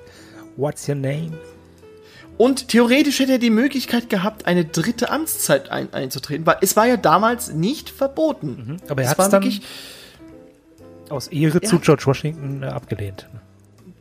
What's 0.56 0.88
your 0.88 0.96
name? 0.96 1.32
Und 2.42 2.70
theoretisch 2.70 3.20
hätte 3.20 3.34
er 3.34 3.38
die 3.38 3.52
Möglichkeit 3.52 4.10
gehabt, 4.10 4.48
eine 4.48 4.66
dritte 4.66 5.12
Amtszeit 5.12 5.70
ein, 5.70 5.94
einzutreten, 5.94 6.44
weil 6.48 6.58
es 6.62 6.76
war 6.76 6.88
ja 6.88 6.98
damals 6.98 7.54
nicht 7.54 7.92
verboten. 7.92 8.78
Aber 8.90 9.04
er 9.04 9.12
hat 9.12 9.20
es 9.20 9.30
dann 9.30 9.44
wirklich, 9.44 9.62
aus 11.10 11.28
Ehre 11.28 11.62
zu 11.62 11.78
George 11.78 12.02
Washington 12.08 12.64
äh, 12.64 12.66
abgelehnt. 12.66 13.30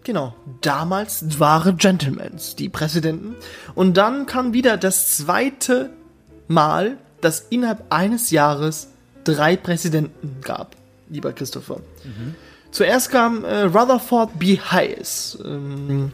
genau, 0.05 0.35
damals 0.63 1.39
waren 1.39 1.77
Gentlemans, 1.77 2.57
die 2.57 2.71
Präsidenten. 2.71 3.37
Und 3.75 3.99
dann 3.99 4.25
kam 4.25 4.55
wieder 4.55 4.79
das 4.79 5.19
zweite 5.19 5.91
Mal, 6.49 6.97
dass 7.21 7.41
innerhalb 7.51 7.93
eines 7.93 8.31
Jahres 8.31 8.89
drei 9.25 9.55
Präsidenten 9.55 10.41
gab, 10.41 10.77
lieber 11.11 11.35
Christopher. 11.35 11.81
Zuerst 12.71 13.11
kam 13.11 13.45
äh, 13.45 13.65
Rutherford 13.65 14.39
B. 14.39 14.57
Hayes. 14.57 15.39
Ähm, 15.45 16.13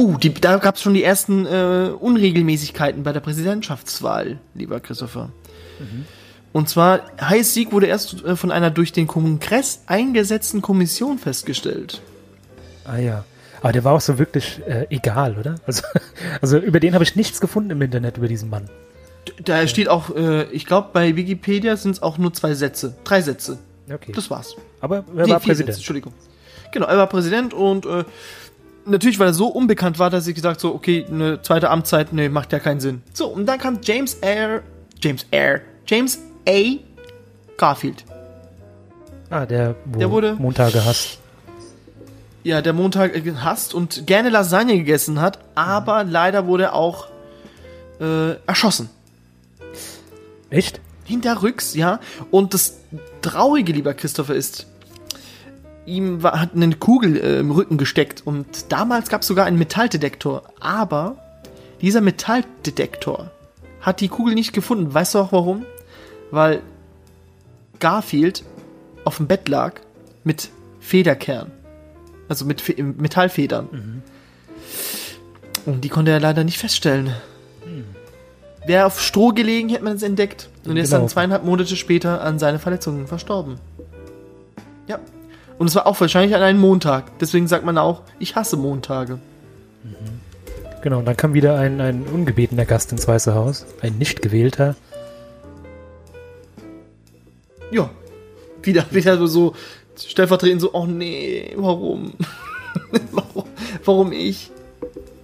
oh, 0.00 0.16
die, 0.16 0.32
da 0.32 0.56
gab 0.56 0.76
es 0.76 0.82
schon 0.82 0.94
die 0.94 1.04
ersten 1.04 1.46
äh, 1.46 1.90
Unregelmäßigkeiten 1.98 3.02
bei 3.02 3.12
der 3.12 3.20
Präsidentschaftswahl, 3.20 4.38
lieber 4.54 4.80
Christopher. 4.80 5.30
Und 6.52 6.68
zwar, 6.68 7.02
Hayes 7.20 7.54
Sieg 7.54 7.72
wurde 7.72 7.86
erst 7.86 8.24
äh, 8.24 8.36
von 8.36 8.50
einer 8.50 8.70
durch 8.70 8.92
den 8.92 9.06
Kongress 9.06 9.82
eingesetzten 9.86 10.62
Kommission 10.62 11.18
festgestellt. 11.18 12.02
Ah 12.84 12.98
ja. 12.98 13.24
Aber 13.62 13.72
der 13.72 13.84
war 13.84 13.92
auch 13.92 14.00
so 14.00 14.18
wirklich 14.18 14.60
äh, 14.66 14.86
egal, 14.90 15.36
oder? 15.38 15.56
Also, 15.66 15.82
also 16.40 16.58
über 16.58 16.80
den 16.80 16.94
habe 16.94 17.04
ich 17.04 17.14
nichts 17.14 17.40
gefunden 17.40 17.70
im 17.70 17.82
Internet, 17.82 18.16
über 18.16 18.28
diesen 18.28 18.50
Mann. 18.50 18.68
Da 19.44 19.66
steht 19.66 19.88
auch, 19.88 20.14
äh, 20.16 20.44
ich 20.44 20.66
glaube, 20.66 20.88
bei 20.92 21.14
Wikipedia 21.14 21.76
sind 21.76 21.92
es 21.92 22.02
auch 22.02 22.18
nur 22.18 22.32
zwei 22.32 22.54
Sätze. 22.54 22.94
Drei 23.04 23.20
Sätze. 23.20 23.58
Okay. 23.92 24.12
Das 24.14 24.30
war's. 24.30 24.56
Aber 24.80 25.04
er 25.14 25.26
Nee, 25.26 25.32
war 25.32 25.40
Präsident. 25.40 25.68
Sätze, 25.68 25.78
Entschuldigung. 25.78 26.14
Genau, 26.72 26.86
er 26.86 26.96
war 26.96 27.06
Präsident 27.06 27.52
und 27.52 27.84
äh, 27.86 28.04
natürlich, 28.90 29.18
weil 29.18 29.28
er 29.28 29.34
so 29.34 29.46
unbekannt 29.48 29.98
war, 29.98 30.10
dass 30.10 30.26
ich 30.26 30.34
gesagt 30.34 30.60
so, 30.60 30.74
okay, 30.74 31.06
eine 31.08 31.40
zweite 31.42 31.70
Amtszeit, 31.70 32.12
nee, 32.12 32.28
macht 32.28 32.52
ja 32.52 32.58
keinen 32.58 32.80
Sinn. 32.80 33.02
So, 33.12 33.26
und 33.28 33.46
dann 33.46 33.58
kam 33.58 33.78
James 33.82 34.14
Air, 34.14 34.62
James 35.00 35.26
Air, 35.30 35.62
James 35.86 36.18
A. 36.48 36.60
Garfield. 37.56 38.04
Ah, 39.30 39.46
der, 39.46 39.74
Der 39.84 40.10
wurde- 40.10 40.34
Montage 40.34 40.84
hasst. 40.84 41.18
Ja, 42.42 42.62
der 42.62 42.72
Montag 42.72 43.14
äh, 43.14 43.20
gehasst 43.20 43.74
und 43.74 44.06
gerne 44.06 44.30
Lasagne 44.30 44.76
gegessen 44.78 45.20
hat, 45.20 45.38
aber 45.54 46.04
leider 46.04 46.46
wurde 46.46 46.64
er 46.64 46.74
auch 46.74 47.06
äh, 48.00 48.32
erschossen. 48.46 48.88
Echt? 50.48 50.80
Hinterrücks, 51.04 51.74
ja. 51.74 52.00
Und 52.30 52.54
das 52.54 52.78
Traurige, 53.20 53.72
lieber 53.72 53.92
Christopher, 53.94 54.34
ist, 54.34 54.66
ihm 55.90 56.22
war, 56.22 56.40
hat 56.40 56.50
eine 56.54 56.74
Kugel 56.76 57.16
äh, 57.16 57.38
im 57.40 57.50
Rücken 57.50 57.76
gesteckt 57.76 58.22
und 58.24 58.72
damals 58.72 59.08
gab 59.08 59.22
es 59.22 59.26
sogar 59.26 59.46
einen 59.46 59.58
Metalldetektor. 59.58 60.42
Aber 60.60 61.16
dieser 61.80 62.00
Metalldetektor 62.00 63.30
hat 63.80 64.00
die 64.00 64.08
Kugel 64.08 64.34
nicht 64.34 64.52
gefunden. 64.52 64.92
Weißt 64.92 65.14
du 65.14 65.18
auch 65.18 65.32
warum? 65.32 65.64
Weil 66.30 66.60
Garfield 67.78 68.44
auf 69.04 69.16
dem 69.16 69.26
Bett 69.26 69.48
lag 69.48 69.80
mit 70.24 70.50
Federkern. 70.80 71.50
Also 72.28 72.44
mit 72.44 72.60
Fe 72.60 72.82
Metallfedern. 72.82 74.02
Und 75.66 75.82
die 75.82 75.88
konnte 75.88 76.10
er 76.10 76.20
leider 76.20 76.44
nicht 76.44 76.58
feststellen. 76.58 77.12
Wäre 78.66 78.84
auf 78.86 79.00
Stroh 79.00 79.30
gelegen, 79.30 79.68
hätte 79.70 79.84
man 79.84 79.96
es 79.96 80.02
entdeckt. 80.02 80.48
Und 80.66 80.76
er 80.76 80.82
ist 80.82 80.92
dann 80.92 81.00
Genau. 81.00 81.08
zweieinhalb 81.10 81.44
Monate 81.44 81.74
später 81.76 82.20
an 82.22 82.38
seine 82.38 82.58
Verletzungen 82.58 83.06
verstorben. 83.06 83.58
Ja. 84.86 84.98
Und 85.60 85.66
es 85.66 85.74
war 85.74 85.86
auch 85.86 86.00
wahrscheinlich 86.00 86.34
an 86.34 86.40
einem 86.40 86.58
Montag. 86.58 87.18
Deswegen 87.18 87.46
sagt 87.46 87.66
man 87.66 87.76
auch, 87.76 88.00
ich 88.18 88.34
hasse 88.34 88.56
Montage. 88.56 89.18
Genau, 90.80 91.00
und 91.00 91.04
dann 91.04 91.18
kam 91.18 91.34
wieder 91.34 91.58
ein, 91.58 91.82
ein 91.82 92.04
ungebetener 92.04 92.64
Gast 92.64 92.92
ins 92.92 93.06
Weiße 93.06 93.34
Haus. 93.34 93.66
Ein 93.82 93.98
nicht 93.98 94.22
gewählter. 94.22 94.74
Ja. 97.70 97.90
Wieder, 98.62 98.86
wieder 98.90 99.18
so, 99.18 99.26
so 99.26 99.54
stellvertretend 99.98 100.62
so, 100.62 100.72
oh 100.72 100.86
nee, 100.86 101.52
warum? 101.56 102.14
warum? 103.12 103.44
Warum 103.84 104.12
ich? 104.12 104.50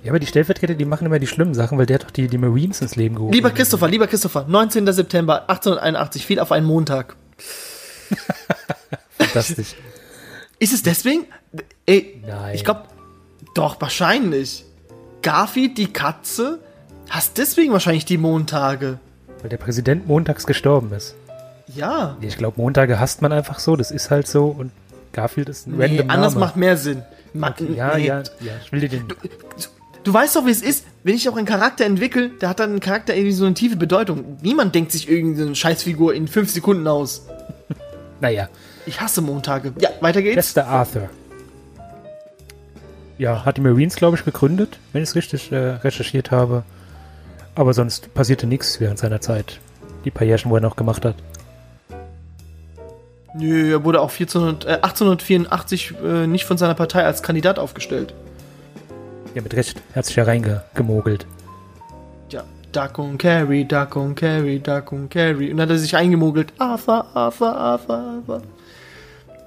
Ja, 0.04 0.10
aber 0.10 0.18
die 0.18 0.26
Stellvertreter, 0.26 0.74
die 0.74 0.84
machen 0.84 1.06
immer 1.06 1.18
die 1.18 1.28
schlimmen 1.28 1.54
Sachen, 1.54 1.78
weil 1.78 1.86
der 1.86 1.94
hat 1.94 2.04
doch 2.04 2.10
die, 2.10 2.28
die 2.28 2.36
Marines 2.36 2.82
ins 2.82 2.94
Leben 2.94 3.14
gerufen. 3.14 3.32
Lieber 3.32 3.52
Christopher, 3.52 3.88
lieber 3.88 4.06
Christopher, 4.06 4.44
19. 4.46 4.92
September 4.92 5.48
1881 5.48 6.26
fiel 6.26 6.40
auf 6.40 6.52
einen 6.52 6.66
Montag. 6.66 7.16
Fantastisch. 9.18 9.74
Ist 10.58 10.72
es 10.72 10.82
deswegen? 10.82 11.24
Ey, 11.86 12.22
Nein. 12.26 12.54
ich 12.54 12.64
glaube, 12.64 12.84
doch, 13.54 13.80
wahrscheinlich. 13.80 14.64
Garfield, 15.22 15.76
die 15.78 15.86
Katze, 15.92 16.60
hast 17.08 17.38
deswegen 17.38 17.72
wahrscheinlich 17.72 18.04
die 18.04 18.18
Montage. 18.18 18.98
Weil 19.40 19.50
der 19.50 19.56
Präsident 19.58 20.06
montags 20.06 20.46
gestorben 20.46 20.92
ist. 20.92 21.14
Ja. 21.74 22.16
Ich 22.20 22.36
glaube, 22.38 22.60
Montage 22.60 23.00
hasst 23.00 23.22
man 23.22 23.32
einfach 23.32 23.58
so, 23.58 23.76
das 23.76 23.90
ist 23.90 24.10
halt 24.10 24.28
so 24.28 24.46
und 24.46 24.70
Garfield 25.12 25.48
ist 25.48 25.66
ein 25.66 25.76
Nee, 25.76 25.84
random 25.86 26.10
anders 26.10 26.34
Name. 26.34 26.46
macht 26.46 26.56
mehr 26.56 26.76
Sinn. 26.76 27.02
Ma 27.32 27.54
ja, 27.74 27.96
nee. 27.96 28.06
ja, 28.06 28.18
ja, 28.40 28.52
ich 28.64 28.72
will 28.72 28.80
dir 28.80 28.88
den. 28.88 29.04
Du 30.04 30.14
weißt 30.14 30.36
doch, 30.36 30.46
wie 30.46 30.50
es 30.50 30.62
ist, 30.62 30.84
wenn 31.02 31.16
ich 31.16 31.28
auch 31.28 31.36
einen 31.36 31.46
Charakter 31.46 31.84
entwickle, 31.84 32.28
der 32.40 32.48
hat 32.50 32.60
dann 32.60 32.70
einen 32.70 32.80
Charakter 32.80 33.14
irgendwie 33.14 33.32
so 33.32 33.44
eine 33.44 33.54
tiefe 33.54 33.76
Bedeutung. 33.76 34.38
Niemand 34.42 34.74
denkt 34.74 34.92
sich 34.92 35.08
irgendeine 35.08 35.54
Scheißfigur 35.54 36.14
in 36.14 36.28
fünf 36.28 36.50
Sekunden 36.50 36.86
aus. 36.86 37.26
Naja, 38.20 38.48
Ich 38.86 39.00
hasse 39.00 39.20
Montage. 39.20 39.72
Ja, 39.80 39.90
weiter 40.00 40.22
geht's. 40.22 40.36
bester 40.36 40.66
Arthur. 40.66 41.10
Ja, 43.18 43.44
hat 43.44 43.56
die 43.56 43.62
Marines, 43.62 43.96
glaube 43.96 44.16
ich, 44.16 44.24
gegründet, 44.24 44.78
wenn 44.92 45.02
ich 45.02 45.08
es 45.10 45.14
richtig 45.14 45.50
äh, 45.50 45.56
recherchiert 45.56 46.30
habe. 46.30 46.62
Aber 47.54 47.72
sonst 47.72 48.12
passierte 48.14 48.46
nichts 48.46 48.80
während 48.80 48.98
seiner 48.98 49.20
Zeit. 49.20 49.58
Die 50.04 50.10
paar 50.10 50.26
Jährchen, 50.26 50.50
wo 50.50 50.56
er 50.56 50.60
noch 50.60 50.76
gemacht 50.76 51.04
hat. 51.04 51.16
Nö, 53.34 53.72
er 53.72 53.84
wurde 53.84 54.00
auch 54.00 54.10
1400, 54.10 54.64
äh, 54.64 54.68
1884 54.82 55.94
äh, 56.02 56.26
nicht 56.26 56.44
von 56.44 56.58
seiner 56.58 56.74
Partei 56.74 57.04
als 57.04 57.22
Kandidat 57.22 57.58
aufgestellt. 57.58 58.14
Ja, 59.34 59.42
mit 59.42 59.54
Recht. 59.54 59.82
Er 59.92 59.96
hat 59.96 60.06
sich 60.06 60.16
ja 60.16 60.24
reingemogelt. 60.24 61.26
Ja, 62.30 62.44
Duck 62.72 62.98
und 62.98 63.18
Carry, 63.18 63.64
Duck 63.64 63.96
und 63.96 64.14
Carry, 64.14 64.58
Duck 64.60 64.92
und 64.92 65.10
Carry. 65.10 65.50
Und 65.50 65.58
dann 65.58 65.68
hat 65.68 65.74
er 65.74 65.78
sich 65.78 65.96
eingemogelt. 65.96 66.52
Arthur, 66.58 67.04
Arthur, 67.14 67.54
Arthur, 67.56 67.96
Arthur. 67.96 68.42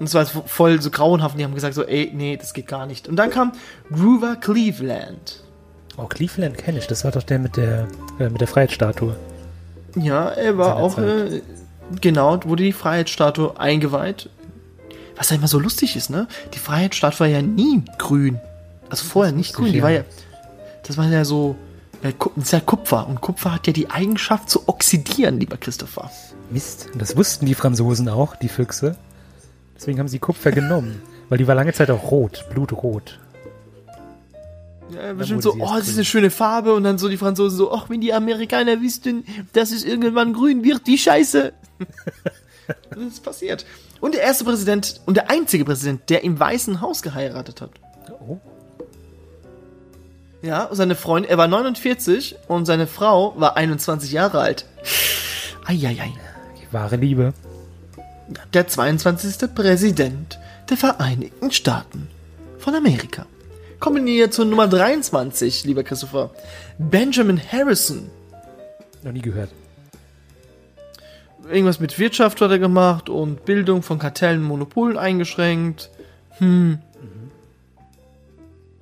Und 0.00 0.06
es 0.06 0.14
war 0.14 0.24
voll 0.24 0.80
so 0.80 0.90
grauenhaft. 0.90 1.34
Und 1.34 1.38
die 1.38 1.44
haben 1.44 1.54
gesagt 1.54 1.74
so, 1.74 1.84
ey, 1.84 2.10
nee, 2.14 2.36
das 2.38 2.54
geht 2.54 2.66
gar 2.66 2.86
nicht. 2.86 3.06
Und 3.06 3.16
dann 3.16 3.28
kam 3.30 3.52
Grover 3.92 4.34
Cleveland. 4.36 5.44
Oh, 5.98 6.06
Cleveland 6.06 6.56
kenne 6.56 6.78
ich. 6.78 6.86
Das 6.86 7.04
war 7.04 7.10
doch 7.10 7.22
der 7.22 7.38
mit 7.38 7.58
der, 7.58 7.86
äh, 8.18 8.30
mit 8.30 8.40
der 8.40 8.48
Freiheitsstatue. 8.48 9.14
Ja, 9.96 10.30
er 10.30 10.56
war 10.56 10.76
auch, 10.76 10.96
äh, 10.98 11.42
genau, 12.00 12.40
wurde 12.44 12.64
die 12.64 12.72
Freiheitsstatue 12.72 13.60
eingeweiht. 13.60 14.30
Was 15.16 15.28
ja 15.28 15.36
immer 15.36 15.48
so 15.48 15.58
lustig 15.58 15.96
ist, 15.96 16.08
ne? 16.08 16.28
Die 16.54 16.58
Freiheitsstatue 16.58 17.20
war 17.20 17.26
ja 17.26 17.42
nie 17.42 17.82
grün. 17.98 18.40
Also 18.88 19.04
vorher 19.04 19.32
nicht 19.32 19.52
grün. 19.52 19.72
Die 19.72 19.78
ja. 19.78 19.84
war 19.84 19.90
ja, 19.90 20.04
das 20.86 20.96
war 20.96 21.06
ja 21.08 21.26
so, 21.26 21.56
äh, 22.02 22.14
das 22.36 22.46
ist 22.46 22.52
ja 22.52 22.60
Kupfer. 22.60 23.06
Und 23.06 23.20
Kupfer 23.20 23.52
hat 23.52 23.66
ja 23.66 23.74
die 23.74 23.90
Eigenschaft 23.90 24.48
zu 24.48 24.66
oxidieren, 24.66 25.38
lieber 25.38 25.58
Christopher. 25.58 26.10
Mist. 26.50 26.88
Und 26.94 27.02
das 27.02 27.18
wussten 27.18 27.44
die 27.44 27.54
Franzosen 27.54 28.08
auch, 28.08 28.34
die 28.34 28.48
Füchse. 28.48 28.96
Deswegen 29.80 29.98
haben 29.98 30.08
sie 30.08 30.18
Kupfer 30.18 30.52
genommen. 30.52 31.00
Weil 31.30 31.38
die 31.38 31.46
war 31.46 31.54
lange 31.54 31.72
Zeit 31.72 31.90
auch 31.90 32.10
rot, 32.10 32.44
blutrot. 32.50 33.18
Ja, 34.90 35.14
bestimmt 35.14 35.42
so, 35.42 35.54
oh, 35.54 35.74
das 35.74 35.88
ist 35.88 35.94
eine 35.94 36.04
schöne 36.04 36.28
Farbe. 36.28 36.74
Und 36.74 36.84
dann 36.84 36.98
so 36.98 37.08
die 37.08 37.16
Franzosen 37.16 37.56
so, 37.56 37.72
ach, 37.72 37.88
wenn 37.88 38.02
die 38.02 38.12
Amerikaner 38.12 38.82
wüssten, 38.82 39.24
dass 39.54 39.70
es 39.70 39.84
irgendwann 39.84 40.34
grün 40.34 40.64
wird, 40.64 40.86
die 40.86 40.98
Scheiße. 40.98 41.54
das 42.90 42.98
ist 42.98 43.24
passiert. 43.24 43.64
Und 44.02 44.14
der 44.14 44.22
erste 44.22 44.44
Präsident 44.44 45.00
und 45.06 45.16
der 45.16 45.30
einzige 45.30 45.64
Präsident, 45.64 46.10
der 46.10 46.24
im 46.24 46.38
Weißen 46.38 46.82
Haus 46.82 47.00
geheiratet 47.00 47.62
hat. 47.62 47.70
Oh. 48.20 48.38
Ja, 50.42 50.68
seine 50.72 50.94
Freundin, 50.94 51.30
er 51.30 51.38
war 51.38 51.48
49 51.48 52.36
und 52.48 52.66
seine 52.66 52.86
Frau 52.86 53.32
war 53.40 53.56
21 53.56 54.12
Jahre 54.12 54.40
alt. 54.40 54.66
Eieiei. 55.64 56.12
Die 56.60 56.72
wahre 56.74 56.96
Liebe. 56.96 57.32
Der 58.54 58.66
22. 58.68 59.54
Präsident 59.54 60.38
der 60.68 60.76
Vereinigten 60.76 61.50
Staaten 61.50 62.08
von 62.58 62.74
Amerika. 62.74 63.26
Kommen 63.80 64.04
wir 64.06 64.30
zur 64.30 64.44
Nummer 64.44 64.68
23, 64.68 65.64
lieber 65.64 65.82
Christopher. 65.82 66.30
Benjamin 66.78 67.40
Harrison. 67.40 68.08
Noch 69.02 69.12
nie 69.12 69.22
gehört. 69.22 69.50
Irgendwas 71.48 71.80
mit 71.80 71.98
Wirtschaft 71.98 72.40
hat 72.40 72.50
er 72.50 72.58
gemacht 72.58 73.08
und 73.08 73.44
Bildung 73.46 73.82
von 73.82 73.98
Kartellen 73.98 74.42
und 74.42 74.48
Monopolen 74.48 74.98
eingeschränkt. 74.98 75.90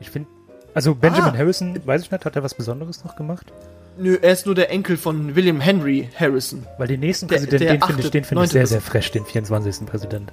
Ich 0.00 0.10
finde. 0.10 0.28
Also 0.74 0.94
Benjamin 0.94 1.34
Ah. 1.34 1.38
Harrison, 1.38 1.80
weiß 1.86 2.02
ich 2.02 2.10
nicht, 2.10 2.24
hat 2.24 2.36
er 2.36 2.42
was 2.42 2.54
Besonderes 2.54 3.02
noch 3.04 3.16
gemacht? 3.16 3.46
Nö, 3.98 4.16
er 4.20 4.32
ist 4.32 4.46
nur 4.46 4.54
der 4.54 4.70
Enkel 4.70 4.96
von 4.96 5.34
William 5.34 5.60
Henry 5.60 6.08
Harrison. 6.18 6.66
Weil 6.78 6.86
den 6.88 7.00
nächsten 7.00 7.26
Der- 7.28 7.36
Präsidenten, 7.36 7.64
der 7.66 7.72
den 7.76 7.82
finde 7.82 8.02
ich, 8.02 8.10
den 8.10 8.24
finde 8.24 8.44
ich 8.44 8.50
sehr, 8.50 8.66
sehr 8.66 8.80
fresh, 8.80 9.10
den 9.10 9.24
24. 9.24 9.86
Präsident. 9.86 10.32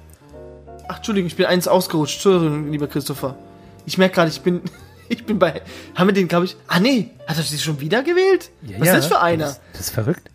Ach, 0.88 0.98
Entschuldigung, 0.98 1.26
ich 1.26 1.36
bin 1.36 1.46
eins 1.46 1.66
ausgerutscht. 1.66 2.14
Entschuldigung, 2.16 2.70
lieber 2.70 2.86
Christopher. 2.86 3.36
Ich 3.84 3.98
merke 3.98 4.14
gerade, 4.14 4.30
ich 4.30 4.40
bin, 4.40 4.60
ich 5.08 5.24
bin 5.26 5.38
bei, 5.38 5.62
haben 5.96 6.06
wir 6.08 6.14
den, 6.14 6.28
glaube 6.28 6.44
ich, 6.46 6.56
ah 6.68 6.78
nee, 6.78 7.10
hat 7.26 7.36
er 7.36 7.42
sich 7.42 7.62
schon 7.62 7.80
wieder 7.80 8.02
gewählt? 8.02 8.50
Was 8.78 8.88
ist 8.88 8.94
das 8.94 9.06
für 9.06 9.20
einer? 9.20 9.44
Das, 9.46 9.60
das 9.72 9.80
ist 9.82 9.90
verrückt. 9.90 10.30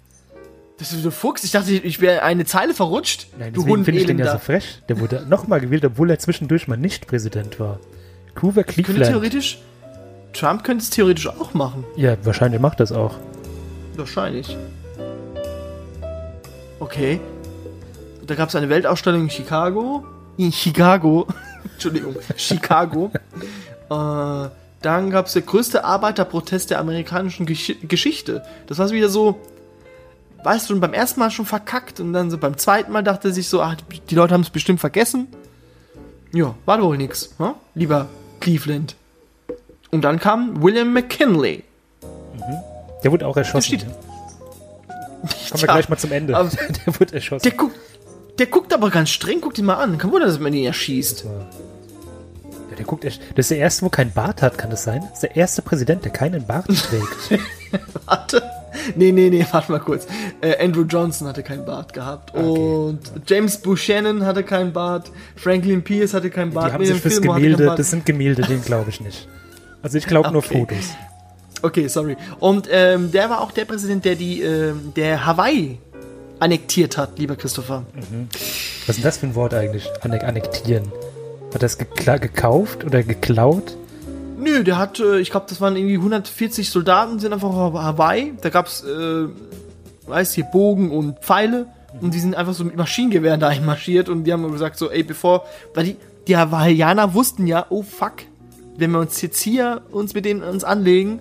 Das 0.78 0.92
ist 0.92 1.04
so 1.04 1.12
Fuchs. 1.12 1.44
Ich 1.44 1.52
dachte, 1.52 1.72
ich 1.72 2.02
wäre 2.02 2.24
eine 2.24 2.44
Zeile 2.46 2.74
verrutscht. 2.74 3.28
Nein, 3.38 3.54
du 3.54 3.60
deswegen 3.62 3.72
Hund 3.78 3.86
finde 3.86 4.02
ich 4.02 4.08
den 4.08 4.18
ja 4.18 4.32
so 4.34 4.40
fresh. 4.40 4.80
Der 4.90 5.00
wurde 5.00 5.26
nochmal 5.30 5.62
gewählt, 5.62 5.86
obwohl 5.86 6.10
er 6.10 6.18
zwischendurch 6.20 6.68
mal 6.68 6.76
nicht 6.78 7.08
Präsident 7.08 7.60
war. 7.60 7.80
Könnte 8.34 8.64
Cleveland. 8.64 9.06
theoretisch, 9.12 9.60
Trump 10.34 10.64
könnte 10.64 10.84
es 10.84 10.90
theoretisch 10.90 11.28
auch 11.28 11.54
machen. 11.54 11.84
Ja, 11.96 12.16
wahrscheinlich 12.24 12.62
macht 12.62 12.80
das 12.80 12.92
auch. 12.92 13.16
Wahrscheinlich. 13.96 14.58
Okay. 16.80 17.20
Da 18.26 18.36
gab 18.36 18.50
es 18.50 18.56
eine 18.56 18.70
Weltausstellung 18.70 19.24
in 19.24 19.30
Chicago. 19.30 20.06
In 20.38 20.52
Chicago. 20.52 21.28
Entschuldigung, 21.74 22.16
Chicago. 22.38 23.12
äh, 23.90 24.50
dann 24.82 25.12
gab 25.12 25.28
es 25.28 25.34
der 25.34 25.44
größte 25.44 25.84
Arbeiterprotest 25.84 26.72
der 26.72 26.80
amerikanischen 26.80 27.46
Gesch 27.46 27.76
Geschichte. 27.84 28.44
Das 28.68 28.80
war 28.80 28.90
wieder 28.90 29.10
so, 29.10 29.40
weißt 30.44 30.70
du, 30.70 30.80
beim 30.80 30.94
ersten 30.94 31.20
Mal 31.20 31.30
schon 31.30 31.46
verkackt 31.46 32.00
und 32.00 32.14
dann 32.14 32.32
so 32.32 32.38
beim 32.38 32.58
zweiten 32.58 32.92
Mal 32.92 33.04
dachte 33.04 33.28
er 33.30 33.34
sich 33.34 33.48
so, 33.48 33.62
ach, 33.62 33.76
die 34.10 34.16
Leute 34.16 34.34
haben 34.34 34.42
es 34.42 34.50
bestimmt 34.50 34.80
vergessen. 34.80 35.28
Ja, 36.34 36.56
war 36.66 36.82
wohl 36.82 36.98
nix, 36.98 37.36
hm? 37.38 37.54
lieber 37.76 38.08
Cleveland. 38.40 38.96
Und 39.92 40.02
dann 40.02 40.20
kam 40.20 40.62
William 40.64 40.92
McKinley. 40.94 41.64
Der 43.04 43.12
wurde 43.12 43.28
auch 43.28 43.36
erschossen. 43.38 43.62
steht- 43.80 43.82
ja. 43.84 43.88
Kommen 43.90 45.30
wir 45.52 45.58
Tja, 45.58 45.74
gleich 45.74 45.90
mal 45.90 45.98
zum 45.98 46.12
Ende. 46.12 46.34
der 46.86 47.00
wurde 47.00 47.14
erschossen. 47.16 47.44
Der 47.44 47.52
guckt, 47.52 47.76
der 48.40 48.46
guckt 48.48 48.74
aber 48.74 48.90
ganz 48.90 49.10
streng, 49.10 49.42
guckt 49.42 49.58
ihn 49.60 49.66
mal 49.66 49.76
an. 49.76 49.98
Kein 49.98 50.12
Wunder, 50.12 50.26
dass 50.28 50.40
man 50.40 50.54
ihn 50.54 50.66
erschießt. 50.66 51.26
Ja, 51.26 52.76
der 52.78 52.86
guckt 52.86 53.04
echt. 53.06 53.22
Das 53.36 53.46
ist 53.46 53.52
der 53.52 53.58
erste, 53.60 53.86
wo 53.86 53.90
kein 53.90 54.12
Bart 54.12 54.42
hat, 54.42 54.58
kann 54.58 54.70
das 54.70 54.84
sein? 54.84 55.02
Das 55.02 55.14
ist 55.16 55.24
der 55.24 55.36
erste 55.36 55.62
Präsident, 55.62 56.06
der 56.06 56.12
keinen 56.12 56.46
Bart 56.48 56.66
trägt. 56.68 57.42
Warte. 58.06 58.42
Nee, 58.96 59.12
nee, 59.12 59.30
nee, 59.30 59.46
warte 59.52 59.72
mal 59.72 59.80
kurz. 59.80 60.08
Äh, 60.40 60.64
Andrew 60.64 60.84
Johnson 60.84 61.28
hatte 61.28 61.44
keinen 61.44 61.66
Bart 61.66 61.92
gehabt. 61.94 62.34
Und 62.34 63.00
James 63.28 63.58
Buchanan 63.58 64.26
hatte 64.26 64.44
keinen 64.44 64.72
Bart. 64.74 65.12
Franklin 65.36 65.84
Pierce 65.84 66.14
hatte 66.14 66.30
keinen 66.30 66.52
Bart. 66.54 66.70
Die 66.70 66.74
haben 66.74 66.86
sich 66.86 67.00
fürs 67.02 67.22
Gemälde, 67.22 67.66
Bart. 67.66 67.78
das 67.80 67.90
sind 67.92 68.06
Gemälde, 68.06 68.42
den 68.44 68.64
glaube 68.64 68.90
ich 68.90 69.02
nicht. 69.02 69.28
Also 69.84 69.98
ich 69.98 70.06
glaube 70.06 70.32
nur 70.32 70.44
Okay. 70.44 70.60
Fotos. 70.60 70.90
Okay, 71.64 71.88
sorry. 71.88 72.18
Und 72.40 72.68
ähm, 72.72 73.12
der 73.12 73.30
war 73.30 73.42
auch 73.42 73.52
der 73.52 73.66
Präsident, 73.66 74.04
der 74.06 74.16
die, 74.16 74.42
ähm, 74.42 74.94
der 74.96 75.26
Hawaii 75.26 75.78
annektiert 76.40 76.98
hat, 76.98 77.20
lieber 77.20 77.36
Christopher. 77.36 77.84
Was 78.88 78.90
ist 78.90 78.98
denn 78.98 79.04
das 79.04 79.18
für 79.18 79.28
ein 79.28 79.36
Wort 79.36 79.54
eigentlich? 79.54 79.88
Anne 80.02 80.24
annektieren. 80.24 80.92
Hat 81.54 81.62
er 81.62 81.68
es 81.68 81.78
gekauft 81.78 82.84
oder 82.84 83.04
geklaut? 83.04 83.78
Nö, 84.40 84.64
der 84.64 84.80
hat, 84.80 85.00
äh, 85.00 85.20
ich 85.20 85.30
glaube, 85.30 85.46
das 85.50 85.62
waren 85.62 85.76
irgendwie 85.76 85.98
140 85.98 86.70
Soldaten, 86.72 87.20
sind 87.20 87.32
einfach 87.32 87.50
auf 87.50 87.74
Hawaii. 87.76 88.34
Da 88.42 88.50
gab's, 88.50 88.84
äh, 88.84 89.28
weißt 90.08 90.34
hier 90.34 90.46
Bogen 90.46 90.90
und 90.90 91.20
Pfeile. 91.20 91.68
Und 92.00 92.14
die 92.16 92.20
sind 92.20 92.36
einfach 92.36 92.54
so 92.54 92.64
mit 92.64 92.76
Maschinengewehren 92.76 93.40
da 93.40 93.50
einmarschiert 93.50 94.10
und 94.10 94.24
die 94.24 94.34
haben 94.34 94.50
gesagt 94.52 94.78
so, 94.78 94.90
ey, 94.90 95.04
bevor, 95.04 95.46
weil 95.76 95.84
die, 95.86 95.98
die 96.28 96.38
Hawaiianer 96.38 97.14
wussten 97.14 97.46
ja, 97.46 97.66
oh 97.70 97.84
fuck, 97.84 98.14
wenn 98.78 98.92
wir 98.92 99.00
uns 99.00 99.22
jetzt 99.22 99.40
hier 99.40 99.82
uns 99.92 100.14
mit 100.14 100.26
denen 100.26 100.44
uns 100.44 100.64
anlegen, 100.64 101.20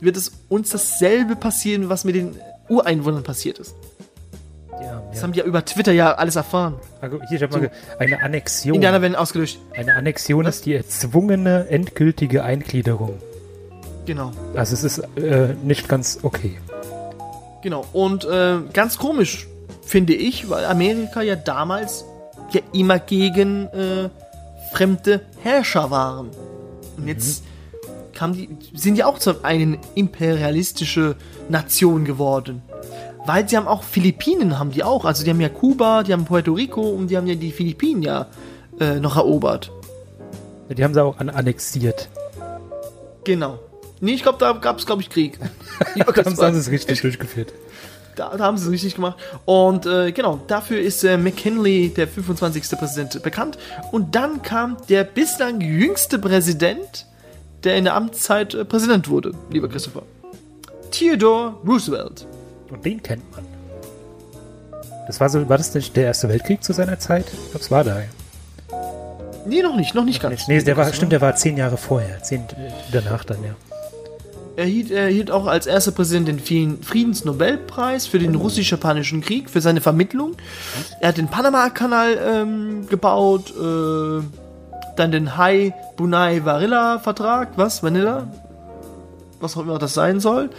wird 0.00 0.16
es 0.16 0.32
uns 0.48 0.70
dasselbe 0.70 1.36
passieren, 1.36 1.88
was 1.88 2.04
mit 2.04 2.14
den 2.14 2.36
Ureinwohnern 2.68 3.22
passiert 3.22 3.58
ist. 3.58 3.74
Ja, 4.80 5.02
Das 5.10 5.18
ja. 5.18 5.22
haben 5.22 5.32
die 5.32 5.38
ja 5.40 5.44
über 5.44 5.64
Twitter 5.64 5.92
ja 5.92 6.14
alles 6.14 6.36
erfahren. 6.36 6.74
Also 7.00 7.20
Hier, 7.28 7.36
ich 7.36 7.42
habe 7.42 7.52
mal 7.52 7.60
ge- 7.60 7.70
eine 7.98 8.22
Annexion. 8.22 8.74
Indianer 8.74 9.02
werden 9.02 9.14
ausgelöscht. 9.16 9.58
Eine 9.76 9.94
Annexion 9.94 10.46
ist 10.46 10.66
die 10.66 10.74
erzwungene, 10.74 11.68
endgültige 11.68 12.42
Eingliederung. 12.42 13.18
Genau. 14.06 14.32
Also 14.54 14.74
es 14.74 14.82
ist 14.82 14.98
äh, 15.16 15.54
nicht 15.62 15.88
ganz 15.88 16.18
okay. 16.22 16.58
Genau. 17.62 17.84
Und 17.92 18.24
äh, 18.24 18.56
ganz 18.72 18.98
komisch, 18.98 19.46
finde 19.82 20.14
ich, 20.14 20.50
weil 20.50 20.64
Amerika 20.64 21.22
ja 21.22 21.36
damals 21.36 22.04
ja 22.50 22.60
immer 22.72 22.98
gegen 22.98 23.66
äh, 23.68 24.08
fremde 24.72 25.20
Herrscher 25.42 25.90
waren. 25.92 26.30
Und 26.96 27.08
jetzt 27.08 27.44
haben 28.20 28.34
die, 28.34 28.48
sind 28.74 28.96
ja 28.96 29.06
auch 29.06 29.18
zu 29.18 29.44
eine 29.44 29.78
imperialistische 29.94 31.16
Nation 31.48 32.04
geworden. 32.04 32.62
Weil 33.24 33.48
sie 33.48 33.56
haben 33.56 33.68
auch 33.68 33.82
Philippinen, 33.82 34.58
haben 34.58 34.72
die 34.72 34.82
auch. 34.82 35.04
Also 35.04 35.24
die 35.24 35.30
haben 35.30 35.40
ja 35.40 35.48
Kuba, 35.48 36.02
die 36.02 36.12
haben 36.12 36.24
Puerto 36.24 36.52
Rico 36.52 36.82
und 36.82 37.08
die 37.08 37.16
haben 37.16 37.26
ja 37.26 37.34
die 37.34 37.52
Philippinen 37.52 38.02
ja 38.02 38.26
äh, 38.80 38.98
noch 38.98 39.16
erobert. 39.16 39.70
Die 40.68 40.82
haben 40.82 40.94
sie 40.94 41.02
auch 41.02 41.18
an 41.18 41.28
annexiert. 41.28 42.08
Genau. 43.24 43.58
Nee, 44.00 44.14
ich 44.14 44.22
glaube, 44.22 44.38
da 44.38 44.52
gab 44.52 44.78
es, 44.78 44.86
glaube 44.86 45.02
ich, 45.02 45.10
Krieg. 45.10 45.38
da 45.96 46.24
haben 46.24 46.34
sie 46.34 46.58
es 46.58 46.70
richtig 46.70 47.02
durchgeführt. 47.02 47.52
Da, 48.16 48.36
da, 48.36 48.44
haben 48.44 48.58
sie 48.58 48.66
es 48.66 48.72
richtig 48.72 48.94
gemacht. 48.96 49.16
Und 49.44 49.86
äh, 49.86 50.12
genau, 50.12 50.40
dafür 50.46 50.80
ist 50.80 51.02
äh, 51.04 51.16
McKinley, 51.16 51.88
der 51.88 52.06
25. 52.06 52.78
Präsident, 52.78 53.22
bekannt. 53.22 53.58
Und 53.90 54.14
dann 54.14 54.42
kam 54.42 54.76
der 54.88 55.04
bislang 55.04 55.60
jüngste 55.60 56.18
Präsident, 56.18 57.06
der 57.64 57.76
in 57.76 57.84
der 57.84 57.94
Amtszeit 57.94 58.54
äh, 58.54 58.64
Präsident 58.64 59.08
wurde, 59.08 59.32
lieber 59.50 59.68
Christopher. 59.68 60.02
Theodore 60.90 61.54
Roosevelt. 61.66 62.26
Und 62.70 62.84
den 62.84 63.02
kennt 63.02 63.30
man. 63.32 63.46
Das 65.06 65.20
war 65.20 65.28
so, 65.28 65.48
war 65.48 65.58
das 65.58 65.74
nicht 65.74 65.96
der 65.96 66.04
Erste 66.04 66.28
Weltkrieg 66.28 66.62
zu 66.62 66.72
seiner 66.72 66.98
Zeit? 66.98 67.26
Ich 67.26 67.50
glaube, 67.50 67.64
es 67.64 67.70
war 67.70 67.84
da. 67.84 68.02
Nee, 69.46 69.62
noch 69.62 69.76
nicht, 69.76 69.94
noch 69.94 70.04
nicht 70.04 70.22
noch 70.22 70.30
ganz. 70.30 70.46
Nicht. 70.46 70.48
Nee, 70.48 70.62
der 70.62 70.76
war, 70.76 70.92
stimmt, 70.92 71.12
der 71.12 71.20
war 71.20 71.34
zehn 71.34 71.56
Jahre 71.56 71.76
vorher, 71.76 72.22
zehn 72.22 72.44
danach 72.92 73.24
dann, 73.24 73.42
ja. 73.42 73.56
Er 74.62 74.68
hielt, 74.68 74.92
er 74.92 75.08
hielt 75.08 75.32
auch 75.32 75.48
als 75.48 75.66
erster 75.66 75.90
Präsident 75.90 76.28
den 76.28 76.38
Friedensnobelpreis 76.38 78.06
für 78.06 78.20
den 78.20 78.36
russisch-japanischen 78.36 79.20
Krieg, 79.20 79.50
für 79.50 79.60
seine 79.60 79.80
Vermittlung. 79.80 80.36
Er 81.00 81.08
hat 81.08 81.16
den 81.16 81.26
Panama-Kanal 81.26 82.16
ähm, 82.24 82.86
gebaut, 82.86 83.50
äh, 83.56 84.22
dann 84.94 85.10
den 85.10 85.36
Hai 85.36 85.74
Bunai 85.96 86.44
Varilla 86.44 87.00
Vertrag, 87.00 87.48
was? 87.56 87.82
Vanilla? 87.82 88.28
Was 89.40 89.56
auch 89.56 89.62
immer 89.62 89.80
das 89.80 89.94
sein 89.94 90.20
soll. 90.20 90.50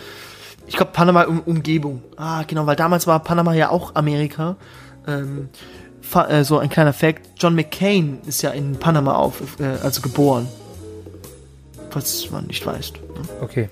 Ich 0.68 0.76
glaube, 0.76 0.92
Panama 0.92 1.24
um 1.24 1.40
Umgebung. 1.40 2.02
Ah, 2.18 2.44
genau, 2.46 2.66
weil 2.66 2.76
damals 2.76 3.08
war 3.08 3.22
Panama 3.22 3.54
ja 3.54 3.70
auch 3.70 3.96
Amerika. 3.96 4.58
Ähm, 5.08 5.48
äh, 6.28 6.44
so 6.44 6.58
ein 6.58 6.68
kleiner 6.68 6.92
Fact: 6.92 7.22
John 7.40 7.56
McCain 7.56 8.20
ist 8.26 8.42
ja 8.42 8.50
in 8.50 8.76
Panama 8.76 9.14
auf, 9.14 9.62
äh, 9.62 9.82
also 9.82 10.02
geboren. 10.02 10.50
Was 11.94 12.30
man 12.32 12.48
nicht 12.48 12.66
weiß. 12.66 12.92
Okay. 13.42 13.70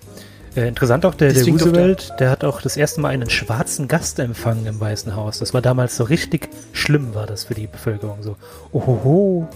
Äh, 0.55 0.67
interessant 0.67 1.05
auch, 1.05 1.15
der, 1.15 1.31
der 1.31 1.45
Roosevelt, 1.45 2.13
der 2.19 2.29
hat 2.29 2.43
auch 2.43 2.61
das 2.61 2.75
erste 2.75 2.99
Mal 2.99 3.09
einen 3.09 3.29
schwarzen 3.29 3.87
Gast 3.87 4.19
empfangen 4.19 4.65
im 4.65 4.79
Weißen 4.79 5.15
Haus. 5.15 5.39
Das 5.39 5.53
war 5.53 5.61
damals 5.61 5.95
so 5.95 6.03
richtig 6.03 6.49
schlimm, 6.73 7.15
war 7.15 7.25
das 7.25 7.45
für 7.45 7.53
die 7.53 7.67
Bevölkerung. 7.67 8.21
So, 8.21 8.35
ohoho. 8.73 9.47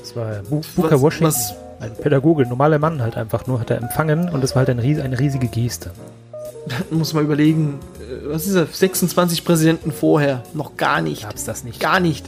Das 0.00 0.16
war 0.16 0.42
Booker 0.76 0.92
was, 0.92 1.00
Washington. 1.02 1.26
Was? 1.26 1.54
Ein 1.80 1.94
Pädagoge, 1.94 2.46
normaler 2.46 2.78
Mann 2.78 3.02
halt 3.02 3.16
einfach 3.16 3.46
nur, 3.46 3.60
hat 3.60 3.70
er 3.70 3.76
empfangen 3.76 4.30
und 4.30 4.42
das 4.42 4.54
war 4.54 4.64
halt 4.64 4.70
ein, 4.70 4.78
eine 4.78 5.18
riesige 5.18 5.48
Geste. 5.48 5.90
Muss 6.90 7.12
man 7.12 7.24
überlegen, 7.24 7.80
äh, 8.00 8.32
was 8.32 8.46
ist 8.46 8.54
das? 8.56 8.78
26 8.78 9.44
Präsidenten 9.44 9.92
vorher. 9.92 10.42
Noch 10.54 10.78
gar 10.78 11.02
nicht. 11.02 11.24
Gab's 11.24 11.44
das 11.44 11.64
nicht? 11.64 11.80
Gar 11.80 12.00
nicht. 12.00 12.24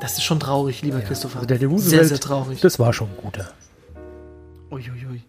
Das 0.00 0.14
ist 0.14 0.24
schon 0.24 0.40
traurig, 0.40 0.82
lieber 0.82 0.98
ja, 0.98 1.04
Christopher. 1.04 1.36
Also 1.36 1.46
der, 1.46 1.58
der 1.58 1.68
Roosevelt, 1.68 1.90
sehr, 1.90 2.04
sehr 2.04 2.20
traurig. 2.20 2.60
Das 2.60 2.78
war 2.80 2.92
schon 2.92 3.08
ein 3.08 3.16
guter. 3.22 3.48
Uiuiui. 4.74 5.22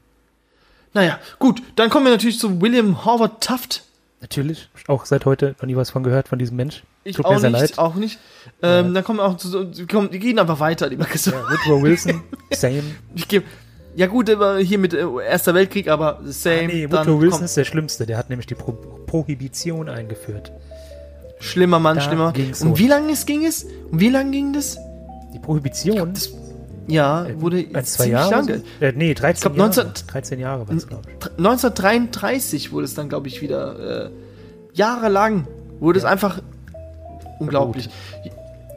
Naja, 0.93 1.19
gut, 1.39 1.61
dann 1.75 1.89
kommen 1.89 2.05
wir 2.05 2.11
natürlich 2.11 2.39
zu 2.39 2.61
William 2.61 3.05
Harvard 3.05 3.43
Taft. 3.43 3.83
Natürlich, 4.21 4.69
auch 4.87 5.05
seit 5.05 5.25
heute 5.25 5.55
noch 5.59 5.67
nie 5.67 5.75
was 5.75 5.89
von 5.89 6.03
gehört, 6.03 6.27
von 6.27 6.39
diesem 6.39 6.55
Mensch. 6.55 6.83
Ich 7.03 7.17
Tut 7.17 7.25
auch 7.25 7.33
mir 7.33 7.39
sehr 7.39 7.49
nicht, 7.51 7.61
leid. 7.61 7.77
auch 7.77 7.95
nicht. 7.95 8.17
Ähm, 8.61 8.87
ja. 8.87 8.93
Dann 8.93 9.03
kommen 9.03 9.19
wir 9.19 9.25
auch 9.25 9.37
zu, 9.37 9.71
kommen, 9.87 10.09
die 10.09 10.19
gehen 10.19 10.39
einfach 10.39 10.59
weiter, 10.59 10.87
lieber 10.87 11.05
Christopher. 11.05 11.39
Ja, 11.39 11.49
Woodrow 11.49 11.83
Wilson, 11.83 12.23
same. 12.51 12.83
Ich 13.13 13.27
gebe 13.27 13.45
ja 13.95 14.07
gut, 14.07 14.29
hier 14.29 14.77
mit 14.79 14.93
äh, 14.93 15.05
Erster 15.25 15.53
Weltkrieg, 15.53 15.89
aber 15.89 16.19
same. 16.23 16.63
Ah, 16.63 16.67
nee, 16.67 16.91
Woodrow 16.91 17.21
Wilson 17.21 17.43
ist 17.43 17.55
der 17.55 17.65
Schlimmste. 17.65 18.05
Der 18.05 18.17
hat 18.17 18.29
nämlich 18.29 18.47
die 18.47 18.55
Pro 18.55 18.71
Prohibition 18.71 19.87
eingeführt. 19.87 20.51
Schlimmer 21.39 21.79
Mann, 21.79 21.97
da 21.97 22.01
schlimmer. 22.01 22.33
Und 22.61 22.79
wie 22.79 22.87
lange 22.87 23.13
ging 23.25 23.45
es? 23.45 23.63
Und 23.63 23.99
wie 23.99 24.09
lange 24.09 24.31
ging 24.31 24.53
das? 24.53 24.77
Die 25.33 25.39
Prohibition? 25.39 25.95
Glaub, 25.95 26.13
das, 26.13 26.31
ja, 26.87 27.25
äh, 27.25 27.41
wurde 27.41 27.61
äh, 27.61 27.83
zwei 27.83 28.07
Jahre. 28.07 28.31
Lange. 28.31 28.63
Äh, 28.79 28.93
nee, 28.95 29.13
13 29.13 29.35
ich 29.35 29.41
glaub, 29.41 29.57
19, 29.57 29.83
Jahre. 29.83 29.93
13 30.07 30.39
Jahre 30.39 30.67
war 30.67 30.75
es, 30.75 30.87
glaube 30.87 31.03
ich. 31.09 31.25
1933 31.37 32.71
wurde 32.71 32.85
es 32.85 32.93
dann, 32.93 33.09
glaube 33.09 33.27
ich, 33.27 33.41
wieder. 33.41 34.05
Äh, 34.05 34.09
jahrelang 34.73 35.47
wurde 35.79 35.99
ja. 35.99 36.05
es 36.05 36.11
einfach 36.11 36.41
unglaublich. 37.39 37.89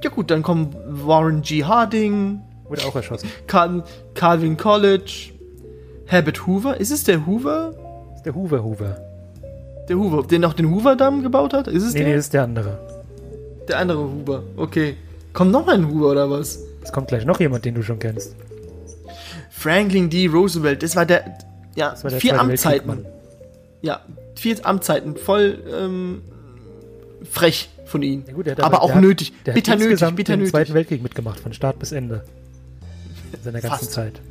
Ja, 0.03 0.11
gut, 0.11 0.31
dann 0.31 0.43
kommen 0.43 0.75
Warren 0.87 1.43
G. 1.43 1.65
Harding. 1.65 2.41
Wurde 2.69 2.83
auch 2.87 2.95
erschossen. 2.95 3.29
Cal 3.47 3.83
Calvin 4.15 4.57
College. 4.57 5.31
Herbert 6.07 6.47
Hoover. 6.47 6.81
Ist 6.81 6.91
es 6.91 7.05
der 7.05 7.27
Hoover? 7.27 7.75
ist 8.19 8.27
der 8.27 8.35
Hoover 8.35 8.65
Hoover. 8.65 8.97
Der 9.89 9.97
Hoover, 9.97 10.25
den 10.25 10.45
auch 10.45 10.53
den 10.53 10.71
Hoover-Damm 10.71 11.23
gebaut 11.23 11.55
hat? 11.55 11.69
Ist 11.69 11.85
es 11.85 11.95
nee, 11.95 12.01
der? 12.01 12.09
Nee, 12.09 12.15
ist 12.17 12.35
der 12.35 12.43
andere. 12.43 12.79
Der 13.69 13.79
andere 13.79 14.01
Hoover, 14.01 14.43
okay. 14.57 14.97
Kommt 15.33 15.53
noch 15.53 15.69
ein 15.69 15.89
Hoover 15.89 16.11
oder 16.11 16.31
was? 16.31 16.59
Es 16.89 16.93
kommt 16.93 17.09
gleich 17.09 17.27
noch 17.27 17.39
jemand, 17.39 17.67
den 17.67 17.75
du 17.75 17.83
schon 17.83 17.99
kennst. 17.99 18.35
Franklin 19.51 20.09
D. 20.09 20.27
Roosevelt, 20.27 20.83
das 20.83 20.97
war 20.97 21.05
der, 21.05 21.37
ja, 21.77 21.95
war 22.03 22.11
der 22.11 22.19
vier 22.19 22.41
Amtszeiten. 22.41 23.05
Ja, 23.83 24.01
vier 24.37 24.57
Amtszeiten, 24.65 25.19
voll 25.19 25.63
ähm, 25.71 26.23
frech 27.31 27.69
von 27.85 28.01
ihm. 28.01 28.25
Ja 28.27 28.33
gut, 28.33 28.49
aber, 28.49 28.65
aber, 28.65 28.83
auch 28.83 28.93
der 28.93 29.03
nötig, 29.03 29.35
der 29.45 29.53
bitter 29.53 29.73
hat 29.73 29.81
nötig, 29.81 30.15
bitter 30.15 30.33
den 30.33 30.39
nötig. 30.39 30.53
Zweiten 30.53 30.73
Weltkrieg 30.73 31.03
mitgemacht, 31.03 31.41
von 31.41 31.53
Start 31.53 31.79
bis 31.79 31.93
Ende. 31.93 32.25
In 33.35 33.43
seiner 33.43 33.61
ganzen 33.61 33.81
Fast. 33.81 33.93
Zeit. 33.93 34.23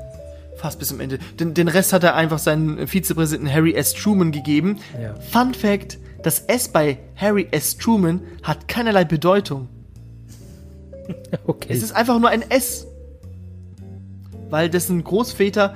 Fast 0.55 0.79
bis 0.79 0.87
zum 0.87 0.99
Ende. 0.99 1.19
Den, 1.39 1.53
den 1.53 1.67
Rest 1.67 1.93
hat 1.93 2.03
er 2.03 2.15
einfach 2.15 2.39
seinen 2.39 2.87
Vizepräsidenten 2.87 3.53
Harry 3.53 3.75
S. 3.75 3.93
Truman 3.93 4.31
gegeben. 4.31 4.79
Ja. 4.99 5.13
Fun 5.19 5.53
Fact: 5.53 5.99
Das 6.23 6.39
S 6.39 6.69
bei 6.69 6.97
Harry 7.15 7.49
S. 7.51 7.77
Truman 7.77 8.21
hat 8.41 8.67
keinerlei 8.67 9.05
Bedeutung. 9.05 9.69
Okay. 11.47 11.73
Es 11.73 11.83
ist 11.83 11.95
einfach 11.95 12.19
nur 12.19 12.29
ein 12.29 12.49
S. 12.49 12.87
Weil 14.49 14.69
dessen 14.69 15.03
Großväter 15.03 15.75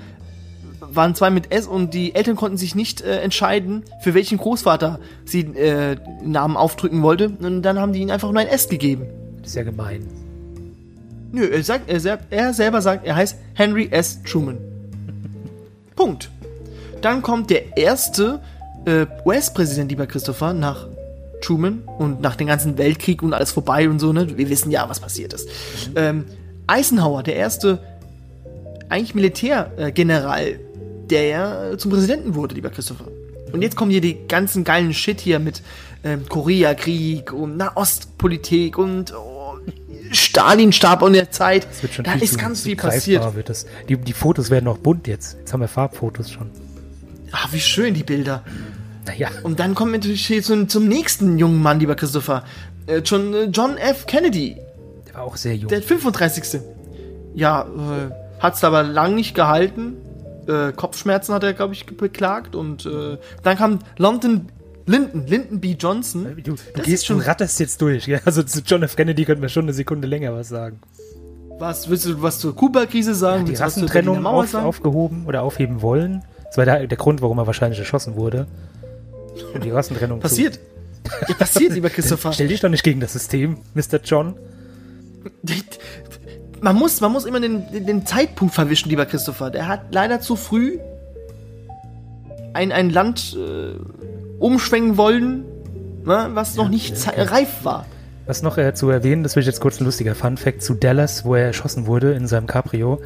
waren 0.79 1.15
zwei 1.15 1.29
mit 1.29 1.51
S 1.51 1.67
und 1.67 1.93
die 1.93 2.15
Eltern 2.15 2.35
konnten 2.35 2.57
sich 2.57 2.75
nicht 2.75 3.01
äh, 3.01 3.21
entscheiden, 3.21 3.83
für 4.01 4.13
welchen 4.13 4.37
Großvater 4.37 4.99
sie 5.25 5.41
äh, 5.41 5.97
Namen 6.23 6.57
aufdrücken 6.57 7.01
wollte. 7.01 7.29
Und 7.29 7.61
dann 7.61 7.79
haben 7.79 7.93
die 7.93 8.01
ihnen 8.01 8.11
einfach 8.11 8.31
nur 8.31 8.41
ein 8.41 8.47
S 8.47 8.67
gegeben. 8.67 9.05
Das 9.39 9.49
ist 9.49 9.55
ja 9.55 9.63
gemein. 9.63 10.07
Nö, 11.31 11.45
er, 11.45 11.63
sagt, 11.63 11.89
er, 11.89 12.19
er 12.29 12.53
selber 12.53 12.81
sagt, 12.81 13.05
er 13.05 13.15
heißt 13.15 13.37
Henry 13.53 13.87
S. 13.91 14.21
Truman. 14.23 14.57
Punkt. 15.95 16.29
Dann 17.01 17.21
kommt 17.21 17.49
der 17.49 17.77
erste 17.77 18.41
äh, 18.85 19.05
US-Präsident, 19.25 19.91
lieber 19.91 20.07
Christopher, 20.07 20.53
nach 20.53 20.87
Truman 21.41 21.83
und 21.97 22.21
nach 22.21 22.35
dem 22.35 22.47
ganzen 22.47 22.77
Weltkrieg 22.77 23.23
und 23.23 23.33
alles 23.33 23.51
vorbei 23.51 23.89
und 23.89 23.99
so, 23.99 24.13
ne? 24.13 24.37
Wir 24.37 24.49
wissen 24.49 24.71
ja, 24.71 24.87
was 24.87 24.99
passiert 24.99 25.33
ist. 25.33 25.47
Mhm. 25.47 25.93
Ähm, 25.95 26.25
Eisenhower, 26.67 27.23
der 27.23 27.35
erste 27.35 27.79
eigentlich 28.89 29.15
Militärgeneral, 29.15 30.59
der 31.09 31.25
ja 31.25 31.77
zum 31.77 31.91
Präsidenten 31.91 32.35
wurde, 32.35 32.55
lieber 32.55 32.69
Christopher. 32.69 33.07
Und 33.51 33.61
jetzt 33.61 33.75
kommen 33.75 33.91
hier 33.91 34.01
die 34.01 34.27
ganzen 34.27 34.63
geilen 34.63 34.93
Shit 34.93 35.19
hier 35.19 35.39
mit 35.39 35.61
ähm, 36.03 36.27
Koreakrieg 36.27 37.33
und 37.33 37.57
Nahostpolitik 37.57 38.77
und 38.77 39.13
oh, 39.13 39.55
Stalin 40.11 40.71
starb 40.71 41.03
in 41.03 41.13
der 41.13 41.31
Zeit. 41.31 41.67
da 42.03 42.13
ist 42.13 42.37
ganz 42.37 42.61
viel 42.61 42.75
passiert. 42.75 43.35
Wird 43.35 43.49
das. 43.49 43.65
Die, 43.87 43.97
die 43.97 44.13
Fotos 44.13 44.49
werden 44.49 44.65
noch 44.65 44.77
bunt 44.77 45.07
jetzt. 45.07 45.37
Jetzt 45.39 45.53
haben 45.53 45.61
wir 45.61 45.67
Farbfotos 45.67 46.31
schon. 46.31 46.49
Ach, 47.31 47.51
wie 47.53 47.59
schön 47.59 47.93
die 47.93 48.03
Bilder. 48.03 48.43
Naja. 49.05 49.29
Und 49.43 49.59
dann 49.59 49.75
kommen 49.75 49.91
wir 49.91 49.99
natürlich 49.99 50.25
hier 50.25 50.43
zum, 50.43 50.69
zum 50.69 50.87
nächsten 50.87 51.37
jungen 51.37 51.61
Mann, 51.61 51.79
lieber 51.79 51.95
Christopher. 51.95 52.43
Äh, 52.87 52.97
John, 52.99 53.33
äh, 53.33 53.43
John 53.45 53.77
F. 53.77 54.05
Kennedy. 54.05 54.57
Der 55.07 55.15
war 55.15 55.23
auch 55.23 55.37
sehr 55.37 55.55
jung. 55.55 55.69
Der 55.69 55.81
35. 55.81 56.61
Ja, 57.33 57.63
äh, 57.63 58.11
hat's 58.39 58.63
aber 58.63 58.83
lang 58.83 59.15
nicht 59.15 59.33
gehalten. 59.33 59.97
Äh, 60.47 60.71
Kopfschmerzen 60.73 61.33
hat 61.33 61.43
er, 61.43 61.53
glaube 61.53 61.73
ich, 61.73 61.85
beklagt. 61.85 62.55
Und 62.55 62.85
äh, 62.85 63.17
dann 63.43 63.57
kam 63.57 63.79
London 63.97 64.49
Lyndon, 64.85 65.27
Lyndon 65.27 65.59
B. 65.59 65.75
Johnson. 65.79 66.25
Äh, 66.25 66.41
du, 66.41 66.55
du 66.55 66.81
gehst 66.81 67.05
schon, 67.05 67.21
ratterst 67.21 67.59
jetzt 67.59 67.81
durch. 67.81 68.07
Ja? 68.07 68.19
Also 68.25 68.43
zu 68.43 68.61
John 68.65 68.83
F. 68.83 68.95
Kennedy 68.95 69.25
könnten 69.25 69.41
wir 69.41 69.49
schon 69.49 69.65
eine 69.65 69.73
Sekunde 69.73 70.07
länger 70.07 70.33
was 70.33 70.49
sagen. 70.49 70.79
Was, 71.59 71.89
willst 71.89 72.05
du 72.05 72.21
was 72.21 72.39
zur 72.39 72.55
Kuba-Krise 72.55 73.13
sagen? 73.13 73.45
Ja, 73.45 73.53
die 73.53 73.55
Rassentrennung 73.55 74.25
auf, 74.25 74.53
aufgehoben 74.55 75.25
oder 75.27 75.43
aufheben 75.43 75.81
wollen. 75.81 76.23
Das 76.45 76.57
war 76.57 76.65
der, 76.65 76.87
der 76.87 76.97
Grund, 76.97 77.21
warum 77.21 77.37
er 77.37 77.45
wahrscheinlich 77.45 77.79
erschossen 77.79 78.15
wurde. 78.15 78.47
Und 79.53 79.63
die 79.63 79.69
Rassentrennung. 79.69 80.19
Passiert. 80.19 80.59
Ja, 81.27 81.35
passiert, 81.35 81.73
lieber 81.73 81.89
Christopher. 81.89 82.33
Stell 82.33 82.47
dich 82.47 82.59
doch 82.59 82.69
nicht 82.69 82.83
gegen 82.83 82.99
das 82.99 83.13
System, 83.13 83.57
Mr. 83.73 83.99
John. 84.03 84.35
Man 86.61 86.75
muss, 86.75 87.01
man 87.01 87.11
muss 87.11 87.25
immer 87.25 87.39
den, 87.39 87.85
den 87.85 88.05
Zeitpunkt 88.05 88.53
verwischen, 88.53 88.89
lieber 88.89 89.05
Christopher. 89.05 89.49
Der 89.49 89.67
hat 89.67 89.93
leider 89.93 90.21
zu 90.21 90.35
früh 90.35 90.77
ein, 92.53 92.71
ein 92.71 92.89
Land 92.89 93.35
äh, 93.35 93.75
umschwenken 94.39 94.97
wollen, 94.97 95.45
ne, 96.03 96.29
was 96.33 96.55
noch 96.55 96.69
nicht 96.69 96.95
okay. 97.07 97.21
reif 97.21 97.63
war. 97.63 97.85
Was 98.27 98.43
noch 98.43 98.57
äh, 98.57 98.73
zu 98.73 98.89
erwähnen, 98.89 99.23
das 99.23 99.35
will 99.35 99.41
ich 99.41 99.47
jetzt 99.47 99.59
kurz 99.59 99.81
ein 99.81 99.85
lustiger 99.85 100.13
Fun-Fact 100.13 100.61
zu 100.61 100.75
Dallas, 100.75 101.25
wo 101.25 101.35
er 101.35 101.47
erschossen 101.47 101.87
wurde 101.87 102.13
in 102.13 102.27
seinem 102.27 102.47
Cabrio. 102.47 103.01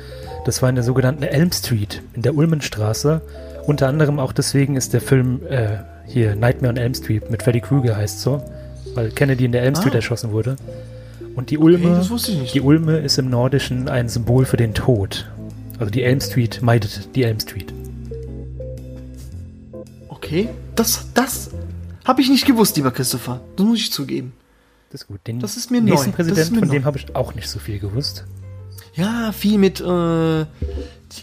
Das 0.45 0.61
war 0.61 0.69
in 0.69 0.75
der 0.75 0.83
sogenannten 0.83 1.23
Elm 1.23 1.51
Street, 1.51 2.01
in 2.13 2.21
der 2.21 2.35
Ulmenstraße. 2.35 3.21
Unter 3.65 3.87
anderem 3.87 4.19
auch 4.19 4.33
deswegen 4.33 4.75
ist 4.75 4.93
der 4.93 5.01
Film 5.01 5.41
äh, 5.47 5.77
hier 6.07 6.35
Nightmare 6.35 6.71
on 6.71 6.77
Elm 6.77 6.93
Street 6.93 7.29
mit 7.29 7.43
Freddy 7.43 7.61
Krueger 7.61 7.95
heißt 7.97 8.21
so, 8.21 8.43
weil 8.93 9.09
Kennedy 9.11 9.45
in 9.45 9.51
der 9.51 9.63
Elm 9.63 9.75
Street 9.75 9.93
Ah. 9.93 9.97
erschossen 9.97 10.31
wurde. 10.31 10.55
Und 11.35 11.49
die 11.49 11.57
Ulme, 11.57 11.99
nicht. 11.99 12.53
die 12.53 12.61
Ulme 12.61 12.97
ist 12.99 13.17
im 13.17 13.29
Nordischen 13.29 13.89
ein 13.89 14.07
Symbol 14.07 14.45
für 14.45 14.55
den 14.57 14.73
Tod. 14.73 15.29
Also 15.79 15.91
die 15.91 16.03
Elm 16.03 16.21
Street 16.21 16.61
meidet 16.61 17.13
die 17.15 17.23
Elm 17.23 17.39
Street. 17.41 17.73
Okay, 20.07 20.49
das, 20.75 21.07
das 21.13 21.51
habe 22.05 22.21
ich 22.21 22.29
nicht 22.29 22.45
gewusst, 22.45 22.77
lieber 22.77 22.91
Christopher. 22.91 23.41
Das 23.55 23.65
muss 23.65 23.79
ich 23.79 23.91
zugeben. 23.91 24.33
Das 24.91 25.01
ist 25.01 25.07
gut. 25.07 25.19
Den 25.27 25.39
Das 25.39 25.57
ist 25.57 25.71
mir 25.71 25.81
nächsten 25.81 26.11
neu. 26.11 26.15
Präsidenten, 26.15 26.41
ist 26.41 26.51
mir 26.51 26.59
von 26.59 26.67
neu. 26.69 26.73
dem 26.75 26.85
habe 26.85 26.97
ich 26.97 27.15
auch 27.15 27.35
nicht 27.35 27.49
so 27.49 27.59
viel 27.59 27.79
gewusst. 27.79 28.25
Ja, 28.93 29.33
viel 29.33 29.57
mit, 29.57 29.81
äh, 29.81 30.45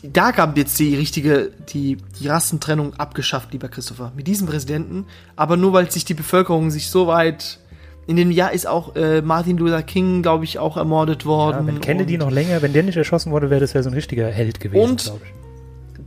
da 0.02 0.30
gab 0.30 0.56
jetzt 0.56 0.78
die 0.78 0.94
richtige, 0.94 1.50
die, 1.72 1.98
die 2.20 2.28
Rassentrennung 2.28 2.94
abgeschafft, 2.94 3.52
lieber 3.52 3.68
Christopher. 3.68 4.12
Mit 4.16 4.26
diesem 4.26 4.46
Präsidenten. 4.46 5.06
Aber 5.36 5.56
nur 5.56 5.72
weil 5.72 5.90
sich 5.90 6.04
die 6.04 6.14
Bevölkerung 6.14 6.70
sich 6.70 6.88
so 6.88 7.06
weit, 7.06 7.58
in 8.06 8.16
dem 8.16 8.30
Jahr 8.30 8.52
ist 8.52 8.66
auch 8.66 8.96
äh, 8.96 9.22
Martin 9.22 9.56
Luther 9.58 9.82
King, 9.82 10.22
glaube 10.22 10.44
ich, 10.44 10.58
auch 10.58 10.76
ermordet 10.76 11.24
worden. 11.24 11.66
Ja, 11.66 11.72
wenn 11.74 11.80
Kennedy 11.80 12.18
noch 12.18 12.30
länger, 12.30 12.62
wenn 12.62 12.72
der 12.72 12.82
nicht 12.82 12.96
erschossen 12.96 13.30
wurde, 13.32 13.50
wäre 13.50 13.60
das 13.60 13.72
ja 13.72 13.82
so 13.82 13.90
ein 13.90 13.94
richtiger 13.94 14.28
Held 14.28 14.60
gewesen, 14.60 14.82
Und- 14.90 15.04
glaube 15.04 15.20
ich. 15.24 15.32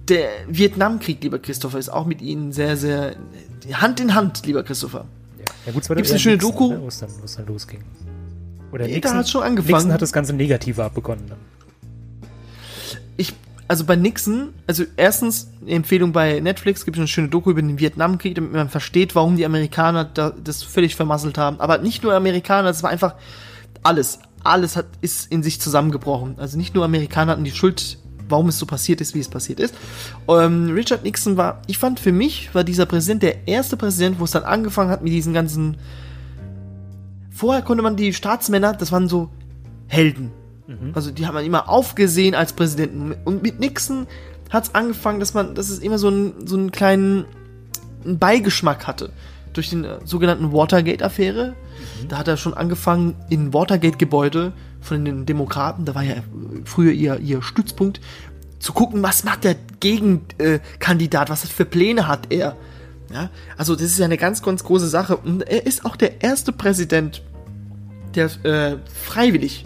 Der 0.08 0.28
Vietnamkrieg, 0.48 1.24
lieber 1.24 1.40
Christopher, 1.40 1.80
ist 1.80 1.90
auch 1.90 2.06
mit 2.06 2.22
ihnen 2.22 2.52
sehr, 2.52 2.78
sehr, 2.78 3.16
Hand 3.74 4.00
in 4.00 4.14
Hand, 4.14 4.46
lieber 4.46 4.62
Christopher. 4.62 5.06
Ja, 5.40 5.46
ja 5.66 5.72
gut, 5.72 5.82
es 5.82 5.90
war 5.90 5.96
Gibt's 5.96 6.12
eine 6.12 6.20
schöne 6.20 6.38
Doku? 6.38 6.70
ne, 6.74 6.82
wo 6.82 6.88
es 6.90 7.00
dann, 7.00 7.10
dann 7.38 7.46
losging. 7.48 7.80
Oder 8.72 8.88
da 8.88 8.94
Nixon, 8.94 9.18
hat's 9.18 9.32
schon 9.32 9.42
angefangen. 9.42 9.74
Nixon 9.74 9.94
hat 9.94 10.02
das 10.04 10.14
ganze 10.14 10.34
Negative 10.34 10.84
abbegonnen. 10.84 11.24
Dann. 11.28 11.38
ich, 13.18 13.34
also 13.68 13.84
bei 13.84 13.96
Nixon, 13.96 14.54
also 14.68 14.84
erstens, 14.96 15.50
Empfehlung 15.66 16.12
bei 16.12 16.40
Netflix, 16.40 16.86
gibt 16.86 16.98
es 16.98 17.02
eine 17.02 17.08
schöne 17.08 17.30
Doku 17.30 17.50
über 17.50 17.62
den 17.62 17.80
Vietnamkrieg, 17.80 18.36
damit 18.36 18.54
man 18.54 18.70
versteht, 18.70 19.16
warum 19.16 19.38
die 19.38 19.46
Amerikaner 19.46 20.06
da, 20.06 20.32
das 20.32 20.62
völlig 20.62 20.96
vermasselt 20.96 21.38
haben. 21.38 21.60
Aber 21.60 21.80
nicht 21.80 22.04
nur 22.04 22.14
Amerikaner, 22.14 22.68
das 22.68 22.84
war 22.84 22.92
einfach 22.92 23.16
alles. 23.82 24.20
Alles 24.44 24.76
hat, 24.76 24.86
ist 25.02 25.32
in 25.32 25.42
sich 25.42 25.60
zusammengebrochen. 25.60 26.36
Also 26.38 26.58
nicht 26.58 26.76
nur 26.76 26.86
Amerikaner 26.86 27.32
hatten 27.32 27.44
die 27.44 27.52
Schuld, 27.52 27.98
warum 28.30 28.50
es 28.50 28.60
so 28.60 28.68
passiert 28.68 29.02
ist, 29.02 29.16
wie 29.16 29.20
es 29.20 29.30
passiert 29.30 29.60
ist. 29.60 29.74
Ähm, 30.28 30.72
Richard 30.72 31.04
Nixon 31.04 31.36
war, 31.36 31.62
ich 31.66 31.80
fand 31.80 32.00
für 32.00 32.12
mich, 32.12 32.54
war 32.54 32.64
dieser 32.64 32.86
Präsident 32.86 33.24
der 33.24 33.48
erste 33.48 33.78
Präsident, 33.78 34.20
wo 34.20 34.26
es 34.26 34.32
dann 34.32 34.44
angefangen 34.44 34.92
hat 34.92 35.02
mit 35.02 35.12
diesen 35.12 35.34
ganzen. 35.34 35.78
Vorher 37.32 37.64
konnte 37.64 37.82
man 37.82 37.96
die 37.96 38.14
Staatsmänner, 38.14 38.74
das 38.74 38.92
waren 38.92 39.10
so 39.10 39.30
Helden. 39.88 40.32
Also 40.94 41.12
die 41.12 41.28
hat 41.28 41.34
man 41.34 41.46
immer 41.46 41.70
aufgesehen 41.70 42.34
als 42.34 42.54
Präsidenten. 42.54 43.16
Und 43.24 43.44
mit 43.44 43.60
Nixon 43.60 44.08
hat 44.50 44.66
es 44.66 44.76
angefangen, 44.76 45.20
dass 45.20 45.34
man, 45.34 45.56
dass 45.56 45.70
es 45.70 45.80
immer 45.80 46.00
so 46.00 46.08
einen, 46.08 46.48
so 46.48 46.58
einen 46.58 46.72
kleinen 46.72 47.26
Beigeschmack 48.04 48.88
hatte. 48.88 49.12
Durch 49.54 49.70
den 49.70 49.84
äh, 49.84 50.00
sogenannten 50.04 50.52
Watergate-Affäre. 50.52 51.54
Da 52.10 52.18
hat 52.18 52.28
er 52.28 52.38
schon 52.38 52.54
angefangen, 52.54 53.16
in 53.30 53.54
Watergate-Gebäude 53.54 54.54
von 54.82 55.06
den 55.06 55.26
Demokraten, 55.26 55.86
da 55.86 55.96
war 55.96 56.04
ja 56.04 56.16
äh, 56.16 56.22
früher 56.66 56.92
ihr, 56.92 57.20
ihr 57.20 57.42
Stützpunkt, 57.42 58.02
zu 58.60 58.74
gucken, 58.74 59.04
was 59.04 59.24
macht 59.24 59.44
der 59.44 59.56
Gegenkandidat, 59.80 61.30
was 61.30 61.48
für 61.48 61.66
Pläne 61.66 62.08
hat 62.08 62.32
er. 62.32 62.56
Ja, 63.14 63.30
also 63.58 63.76
das 63.76 63.84
ist 63.84 64.00
ja 64.00 64.06
eine 64.06 64.18
ganz, 64.18 64.42
ganz 64.42 64.64
große 64.64 64.88
Sache. 64.88 65.18
Und 65.18 65.48
er 65.48 65.68
ist 65.68 65.86
auch 65.86 65.96
der 65.96 66.24
erste 66.24 66.52
Präsident, 66.52 67.22
der 68.16 68.26
äh, 68.44 68.78
freiwillig 68.92 69.66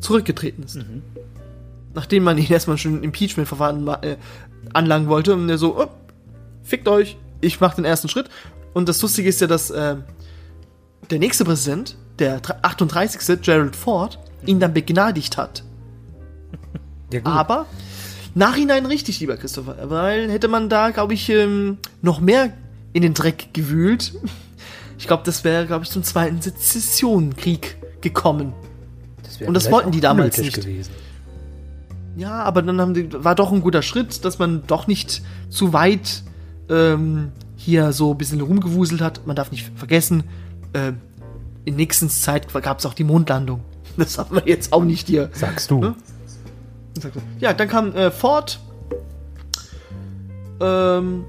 zurückgetreten 0.00 0.64
ist. 0.64 0.78
Nachdem 1.94 2.24
man 2.24 2.38
ihn 2.38 2.50
erstmal 2.50 2.78
schon 2.78 2.96
ein 3.00 3.02
Impeachment-Verfahren 3.04 3.84
ma- 3.84 3.98
äh, 4.02 4.16
anlangen 4.72 5.08
wollte 5.08 5.34
und 5.34 5.48
er 5.48 5.58
so, 5.58 5.78
oh, 5.80 5.86
fickt 6.62 6.88
euch, 6.88 7.16
ich 7.40 7.60
mach 7.60 7.74
den 7.74 7.84
ersten 7.84 8.08
Schritt. 8.08 8.28
Und 8.74 8.88
das 8.88 9.00
Lustige 9.02 9.28
ist 9.28 9.40
ja, 9.40 9.46
dass 9.46 9.70
äh, 9.70 9.96
der 11.10 11.18
nächste 11.18 11.44
Präsident, 11.44 11.96
der 12.18 12.40
dr- 12.40 12.58
38. 12.62 13.40
Gerald 13.42 13.74
Ford, 13.76 14.18
ihn 14.46 14.60
dann 14.60 14.74
begnadigt 14.74 15.36
hat. 15.36 15.64
Ja. 17.10 17.20
Aber 17.24 17.64
nachhinein 18.34 18.84
richtig, 18.84 19.18
lieber 19.20 19.38
Christopher, 19.38 19.88
weil 19.88 20.30
hätte 20.30 20.46
man 20.46 20.68
da, 20.68 20.90
glaube 20.90 21.14
ich, 21.14 21.30
ähm, 21.30 21.78
noch 22.02 22.20
mehr 22.20 22.52
in 22.92 23.00
den 23.00 23.14
Dreck 23.14 23.48
gewühlt. 23.54 24.12
Ich 24.98 25.06
glaube, 25.06 25.22
das 25.24 25.44
wäre, 25.44 25.64
glaube 25.64 25.84
ich, 25.84 25.90
zum 25.90 26.02
zweiten 26.02 26.42
Sezessionenkrieg 26.42 27.76
gekommen. 28.00 28.52
Das 29.38 29.48
und 29.48 29.54
das 29.54 29.70
wollten 29.70 29.90
die 29.90 30.00
damals 30.00 30.38
nicht. 30.38 30.56
gewesen. 30.56 30.92
Ja, 32.16 32.42
aber 32.42 32.62
dann 32.62 32.80
haben 32.80 32.94
die, 32.94 33.12
war 33.12 33.34
doch 33.34 33.52
ein 33.52 33.60
guter 33.60 33.82
Schritt, 33.82 34.24
dass 34.24 34.38
man 34.38 34.66
doch 34.66 34.88
nicht 34.88 35.22
zu 35.50 35.72
weit 35.72 36.22
ähm, 36.68 37.30
hier 37.56 37.92
so 37.92 38.12
ein 38.12 38.18
bisschen 38.18 38.40
rumgewuselt 38.40 39.00
hat. 39.00 39.26
Man 39.26 39.36
darf 39.36 39.52
nicht 39.52 39.70
vergessen, 39.76 40.24
äh, 40.72 40.92
in 41.64 41.76
Nixons 41.76 42.22
Zeit 42.22 42.52
gab 42.52 42.78
es 42.78 42.86
auch 42.86 42.94
die 42.94 43.04
Mondlandung. 43.04 43.62
Das 43.96 44.16
haben 44.16 44.36
wir 44.36 44.46
jetzt 44.46 44.72
auch 44.72 44.84
nicht 44.84 45.08
hier. 45.08 45.28
Sagst 45.32 45.72
du. 45.72 45.80
Ne? 45.80 45.94
Ja, 47.40 47.52
dann 47.52 47.66
kam 47.66 47.92
äh, 47.96 48.12
Ford. 48.12 48.60
Ähm, 50.60 51.24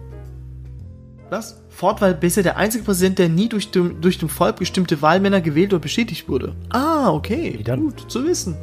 was? 1.32 1.60
Ford 1.80 2.02
war 2.02 2.12
bisher 2.12 2.44
der 2.44 2.58
einzige 2.58 2.84
Präsident, 2.84 3.20
der 3.20 3.30
nie 3.30 3.48
durch 3.48 3.72
dem, 3.72 4.02
durch 4.02 4.18
dem 4.18 4.28
Volk 4.28 4.58
bestimmte 4.58 5.02
Wahlmänner 5.02 5.40
gewählt 5.40 5.72
oder 5.72 5.80
bestätigt 5.80 6.28
wurde. 6.28 6.54
Ah, 6.68 7.10
okay. 7.10 7.56
Wie 7.58 7.64
dann? 7.64 7.80
Gut 7.80 8.04
zu 8.12 8.22
wissen. 8.26 8.58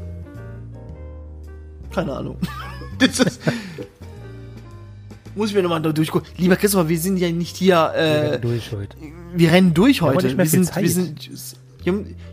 Keine 1.90 2.12
Ahnung. 2.12 2.36
das 2.98 3.18
ist, 3.20 3.40
muss 5.34 5.48
ich 5.48 5.56
mir 5.56 5.62
nochmal 5.62 5.80
da 5.80 5.92
durchgucken. 5.92 6.28
Lieber 6.36 6.56
Christopher, 6.56 6.90
wir 6.90 6.98
sind 6.98 7.16
ja 7.16 7.30
nicht 7.30 7.56
hier. 7.56 7.90
Wir 7.94 7.94
Äh, 7.94 8.22
werden 8.32 8.42
durch 8.42 8.72
heute. 8.72 8.96
wir 9.34 9.50
rennen 9.50 9.72
durch 9.72 10.02
heute. 10.02 10.36
wir 10.36 10.46
viel 10.46 10.64
sind, 10.64 10.76
wir 10.76 10.90
sind, 10.90 11.30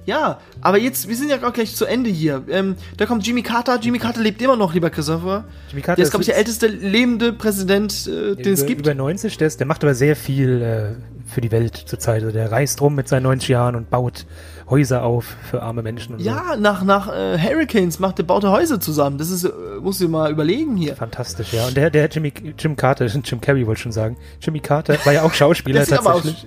ja, 0.06 0.40
aber 0.62 0.78
jetzt, 0.78 1.08
wir 1.08 1.16
sind 1.16 1.30
ja 1.30 1.42
auch 1.48 1.54
gleich 1.54 1.76
zu 1.76 1.86
Ende 1.86 2.10
hier. 2.10 2.44
Ähm, 2.50 2.76
da 2.98 3.06
kommt 3.06 3.26
Jimmy 3.26 3.42
Carter. 3.42 3.80
Jimmy 3.80 4.00
Carter 4.00 4.22
lebt 4.22 4.42
immer 4.42 4.56
noch, 4.56 4.74
lieber 4.74 4.90
Christopher. 4.90 5.46
Jimmy 5.70 5.82
Carter 5.82 5.98
Der 5.98 6.06
ist, 6.06 6.12
glaube 6.12 6.24
ich, 6.24 6.28
der 6.28 6.38
älteste 6.38 6.68
lebende 6.68 7.34
Präsident, 7.34 8.08
äh, 8.08 8.36
den 8.36 8.54
es 8.54 8.62
über, 8.62 8.68
gibt. 8.68 8.82
über 8.82 8.94
90, 8.94 9.38
der, 9.38 9.48
ist, 9.48 9.60
der 9.60 9.68
macht 9.68 9.84
aber 9.84 9.94
sehr 9.94 10.16
viel 10.16 10.62
äh, 10.62 11.32
für 11.32 11.42
die 11.42 11.52
Welt 11.52 11.76
zurzeit. 11.76 12.24
Also 12.24 12.32
der 12.32 12.52
reist 12.52 12.82
rum 12.82 12.96
mit 12.96 13.08
seinen 13.08 13.24
90 13.24 13.50
Jahren 13.50 13.76
und 13.76 13.90
baut 13.90 14.26
Häuser 14.70 15.04
auf 15.04 15.36
für 15.50 15.62
arme 15.62 15.82
Menschen 15.84 16.14
und 16.16 16.20
so. 16.20 16.26
Ja, 16.26 16.56
nach, 16.58 16.84
nach 16.84 17.08
äh, 17.10 17.38
Hurricanes 17.38 18.00
macht 18.00 18.18
der 18.18 18.24
baut 18.24 18.44
er 18.44 18.52
Häuser 18.52 18.80
zusammen. 18.80 19.18
Das 19.18 19.30
ist, 19.30 19.44
äh, 19.44 19.52
musst 19.82 20.02
du 20.02 20.08
mal 20.08 20.32
überlegen 20.32 20.78
hier. 20.78 20.96
Fantastisch, 20.96 21.54
ja. 21.54 21.68
Und 21.68 21.76
der, 21.78 21.90
der 21.90 22.08
Jimmy, 22.08 22.34
Jim 22.58 22.76
Carter, 22.76 23.06
Jim 23.24 23.42
Carrey 23.42 23.68
wollte 23.68 23.80
ich 23.80 23.84
schon 23.84 23.92
sagen. 23.92 24.18
Jimmy 24.42 24.60
Carter 24.60 24.98
war 25.06 25.14
ja 25.14 25.24
auch 25.24 25.34
Schauspieler 25.34 25.86
tatsächlich. 25.86 26.46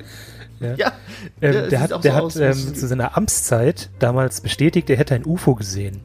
Ja. 0.61 0.75
Ja, 0.77 0.93
Ähm, 1.41 1.53
der 1.53 1.69
der 1.69 1.81
hat, 1.81 1.91
der 1.91 2.01
so 2.13 2.13
hat 2.15 2.23
aus, 2.25 2.37
ähm, 2.37 2.75
zu 2.75 2.87
seiner 2.87 3.17
Amtszeit 3.17 3.91
damals 3.99 4.41
bestätigt, 4.41 4.89
er 4.91 4.97
hätte 4.97 5.15
ein 5.15 5.25
UFO 5.27 5.55
gesehen. 5.55 6.01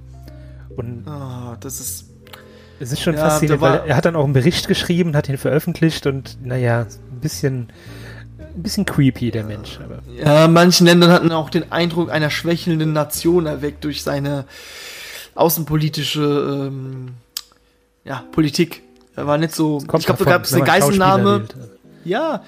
Und 0.75 1.07
Ah, 1.07 1.57
das 1.59 1.79
ist. 1.79 2.05
es 2.79 2.91
ist 2.91 3.01
schon 3.01 3.15
Ja, 3.15 3.29
faszinierend, 3.29 3.61
weil 3.61 3.81
er 3.87 3.95
hat 3.95 4.05
dann 4.05 4.15
auch 4.15 4.23
einen 4.23 4.33
Bericht 4.33 4.67
geschrieben, 4.67 5.15
hat 5.15 5.29
ihn 5.29 5.37
veröffentlicht 5.37 6.05
und 6.07 6.37
naja, 6.43 6.81
ein 7.11 7.19
bisschen, 7.19 7.67
ein 8.55 8.63
bisschen 8.63 8.85
creepy, 8.85 9.31
der 9.31 9.43
Mensch. 9.43 9.79
Aber 9.83 9.99
Ja, 10.17 10.47
manchen 10.47 10.85
Ländern 10.87 11.11
hatten 11.11 11.31
auch 11.31 11.49
den 11.49 11.71
Eindruck 11.71 12.09
einer 12.11 12.29
schwächelnden 12.29 12.93
Nation 12.93 13.45
erweckt 13.45 13.83
durch 13.83 14.03
seine 14.03 14.45
außenpolitische 15.35 16.67
ähm, 16.67 17.09
ja, 18.03 18.23
Politik. 18.31 18.83
Er 19.15 19.27
war 19.27 19.37
nicht 19.37 19.53
so. 19.55 19.79
kommt 19.85 20.01
ich 20.01 20.05
glaube, 20.05 20.23
da 20.23 20.31
gab 20.31 20.43
es 20.45 20.53
eine 20.53 20.63
Geiselnahme. 20.63 21.39
wählt. 21.41 21.55
Ja, 22.03 22.43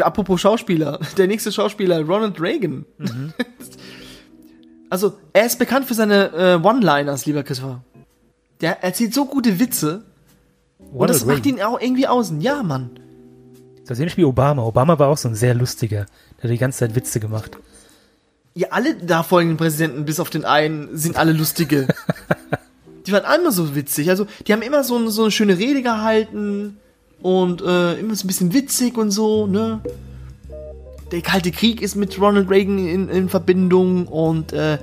apropos 0.00 0.40
Schauspieler, 0.40 1.00
der 1.16 1.26
nächste 1.26 1.52
Schauspieler, 1.52 2.02
Ronald 2.02 2.40
Reagan. 2.40 2.84
also, 4.90 5.14
er 5.32 5.46
ist 5.46 5.58
bekannt 5.58 5.86
für 5.86 5.94
seine 5.94 6.32
äh, 6.32 6.66
One-Liners, 6.66 7.26
lieber 7.26 7.42
Christopher. 7.42 7.82
Der 8.60 8.82
erzählt 8.82 9.14
so 9.14 9.26
gute 9.26 9.58
Witze 9.58 10.04
und 10.92 11.08
das 11.08 11.22
Ronald 11.22 11.38
macht 11.38 11.46
ihn 11.46 11.62
auch 11.62 11.80
irgendwie 11.80 12.06
außen. 12.06 12.40
Ja, 12.40 12.62
Mann. 12.62 12.90
Das 13.86 13.98
ist 13.98 14.00
ähnlich 14.00 14.16
wie 14.16 14.24
Obama. 14.24 14.62
Obama 14.62 14.98
war 14.98 15.08
auch 15.08 15.18
so 15.18 15.28
ein 15.28 15.34
sehr 15.34 15.54
lustiger. 15.54 16.06
Der 16.38 16.44
hat 16.44 16.50
die 16.50 16.58
ganze 16.58 16.78
Zeit 16.78 16.94
Witze 16.94 17.20
gemacht. 17.20 17.58
Ja, 18.54 18.68
alle 18.70 18.94
nachfolgenden 19.04 19.56
Präsidenten, 19.56 20.04
bis 20.04 20.20
auf 20.20 20.30
den 20.30 20.44
einen, 20.44 20.96
sind 20.96 21.16
alle 21.16 21.32
lustige. 21.32 21.88
die 23.06 23.12
waren 23.12 23.24
alle 23.24 23.50
so 23.50 23.74
witzig. 23.74 24.08
Also, 24.08 24.26
die 24.46 24.52
haben 24.52 24.62
immer 24.62 24.84
so, 24.84 25.10
so 25.10 25.22
eine 25.22 25.30
schöne 25.32 25.58
Rede 25.58 25.82
gehalten 25.82 26.78
und 27.24 27.62
äh, 27.62 27.94
immer 27.94 28.14
so 28.14 28.24
ein 28.24 28.26
bisschen 28.26 28.52
witzig 28.52 28.98
und 28.98 29.10
so, 29.10 29.46
ne? 29.46 29.80
Der 31.10 31.22
Kalte 31.22 31.52
Krieg 31.52 31.80
ist 31.80 31.94
mit 31.94 32.20
Ronald 32.20 32.50
Reagan 32.50 32.86
in, 32.86 33.08
in 33.08 33.30
Verbindung 33.30 34.06
und 34.06 34.52
äh, 34.52 34.76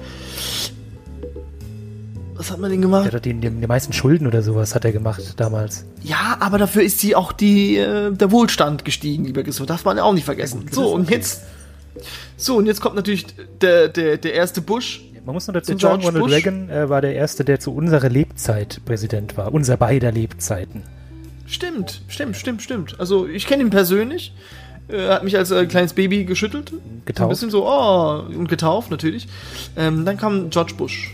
was 2.33 2.49
hat 2.49 2.57
man 2.57 2.71
denn 2.71 2.81
Der 2.81 2.89
gemacht? 2.89 3.13
hat 3.13 3.25
die, 3.25 3.35
die, 3.35 3.47
die 3.51 3.67
meisten 3.67 3.93
Schulden 3.93 4.25
oder 4.25 4.41
sowas 4.41 4.73
hat 4.73 4.85
er 4.85 4.91
gemacht 4.91 5.35
damals. 5.37 5.85
Ja, 6.01 6.37
aber 6.39 6.57
dafür 6.57 6.81
ist 6.81 6.97
sie 6.97 7.15
auch 7.15 7.31
die, 7.31 7.77
äh, 7.77 8.11
der 8.11 8.31
Wohlstand 8.31 8.85
gestiegen, 8.85 9.25
lieber 9.25 9.43
Christoph. 9.43 9.67
Darf 9.67 9.85
man 9.85 9.97
ja 9.97 10.03
auch 10.03 10.13
nicht 10.13 10.25
vergessen. 10.25 10.65
So, 10.71 10.91
und 10.91 11.11
jetzt. 11.11 11.43
So, 12.37 12.57
und 12.57 12.65
jetzt 12.65 12.81
kommt 12.81 12.95
natürlich 12.95 13.27
der, 13.61 13.87
der, 13.87 14.17
der 14.17 14.33
erste 14.33 14.61
Bush. 14.61 15.03
Man 15.23 15.35
muss 15.35 15.45
nur 15.45 15.53
dazu 15.53 15.73
Der 15.73 15.79
sagen, 15.79 16.03
Ronald 16.03 16.23
Bush. 16.23 16.33
Reagan 16.33 16.69
äh, 16.71 16.89
war 16.89 17.01
der 17.01 17.13
Erste, 17.13 17.45
der 17.45 17.59
zu 17.59 17.71
unserer 17.71 18.09
Lebzeit 18.09 18.81
Präsident 18.83 19.37
war. 19.37 19.53
Unser 19.53 19.77
beider 19.77 20.11
Lebzeiten. 20.11 20.81
Stimmt, 21.51 22.01
stimmt, 22.07 22.37
stimmt, 22.37 22.61
stimmt. 22.61 22.99
Also 22.99 23.27
ich 23.27 23.45
kenne 23.45 23.61
ihn 23.63 23.69
persönlich. 23.69 24.33
Er 24.87 25.15
hat 25.15 25.23
mich 25.25 25.37
als 25.37 25.51
äh, 25.51 25.65
kleines 25.65 25.93
Baby 25.93 26.23
geschüttelt. 26.23 26.69
So 26.69 26.77
ein 26.77 27.01
Getauft. 27.05 27.29
bisschen 27.29 27.51
so, 27.51 27.67
oh, 27.67 28.23
und 28.25 28.47
getauft 28.47 28.89
natürlich. 28.89 29.27
Ähm, 29.75 30.05
dann 30.05 30.17
kam 30.17 30.49
George 30.49 30.73
Bush. 30.77 31.13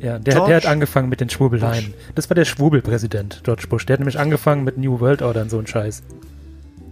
Ja, 0.00 0.18
der, 0.18 0.34
George 0.34 0.48
der 0.48 0.56
hat 0.56 0.66
angefangen 0.66 1.10
mit 1.10 1.20
den 1.20 1.28
Schwurbeleien. 1.28 1.92
Das 2.14 2.30
war 2.30 2.34
der 2.34 2.46
Schwurbelpräsident, 2.46 3.42
George 3.44 3.66
Bush. 3.68 3.84
Der 3.84 3.94
hat 3.94 4.00
nämlich 4.00 4.18
angefangen 4.18 4.64
mit 4.64 4.78
New 4.78 5.00
World 5.00 5.20
Order 5.20 5.42
und 5.42 5.50
so 5.50 5.58
ein 5.58 5.66
Scheiß. 5.66 6.02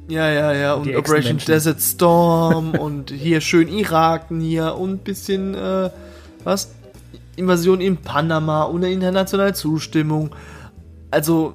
Ja, 0.09 0.29
ja, 0.29 0.53
ja. 0.53 0.75
Und 0.75 0.85
Die 0.85 0.97
Operation. 0.97 1.39
Desert 1.39 1.81
Storm 1.81 2.71
und 2.79 3.11
hier 3.11 3.41
schön 3.41 3.69
Iraken 3.69 4.41
hier 4.41 4.75
und 4.75 5.05
bisschen, 5.05 5.55
äh, 5.55 5.89
was? 6.45 6.75
Invasion 7.37 7.81
in 7.81 7.97
Panama 7.97 8.67
ohne 8.67 8.93
internationale 8.93 9.55
Zustimmung. 9.55 10.31
Also, 11.11 11.55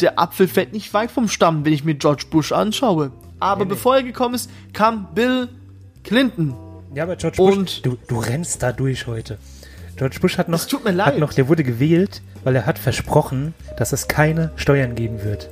der 0.00 0.18
Apfel 0.18 0.48
fällt 0.48 0.72
nicht 0.72 0.92
weit 0.94 1.10
vom 1.10 1.28
Stamm, 1.28 1.64
wenn 1.64 1.72
ich 1.72 1.84
mir 1.84 1.94
George 1.94 2.24
Bush 2.30 2.52
anschaue. 2.52 3.10
Aber 3.40 3.60
Nee, 3.60 3.64
nee. 3.64 3.74
bevor 3.74 3.96
er 3.96 4.02
gekommen 4.02 4.34
ist, 4.34 4.50
kam 4.72 5.08
Bill 5.14 5.48
Clinton. 6.04 6.54
Ja, 6.94 7.04
aber 7.04 7.16
George 7.16 7.36
Bush, 7.36 7.56
Und- 7.56 7.86
du, 7.86 7.96
du 8.08 8.18
rennst 8.18 8.62
da 8.62 8.72
durch 8.72 9.06
heute. 9.06 9.38
George 9.96 10.18
Bush 10.20 10.38
hat 10.38 10.48
noch, 10.48 10.64
tut 10.64 10.84
mir 10.84 10.90
hat 10.90 10.96
leid. 10.96 11.18
noch, 11.18 11.32
der 11.32 11.48
wurde 11.48 11.64
gewählt, 11.64 12.22
weil 12.44 12.54
er 12.56 12.66
hat 12.66 12.78
versprochen, 12.78 13.54
dass 13.76 13.92
es 13.92 14.06
keine 14.08 14.52
Steuern 14.56 14.94
geben 14.94 15.24
wird. 15.24 15.50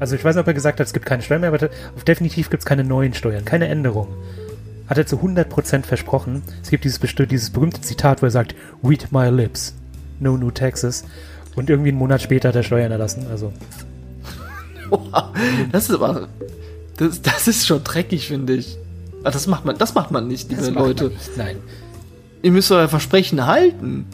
Also 0.00 0.14
ich 0.16 0.24
weiß 0.24 0.34
nicht, 0.34 0.40
ob 0.42 0.46
er 0.48 0.54
gesagt 0.54 0.78
hat, 0.80 0.86
es 0.86 0.92
gibt 0.92 1.06
keine 1.06 1.22
Steuern 1.22 1.40
mehr, 1.40 1.52
aber 1.52 1.68
auf- 1.96 2.04
definitiv 2.04 2.50
gibt 2.50 2.62
es 2.62 2.66
keine 2.66 2.84
neuen 2.84 3.14
Steuern, 3.14 3.44
keine 3.44 3.68
Änderungen. 3.68 4.12
Hat 4.88 4.98
er 4.98 5.06
zu 5.06 5.16
100% 5.22 5.86
versprochen. 5.86 6.42
Es 6.62 6.70
gibt 6.70 6.84
dieses, 6.84 6.98
dieses 7.00 7.50
berühmte 7.50 7.80
Zitat, 7.80 8.22
wo 8.22 8.26
er 8.26 8.30
sagt, 8.30 8.54
read 8.82 9.12
my 9.12 9.28
lips, 9.28 9.74
no 10.18 10.36
new 10.36 10.50
taxes. 10.50 11.04
Und 11.58 11.68
irgendwie 11.68 11.88
einen 11.88 11.98
Monat 11.98 12.22
später 12.22 12.48
hat 12.50 12.54
er 12.56 12.62
Steuern 12.62 12.92
erlassen. 12.92 13.26
Also 13.30 13.52
Das 15.72 15.88
ist 15.88 15.94
aber. 15.94 16.28
Das, 16.96 17.20
das 17.20 17.48
ist 17.48 17.66
schon 17.66 17.82
dreckig, 17.82 18.28
finde 18.28 18.54
ich. 18.54 18.76
Aber 19.22 19.32
das 19.32 19.46
macht 19.48 19.64
man, 19.64 19.76
das 19.76 19.94
macht 19.94 20.10
man 20.12 20.28
nicht, 20.28 20.50
liebe 20.50 20.70
Leute. 20.70 21.08
nicht. 21.08 21.36
Nein. 21.36 21.56
Ihr 22.42 22.52
müsst 22.52 22.70
euer 22.70 22.88
Versprechen 22.88 23.44
halten. 23.44 24.06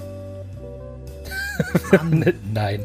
Nein. 2.54 2.80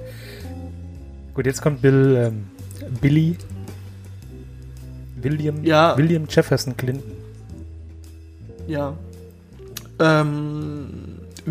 Gut, 1.33 1.45
jetzt 1.45 1.61
kommt 1.61 1.81
Bill, 1.81 2.15
ähm, 2.27 2.47
Billy, 2.99 3.37
William, 5.21 5.63
Ja. 5.63 5.97
William 5.97 6.25
Jefferson 6.29 6.75
Clinton. 6.75 7.11
Ja. 8.67 8.93
Ähm, 9.99 10.98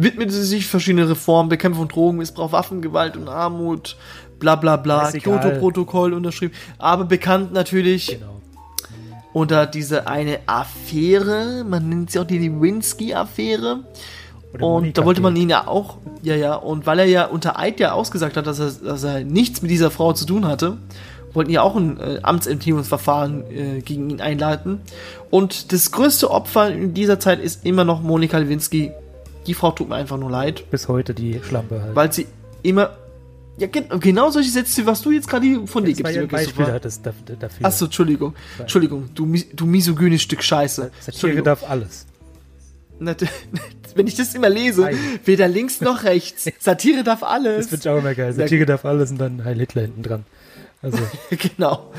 widmete 0.03 0.32
sich 0.32 0.66
verschiedene 0.66 1.09
Reformen, 1.09 1.49
Bekämpfung 1.49 1.84
von 1.84 1.88
Drogenmissbrauch, 1.88 2.53
Waffengewalt 2.53 3.16
und 3.16 3.28
Armut, 3.28 3.96
bla 4.38 4.57
bla 4.57 4.76
bla. 4.76 5.11
Kyoto-Protokoll 5.11 6.12
unterschrieben. 6.12 6.55
Aber 6.78 7.05
bekannt 7.05 7.53
natürlich 7.53 8.18
Genau. 8.18 8.40
unter 9.32 9.66
diese 9.66 10.07
eine 10.07 10.40
Affäre, 10.46 11.64
man 11.64 11.88
nennt 11.88 12.11
sie 12.11 12.18
auch 12.18 12.24
die 12.24 12.38
Lewinsky-Affäre. 12.38 13.80
Und 14.55 14.61
Monika 14.61 15.01
da 15.01 15.07
wollte 15.07 15.20
man 15.20 15.36
ihn 15.36 15.51
ja 15.51 15.66
auch, 15.68 15.99
ja, 16.22 16.34
ja, 16.34 16.55
und 16.55 16.86
weil 16.86 17.01
er 17.01 17.05
ja 17.05 17.26
unter 17.26 17.59
Eid 17.59 17.80
ja 17.80 17.92
ausgesagt 17.92 18.36
hat, 18.36 18.46
dass 18.46 18.59
er, 18.59 18.70
dass 18.72 19.05
er 19.05 19.22
nichts 19.22 19.61
mit 19.61 19.70
dieser 19.70 19.90
Frau 19.90 20.14
zu 20.14 20.24
tun 20.24 20.46
hatte, 20.46 20.78
wollten 21.34 21.51
ja 21.51 21.61
auch 21.62 21.76
ein 21.76 22.01
äh, 22.01 22.20
Amtsenthebungsverfahren 22.22 23.44
äh, 23.51 23.80
gegen 23.80 24.09
ihn 24.09 24.20
einleiten. 24.22 24.80
Und 25.30 25.72
das 25.72 25.92
größte 25.92 26.30
Opfer 26.30 26.70
in 26.72 26.94
dieser 26.94 27.20
Zeit 27.20 27.40
ist 27.40 27.66
immer 27.66 27.84
noch 27.84 28.03
Monika 28.03 28.38
Lewinsky. 28.38 28.92
Die 29.49 29.55
Frau 29.55 29.72
tut 29.72 29.88
mir 29.88 29.96
einfach 29.96 30.16
nur 30.18 30.30
leid, 30.30 30.70
Bis 30.70 30.86
heute 30.86 31.12
die 31.14 31.40
Schlampe 31.42 31.82
halt. 31.82 31.96
weil 31.96 32.12
sie 32.12 32.26
immer, 32.62 32.96
ja, 33.59 33.66
gen 33.66 33.88
genau 33.99 34.30
solche 34.30 34.51
Sätze, 34.51 34.86
was 34.86 35.03
du 35.03 35.11
jetzt 35.11 35.28
gerade 35.28 35.66
von 35.66 35.84
dir 35.84 35.94
gibst, 35.94 36.07
ein 36.07 36.20
lieber 36.20 36.36
Beispiel 36.36 36.66
hattest 36.66 37.05
da- 37.05 37.12
dafür. 37.40 37.66
Achso, 37.66 37.86
Entschuldigung. 37.86 38.34
Entschuldigung, 38.59 39.09
du, 39.14 39.26
du 39.55 39.66
misogynes 39.66 40.22
Stück 40.22 40.42
Scheiße. 40.44 40.90
Satire 41.01 41.42
darf 41.42 41.68
alles. 41.68 42.07
Wenn 43.94 44.07
ich 44.07 44.16
das 44.16 44.34
immer 44.34 44.49
lese, 44.49 44.82
Nein. 44.82 44.96
weder 45.24 45.49
links 45.49 45.80
noch 45.80 46.03
rechts. 46.05 46.46
Satire 46.59 47.03
darf 47.05 47.22
alles. 47.22 47.68
Das 47.68 47.80
finde 47.80 47.82
ich 47.82 47.88
auch 47.88 47.99
immer 47.99 48.14
geil. 48.14 48.32
Satire 48.32 48.66
darf 48.66 48.84
alles 48.84 49.11
und 49.11 49.18
dann 49.18 49.44
Heil 49.44 49.59
Hitler 49.59 49.82
hinten 49.82 50.03
dran. 50.03 50.24
Also, 50.82 50.99
genau. 51.30 51.92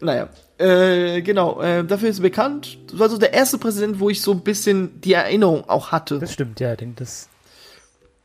Naja. 0.00 0.28
Äh, 0.58 1.20
genau, 1.20 1.60
äh, 1.60 1.84
dafür 1.84 2.08
ist 2.08 2.18
er 2.18 2.22
bekannt. 2.22 2.78
Das 2.90 2.98
war 2.98 3.08
so 3.10 3.18
der 3.18 3.34
erste 3.34 3.58
Präsident, 3.58 4.00
wo 4.00 4.08
ich 4.08 4.22
so 4.22 4.32
ein 4.32 4.40
bisschen 4.40 5.00
die 5.02 5.12
Erinnerung 5.12 5.68
auch 5.68 5.92
hatte. 5.92 6.18
das 6.18 6.32
stimmt, 6.32 6.60
ja. 6.60 6.74
Den, 6.76 6.94
das, 6.96 7.28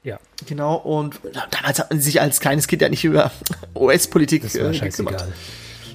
ja, 0.03 0.17
Genau, 0.47 0.75
und 0.75 1.19
damals 1.51 1.79
hat 1.79 1.91
man 1.91 1.99
sich 1.99 2.21
als 2.21 2.39
kleines 2.39 2.67
Kind 2.67 2.81
ja 2.81 2.89
nicht 2.89 3.03
über 3.03 3.31
US-Politik 3.75 4.43
das 4.43 4.55
war 4.55 4.69
äh, 4.69 4.73
scheißegal. 4.73 5.13
gekümmert. 5.13 5.37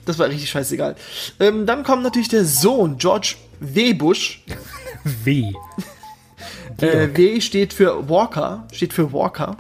Das 0.05 0.19
war 0.19 0.29
richtig 0.29 0.51
scheißegal. 0.51 0.95
Ähm, 1.41 1.67
dann 1.67 1.83
kommt 1.83 2.03
natürlich 2.03 2.29
der 2.29 2.45
Sohn, 2.45 2.99
George 2.99 3.37
W. 3.61 3.95
Bush. 3.95 4.45
W. 5.25 5.53
Äh, 6.79 7.09
w 7.17 7.41
steht 7.41 7.73
für 7.73 8.07
Walker, 8.07 8.67
steht 8.71 8.93
für 8.93 9.11
Walker. 9.11 9.57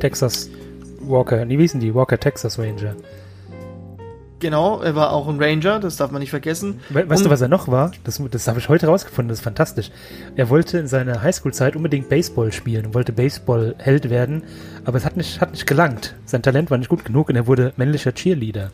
Texas 0.00 0.50
Walker. 0.98 1.48
Wie 1.48 1.56
hießen 1.56 1.78
die? 1.78 1.94
Walker 1.94 2.18
Texas 2.18 2.58
Ranger. 2.58 2.96
Genau, 4.44 4.82
er 4.82 4.94
war 4.94 5.10
auch 5.14 5.26
ein 5.26 5.42
Ranger, 5.42 5.80
das 5.80 5.96
darf 5.96 6.10
man 6.10 6.20
nicht 6.20 6.28
vergessen. 6.28 6.78
We 6.90 7.08
weißt 7.08 7.22
Und- 7.22 7.28
du, 7.28 7.30
was 7.30 7.40
er 7.40 7.48
noch 7.48 7.66
war? 7.66 7.92
Das, 8.04 8.20
das 8.30 8.46
habe 8.46 8.58
ich 8.58 8.68
heute 8.68 8.88
rausgefunden, 8.88 9.30
das 9.30 9.38
ist 9.38 9.42
fantastisch. 9.44 9.90
Er 10.36 10.50
wollte 10.50 10.76
in 10.76 10.86
seiner 10.86 11.22
Highschool-Zeit 11.22 11.76
unbedingt 11.76 12.10
Baseball 12.10 12.52
spielen 12.52 12.84
und 12.84 12.94
wollte 12.94 13.14
Baseball-Held 13.14 14.10
werden, 14.10 14.42
aber 14.84 14.98
es 14.98 15.06
hat 15.06 15.16
nicht, 15.16 15.40
hat 15.40 15.52
nicht 15.52 15.66
gelangt. 15.66 16.14
Sein 16.26 16.42
Talent 16.42 16.70
war 16.70 16.76
nicht 16.76 16.90
gut 16.90 17.06
genug 17.06 17.30
und 17.30 17.36
er 17.36 17.46
wurde 17.46 17.72
männlicher 17.78 18.12
Cheerleader. 18.12 18.70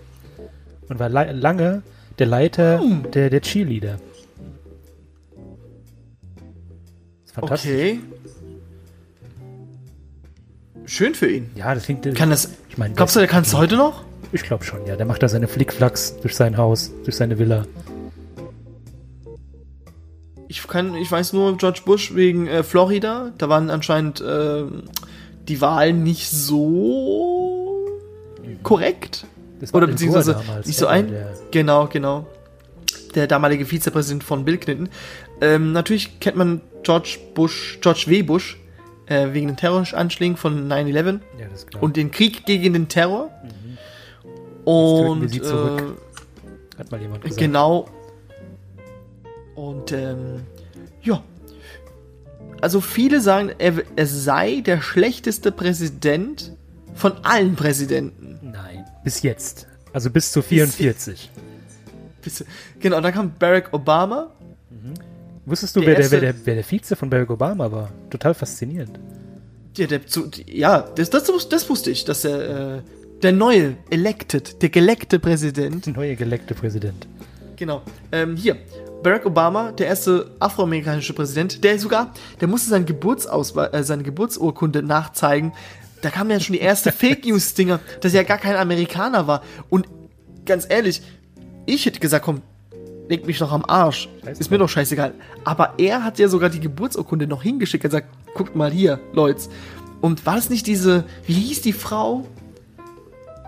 Und 0.89 0.99
war 0.99 1.09
la 1.09 1.31
lange 1.31 1.83
der 2.19 2.27
Leiter 2.27 2.81
Hm. 2.81 3.09
der, 3.13 3.31
der 3.31 3.41
Cheerleader. 3.41 3.93
Das 3.93 4.01
ist 7.27 7.33
fantastisch. 7.35 7.71
Okay. 7.71 8.01
Schön 10.85 11.15
für 11.15 11.31
ihn. 11.31 11.49
Ja, 11.55 11.73
das 11.77 11.85
klingt. 11.85 12.13
Kann 12.17 12.31
das. 12.31 12.51
ich 12.69 12.77
meine, 12.77 12.95
Glaubst 12.95 13.15
du, 13.15 13.21
der 13.21 13.29
kann 13.29 13.43
es 13.45 13.55
heute 13.55 13.77
noch? 13.77 14.03
Ich 14.33 14.43
glaube 14.43 14.65
schon, 14.65 14.87
ja. 14.87 14.97
Der 14.97 15.07
macht 15.07 15.23
da 15.23 15.29
seine 15.29 15.49
Flickflacks 15.49 16.17
durch 16.21 16.37
sein 16.37 16.57
Haus, 16.57 16.93
durch 17.05 17.17
seine 17.17 17.39
Villa. 17.39 17.65
Ich 20.49 20.67
kann, 20.67 20.95
ich 20.97 21.11
weiß 21.11 21.33
nur 21.33 21.57
George 21.57 21.83
Bush 21.85 22.15
wegen 22.15 22.47
äh, 22.49 22.63
Florida. 22.63 23.33
Da 23.39 23.49
waren 23.49 23.71
anscheinend 23.71 24.23
ähm, 24.27 24.83
die 25.49 25.61
Wahlen 25.61 26.03
nicht 26.03 26.29
so 26.31 27.77
korrekt. 28.63 29.27
Oder 29.73 29.87
beziehungsweise 29.87 30.33
damals, 30.35 30.67
nicht 30.67 30.79
so 30.79 30.87
ein. 30.87 31.09
der- 31.09 31.35
Genau, 31.51 31.87
genau. 31.87 32.27
Der 33.15 33.27
damalige 33.27 33.67
Vizepräsident 33.67 34.25
von 34.25 34.45
Bill 34.45 34.59
Clinton. 34.59 34.89
Ähm, 35.41 35.73
natürlich 35.73 36.21
kennt 36.21 36.37
man 36.37 36.61
George 36.83 37.19
Bush, 37.35 37.79
George 37.81 38.05
W. 38.07 38.23
Bush, 38.23 38.59
äh, 39.07 39.29
wegen 39.33 39.49
den 39.49 39.57
Terroranschlägen 39.57 40.37
von 40.37 40.69
9-11 40.69 41.21
Ja, 41.39 41.47
und 41.81 41.97
den 41.97 42.11
Krieg 42.11 42.45
gegen 42.47 42.73
den 42.73 42.89
Terror. 42.89 43.31
Töten 44.65 44.67
wir 44.67 45.11
Und 45.11 45.29
sie 45.29 45.41
zurück. 45.43 45.97
äh, 46.77 46.79
Hat 46.79 46.91
mal 46.91 47.01
jemand 47.01 47.23
gesagt. 47.25 47.41
Genau. 47.41 47.89
Und 49.55 49.93
ähm, 49.93 50.41
ja. 51.03 51.23
Also 52.61 52.81
viele 52.81 53.21
sagen, 53.21 53.51
er, 53.59 53.75
er 53.97 54.07
sei 54.07 54.61
der 54.61 54.81
schlechteste 54.83 55.51
Präsident 55.53 56.53
von 56.95 57.13
allen 57.23 57.57
Präsidenten. 57.57 58.39
Nein, 58.43 58.85
bis 59.05 59.23
jetzt. 59.23 59.67
Also 59.93 60.11
bis 60.11 60.31
zu 60.33 60.43
44. 60.43 61.31
Bis- 62.23 62.45
Genau, 62.81 63.01
dann 63.01 63.13
kam 63.13 63.33
Barack 63.39 63.71
Obama. 63.73 64.31
Wusstest 65.47 65.75
du, 65.75 65.81
Der 65.81 65.89
wer, 65.89 65.97
der, 65.97 66.11
wer, 66.11 66.21
der, 66.21 66.35
wer 66.45 66.55
der 66.57 66.65
Vize 66.65 66.95
von 66.97 67.09
Barack 67.11 67.31
Obama 67.31 67.73
war? 67.73 67.91
Total 68.11 68.35
faszinierend. 68.35 68.99
Ja, 69.77 69.87
der, 69.87 70.07
zu, 70.07 70.31
ja 70.47 70.83
das, 70.97 71.09
das, 71.11 71.25
das 71.49 71.69
wusste 71.71 71.91
ich, 71.91 72.05
dass 72.05 72.23
der, 72.23 72.77
äh, 72.77 72.83
der 73.23 73.33
neue, 73.33 73.77
elected, 73.91 74.63
der 74.63 74.69
geleckte 74.69 75.19
Präsident, 75.19 75.87
Der 75.87 75.93
neue 75.93 76.17
geleckte 76.17 76.55
Präsident. 76.55 77.07
genau, 77.57 77.83
ähm, 78.13 78.37
hier, 78.37 78.57
Barack 79.03 79.27
Obama, 79.27 79.73
der 79.73 79.87
erste 79.87 80.31
afroamerikanische 80.41 81.13
Präsident, 81.15 81.63
der 81.65 81.79
sogar, 81.79 82.13
der 82.41 82.49
musste 82.49 82.71
seinen 82.71 82.87
Geburtsausweis, 82.87 83.73
äh, 83.73 83.83
seine 83.83 84.03
Geburtsurkunde 84.03 84.83
nachzeigen. 84.83 85.53
Da 86.03 86.11
kam 86.11 86.31
ja 86.31 86.41
schon 86.41 86.55
die 86.55 86.61
erste 86.61 86.93
Fake 86.93 87.25
News 87.25 87.55
Dinger, 87.55 87.81
dass 88.01 88.13
er 88.15 88.23
ja 88.23 88.29
gar 88.29 88.39
kein 88.39 88.57
Amerikaner 88.57 89.27
war. 89.27 89.43
Und 89.69 89.87
ganz 90.45 90.67
ehrlich, 90.69 91.03
ich 91.67 91.87
hätte 91.87 92.01
gesagt, 92.01 92.25
komm, 92.25 92.43
leg 93.09 93.27
mich 93.27 93.39
doch 93.39 93.53
am 93.53 93.65
Arsch. 93.67 94.09
Scheiß 94.25 94.39
Ist 94.39 94.51
mir 94.51 94.59
doch 94.59 94.69
scheißegal. 94.69 95.13
Aber 95.45 95.75
er 95.79 96.05
hat 96.05 96.19
ja 96.19 96.29
sogar 96.29 96.51
die 96.51 96.61
Geburtsurkunde 96.61 97.27
noch 97.27 97.43
hingeschickt. 97.43 97.85
Er 97.85 97.91
sagt, 97.91 98.09
guckt 98.35 98.55
mal 98.55 98.71
hier, 98.71 99.01
Leute. 99.13 99.43
Und 100.01 100.25
war 100.27 100.39
es 100.39 100.49
nicht 100.49 100.67
diese, 100.67 101.05
wie 101.27 101.35
hieß 101.35 101.63
die 101.63 101.73
Frau, 101.75 102.27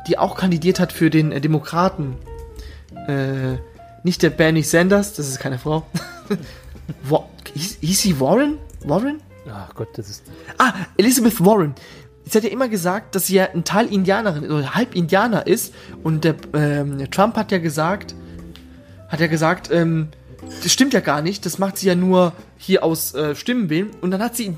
die 0.09 0.18
auch 0.18 0.36
kandidiert 0.36 0.80
hat 0.80 0.92
für 0.92 1.11
den 1.11 1.32
äh, 1.32 1.40
Demokraten? 1.40 2.16
Äh, 3.07 3.59
nicht 4.05 4.22
der 4.22 4.30
Bernie 4.30 4.62
Sanders, 4.62 5.14
das 5.14 5.28
ist 5.28 5.38
keine 5.38 5.59
Frau. 5.59 5.86
Wa 7.05 7.24
hieß, 7.55 7.78
hieß 7.80 8.00
sie 8.00 8.20
Warren? 8.20 8.59
Warren? 8.84 9.20
Ach 9.50 9.74
Gott, 9.74 9.88
das 9.96 10.09
ist. 10.09 10.24
Ah, 10.59 10.72
Elizabeth 10.96 11.44
Warren. 11.44 11.74
Sie 12.24 12.38
hat 12.38 12.44
ja 12.44 12.50
immer 12.50 12.68
gesagt, 12.68 13.14
dass 13.14 13.26
sie 13.26 13.34
ja 13.34 13.48
ein 13.53 13.64
Teil 13.64 13.92
Indianerin 13.92 14.50
oder 14.50 14.74
halb 14.74 14.94
Indianer 14.94 15.46
ist. 15.46 15.74
Und 16.03 16.24
der 16.24 16.36
ähm, 16.55 17.11
Trump 17.11 17.36
hat 17.36 17.50
ja 17.50 17.59
gesagt, 17.59 18.14
hat 19.09 19.20
ja 19.20 19.26
gesagt, 19.26 19.70
ähm, 19.72 20.09
das 20.62 20.72
stimmt 20.72 20.94
ja 20.94 21.00
gar 21.00 21.22
nicht. 21.22 21.44
Das 21.46 21.59
macht 21.59 21.78
sie 21.78 21.88
ja 21.88 21.94
nur 21.94 22.32
hier 22.57 22.84
aus 22.84 23.14
äh, 23.14 23.34
Stimmenwillen. 23.34 23.90
Und 24.00 24.12
dann 24.12 24.22
hat 24.22 24.36
sie 24.36 24.53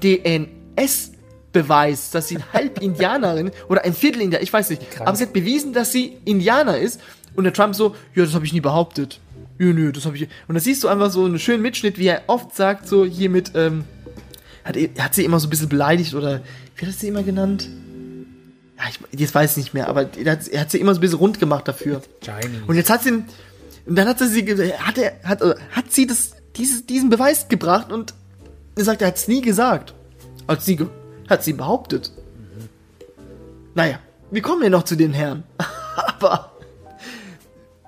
DNS-Beweis, 1.54 2.10
dass 2.10 2.28
sie 2.28 2.38
halb 2.52 2.82
Indianerin 2.82 3.50
oder 3.68 3.84
ein 3.84 3.94
Viertel 3.94 4.22
Indianer, 4.22 4.42
ich 4.42 4.52
weiß 4.52 4.70
nicht. 4.70 4.90
Krank. 4.90 5.08
Aber 5.08 5.16
sie 5.16 5.24
hat 5.24 5.32
bewiesen, 5.32 5.72
dass 5.72 5.92
sie 5.92 6.16
Indianer 6.24 6.78
ist. 6.78 7.00
Und 7.34 7.44
der 7.44 7.52
Trump 7.52 7.74
so, 7.74 7.94
ja, 8.14 8.24
das 8.24 8.34
habe 8.34 8.44
ich 8.44 8.52
nie 8.52 8.60
behauptet. 8.60 9.20
Ja, 9.58 9.66
nö, 9.66 9.92
das 9.92 10.04
habe 10.06 10.16
ich. 10.16 10.28
Und 10.48 10.54
da 10.54 10.60
siehst 10.60 10.84
du 10.84 10.88
einfach 10.88 11.10
so 11.10 11.24
einen 11.24 11.38
schönen 11.38 11.62
Mitschnitt, 11.62 11.98
wie 11.98 12.06
er 12.06 12.22
oft 12.26 12.54
sagt, 12.54 12.86
so 12.88 13.04
hier 13.04 13.30
mit, 13.30 13.52
ähm, 13.54 13.84
hat, 14.64 14.76
hat 14.98 15.14
sie 15.14 15.24
immer 15.24 15.40
so 15.40 15.46
ein 15.46 15.50
bisschen 15.50 15.68
beleidigt 15.68 16.14
oder 16.14 16.40
wie 16.76 16.86
hat 16.86 16.92
er 16.94 16.98
sie 16.98 17.08
immer 17.08 17.22
genannt? 17.22 17.68
Ja, 18.78 18.84
ich, 18.90 19.20
jetzt 19.20 19.34
weiß 19.34 19.52
ich 19.52 19.56
nicht 19.64 19.74
mehr, 19.74 19.88
aber 19.88 20.08
er 20.16 20.32
hat, 20.32 20.48
er 20.48 20.60
hat 20.62 20.70
sie 20.70 20.78
immer 20.78 20.92
so 20.94 20.98
ein 20.98 21.02
bisschen 21.02 21.18
rund 21.18 21.38
gemacht 21.40 21.66
dafür. 21.68 22.02
Chinese. 22.22 22.62
Und 22.66 22.74
jetzt 22.76 22.90
hat 22.90 23.02
sie, 23.02 23.10
und 23.12 23.96
dann 23.96 24.08
hat 24.08 24.18
sie, 24.18 24.44
hat 24.78 24.98
er, 24.98 25.12
hat, 25.24 25.40
hat 25.42 25.92
sie 25.92 26.06
das, 26.06 26.32
dieses, 26.56 26.86
diesen 26.86 27.10
Beweis 27.10 27.48
gebracht 27.48 27.92
und 27.92 28.14
er 28.76 28.84
sagt, 28.84 29.02
er 29.02 29.08
hat 29.08 29.16
es 29.16 29.28
nie 29.28 29.40
gesagt. 29.40 29.94
Hat 30.48 30.62
sie, 30.62 30.76
ge- 30.76 30.88
hat 31.28 31.42
sie 31.44 31.52
behauptet. 31.52 32.12
Naja, 33.74 33.98
wir 34.30 34.42
kommen 34.42 34.62
ja 34.62 34.70
noch 34.70 34.84
zu 34.84 34.96
den 34.96 35.12
Herren. 35.12 35.42
aber, 36.20 36.52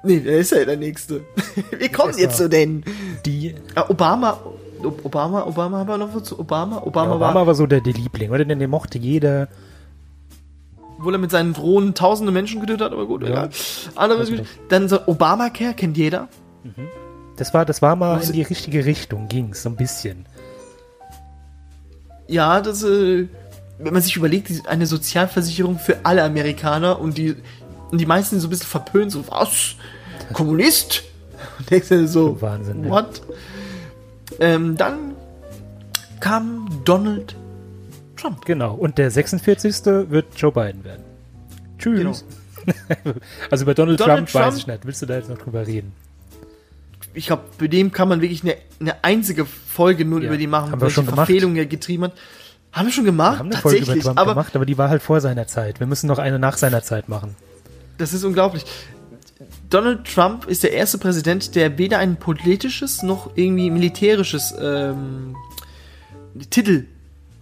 nee, 0.03 0.20
wer 0.24 0.39
ist 0.39 0.53
ja 0.53 0.64
der 0.64 0.76
Nächste? 0.76 1.22
wir 1.78 1.91
kommen 1.93 2.16
jetzt 2.18 2.37
zu 2.39 2.49
den, 2.49 2.84
die. 3.24 3.49
äh, 3.74 3.80
Obama, 3.89 4.39
Ob- 4.82 5.05
Obama, 5.05 5.45
Obama, 5.47 5.78
haben 5.78 5.89
wir 5.89 5.99
noch 5.99 6.14
was 6.14 6.24
zu 6.24 6.39
Obama? 6.39 6.82
Obama, 6.84 7.11
Ja, 7.11 7.16
Obama 7.16 7.47
war 7.47 7.55
so 7.55 7.66
der, 7.66 7.80
der 7.80 7.93
Liebling, 7.93 8.30
oder? 8.30 8.45
Den, 8.45 8.59
den 8.59 8.70
mochte 8.70 8.99
jeder. 8.99 9.49
Obwohl 10.99 11.14
er 11.14 11.18
mit 11.18 11.30
seinen 11.30 11.53
Drohnen 11.53 11.95
tausende 11.95 12.32
Menschen 12.32 12.61
getötet 12.61 12.87
hat, 12.87 12.93
aber 12.93 13.07
gut, 13.07 13.22
Ja. 13.22 13.28
egal. 13.28 13.51
Anderes, 13.95 14.30
Also- 14.30 14.43
dann 14.68 14.89
so 14.89 14.99
Obamacare 15.07 15.74
kennt 15.74 15.97
jeder. 15.97 16.28
Das 17.37 17.53
war, 17.55 17.64
das 17.64 17.80
war 17.82 17.95
mal 17.97 18.18
Was- 18.18 18.28
in 18.28 18.32
die 18.32 18.43
richtige 18.43 18.84
Richtung, 18.87 19.28
ging's 19.28 19.62
so 19.62 19.68
ein 19.68 19.76
bisschen. 19.76 20.26
Ja, 22.29 22.61
das, 22.61 22.83
äh, 22.83 23.27
wenn 23.79 23.93
man 23.93 24.03
sich 24.03 24.16
überlegt, 24.16 24.51
eine 24.68 24.87
Sozialversicherung 24.87 25.79
für 25.79 25.99
alle 26.05 26.22
Amerikaner 26.24 26.99
und 26.99 27.18
die, 27.18 27.37
und 27.91 28.01
die 28.01 28.07
meisten 28.07 28.31
sind 28.37 28.41
so 28.41 28.47
ein 28.49 28.51
bisschen 28.51 28.66
verpönt, 28.66 29.12
so, 29.12 29.24
was? 29.29 29.77
Kommunist? 30.33 31.05
Und 31.59 31.70
denkst 31.70 31.89
du 31.89 32.09
so, 32.09 32.41
Wahnsinn, 32.41 32.89
what? 32.89 33.20
Ähm, 34.41 34.77
dann 34.77 35.14
kam 36.18 36.66
Donald 36.85 37.37
Trump. 38.16 38.45
Genau. 38.47 38.74
Und 38.74 38.99
der 38.99 39.11
46. 39.11 39.85
wird 40.11 40.27
Joe 40.37 40.51
Biden 40.51 40.83
werden. 40.83 41.05
Tschüss. 41.79 42.24
also 43.51 43.62
über 43.64 43.74
Donald, 43.74 43.99
Genau. 43.99 44.09
Donald 44.09 44.29
Trump, 44.31 44.35
weiß 44.35 44.55
Trump- 44.55 44.59
ich 44.59 44.66
nicht. 44.66 44.87
Willst 44.87 45.03
du 45.03 45.07
da 45.07 45.16
jetzt 45.16 45.29
noch 45.29 45.39
drüber 45.39 45.66
reden? 45.66 45.93
Ich 47.17 47.27
glaube, 47.27 47.45
bei 47.59 47.67
dem 47.67 47.93
kann 47.93 48.09
man 48.09 48.21
wirklich 48.21 48.43
eine, 48.43 48.57
eine 48.79 49.03
einzige 49.03 49.47
Folge 49.47 50.05
nur 50.05 50.21
Ja, 50.21 50.27
über 50.29 50.37
die 50.37 50.47
machen, 50.47 50.71
haben 50.71 50.81
wir 50.81 50.87
welche. 50.95 51.03
Verfehlungen 51.03 51.57
er 51.57 51.64
getrieben 51.67 52.05
hat. 52.05 52.12
Haben 52.73 52.87
wir 52.89 52.93
schon 52.93 53.05
gemacht? 53.05 53.37
Wir 53.37 53.39
haben 53.39 53.47
eine 53.53 53.57
Folge 53.61 53.79
über 53.79 53.99
Trump 53.99 54.21
aber 54.21 54.33
gemacht, 54.35 54.55
aber 54.55 54.67
die 54.67 54.77
war 54.77 54.91
halt 54.91 55.03
vor 55.03 55.21
seiner 55.23 55.47
Zeit. 55.47 55.81
Wir 55.81 55.87
müssen 55.87 56.09
noch 56.09 56.19
eine 56.19 56.39
nach 56.39 56.59
seiner 56.59 56.83
Zeit 56.83 57.09
machen. 57.09 57.35
Das 57.97 58.12
ist 58.12 58.23
unglaublich. 58.23 58.64
Donald 59.71 60.05
Trump 60.05 60.45
ist 60.47 60.62
der 60.62 60.73
erste 60.73 60.99
Präsident, 60.99 61.55
der 61.55 61.79
weder 61.79 61.99
ein 61.99 62.17
politisches 62.17 63.03
noch 63.03 63.31
irgendwie 63.35 63.71
militärisches 63.71 64.55
ähm, 64.61 65.35
Titel 66.51 66.85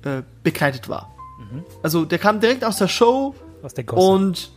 äh, 0.05 0.23
bekleidet 0.45 0.89
war. 0.89 1.13
Also 1.83 2.05
der 2.05 2.19
kam 2.19 2.41
direkt 2.41 2.65
aus 2.65 2.77
der 2.77 2.89
Show 2.89 3.35
Aus 3.63 3.75
der 3.75 3.85
Gosse. 3.85 4.01
und, 4.09 4.51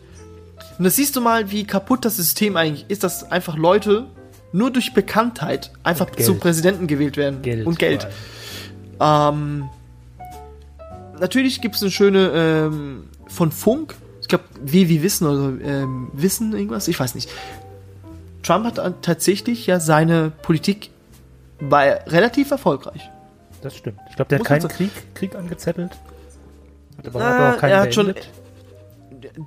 und 0.78 0.84
das 0.86 0.96
siehst 0.96 1.16
du 1.16 1.22
mal, 1.22 1.52
wie 1.52 1.64
kaputt 1.66 2.06
das 2.06 2.18
System 2.18 2.56
eigentlich 2.56 2.86
ist, 2.88 3.04
dass 3.04 3.30
einfach 3.32 3.56
Leute 3.58 4.06
nur 4.52 4.72
durch 4.72 4.94
Bekanntheit 4.94 5.72
einfach 5.84 6.10
zu 6.12 6.36
Präsidenten 6.36 6.88
gewählt 6.88 7.18
werden 7.18 7.42
Geld. 7.42 7.66
und 7.68 7.78
Geld. 7.80 8.08
Ähm, 9.00 9.70
natürlich 11.20 11.62
gibt 11.62 11.76
es 11.76 11.82
eine 11.82 11.92
schöne 11.92 12.32
ähm, 12.34 13.04
von 13.28 13.52
Funk. 13.52 13.96
Ich 14.22 14.28
glaube, 14.28 14.46
wie 14.64 14.90
wie 14.90 15.04
Wissen 15.04 15.28
oder 15.28 15.64
ähm, 15.66 16.10
Wissen 16.14 16.54
irgendwas. 16.54 16.88
Ich 16.88 17.00
weiß 17.00 17.16
nicht. 17.16 17.30
Trump 18.44 18.66
hat 18.66 19.04
tatsächlich 19.04 19.68
ja 19.68 19.80
seine 19.80 20.32
Politik 20.42 20.90
war 21.60 21.84
relativ 22.08 22.52
erfolgreich. 22.52 23.10
Das 23.62 23.76
stimmt. 23.76 24.00
Ich 24.10 24.16
glaube, 24.16 24.30
der 24.30 24.40
hat 24.40 24.44
Muss 24.44 24.50
man 24.50 24.60
keinen 24.70 24.78
Krieg, 24.78 24.92
Krieg 25.16 25.36
angezettelt. 25.36 25.92
Hat 26.98 27.08
aber 27.08 27.22
Ah, 27.22 27.54
auch 27.54 27.58
keinen 27.58 27.72
er 27.72 27.80
hat 27.82 27.94
schon. 27.94 28.14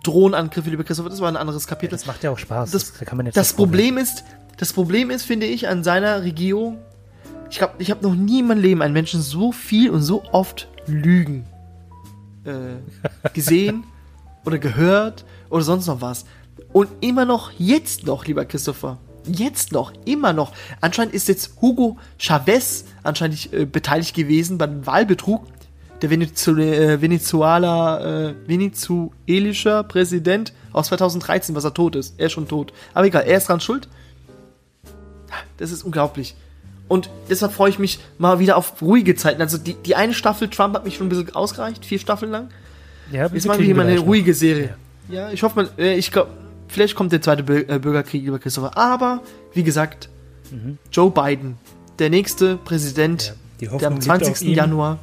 Drohnenangriffe, 0.03 0.69
lieber 0.71 0.85
Christopher, 0.85 1.09
das 1.11 1.21
war 1.21 1.29
ein 1.29 1.37
anderes 1.37 1.67
Kapitel. 1.67 1.93
Das 1.93 2.07
macht 2.07 2.23
ja 2.25 2.31
auch 2.31 2.39
Spaß. 2.39 2.71
Das- 2.73 2.93
Das 2.93 2.99
vorwerfen. 3.03 3.57
Problem 3.57 3.99
ist, 3.99 4.25
das 4.61 4.75
Problem 4.75 5.09
ist, 5.09 5.23
finde 5.25 5.47
ich, 5.47 5.69
an 5.69 5.83
seiner 5.83 6.23
Regierung, 6.23 6.77
ich 7.49 7.57
glaube, 7.57 7.77
ich 7.79 7.91
habe 7.91 8.07
noch 8.07 8.15
nie 8.15 8.41
in 8.41 8.47
meinem 8.47 8.61
Leben 8.61 8.83
einen 8.83 8.93
Menschen 8.93 9.23
so 9.23 9.53
viel 9.53 9.89
und 9.89 10.03
so 10.03 10.23
oft 10.33 10.69
lügen 10.87 11.47
äh, 12.45 12.77
gesehen 13.33 13.85
oder 14.45 14.59
gehört 14.59 15.25
oder 15.49 15.63
sonst 15.63 15.87
noch 15.87 16.03
was. 16.03 16.27
Und 16.75 16.91
immer 17.01 17.25
noch, 17.25 17.53
jetzt 17.57 18.05
noch, 18.05 18.27
lieber 18.27 18.45
Christopher, 18.45 18.99
jetzt 19.27 19.73
noch, 19.73 19.95
immer 20.05 20.35
noch. 20.35 20.53
Anscheinend 20.83 21.15
ist 21.15 21.29
jetzt 21.29 21.55
Hugo 21.63 21.97
Chavez 22.19 22.85
anscheinend 23.03 23.51
äh, 23.55 23.65
beteiligt 23.65 24.15
gewesen 24.15 24.59
beim 24.59 24.85
Wahlbetrug. 24.85 25.47
Der 26.03 26.11
äh, 26.13 27.01
Venezuela, 27.01 28.29
äh, 28.29 28.35
venezuelischer 28.47 29.85
Präsident 29.85 30.53
aus 30.75 30.89
2013, 30.89 31.55
was 31.55 31.65
er 31.65 31.73
tot 31.73 31.97
ist. 31.97 32.15
Er 32.19 32.27
ist 32.27 32.33
schon 32.33 32.47
tot. 32.47 32.75
Aber 32.93 33.07
egal, 33.07 33.23
er 33.23 33.39
ist 33.39 33.49
dran 33.49 33.61
schuld. 33.61 33.89
Das 35.61 35.71
ist 35.71 35.85
unglaublich. 35.85 36.35
Und 36.89 37.09
deshalb 37.29 37.53
freue 37.53 37.71
ich 37.71 37.79
mich 37.79 38.01
mal 38.19 38.41
wieder 38.41 38.57
auf 38.57 38.83
ruhige 38.83 39.15
Zeiten. 39.15 39.41
Also 39.41 39.59
die, 39.59 39.75
die 39.75 39.95
eine 39.95 40.13
Staffel 40.13 40.49
Trump 40.49 40.75
hat 40.75 40.85
mich 40.85 40.97
schon 40.97 41.07
ein 41.07 41.11
bisschen 41.11 41.33
ausgereicht, 41.37 41.85
vier 41.85 42.01
Staffeln 42.01 42.33
lang. 42.33 42.49
Ja, 43.13 43.29
Jetzt 43.29 43.47
machen 43.47 43.61
wir 43.61 43.67
hier 43.67 43.77
mal 43.77 43.87
eine 43.87 44.01
ruhige 44.01 44.35
Serie. 44.35 44.75
Ja, 45.09 45.31
ich 45.31 45.43
hoffe 45.45 45.57
mal, 45.57 45.71
äh, 45.79 45.95
ich 45.95 46.11
glaube, 46.11 46.31
vielleicht 46.67 46.97
kommt 46.97 47.13
der 47.13 47.23
zweite 47.23 47.43
äh, 47.69 47.79
Bürgerkrieg 47.79 48.25
über 48.25 48.41
Christopher. 48.41 48.77
Aber, 48.77 49.21
wie 49.53 49.63
gesagt, 49.63 50.09
Joe 50.91 51.11
Biden, 51.13 51.57
der 52.01 52.11
nächste 52.11 52.57
Präsident, 52.57 53.35
Ja, 53.61 53.77
der 53.77 53.87
am 53.89 53.95
liegt 53.95 54.05
20. 54.07 54.31
auf 54.33 54.43
ihm. 54.43 54.55
Januar. 54.55 54.99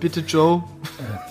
Bitte, 0.00 0.20
Joe. 0.20 0.64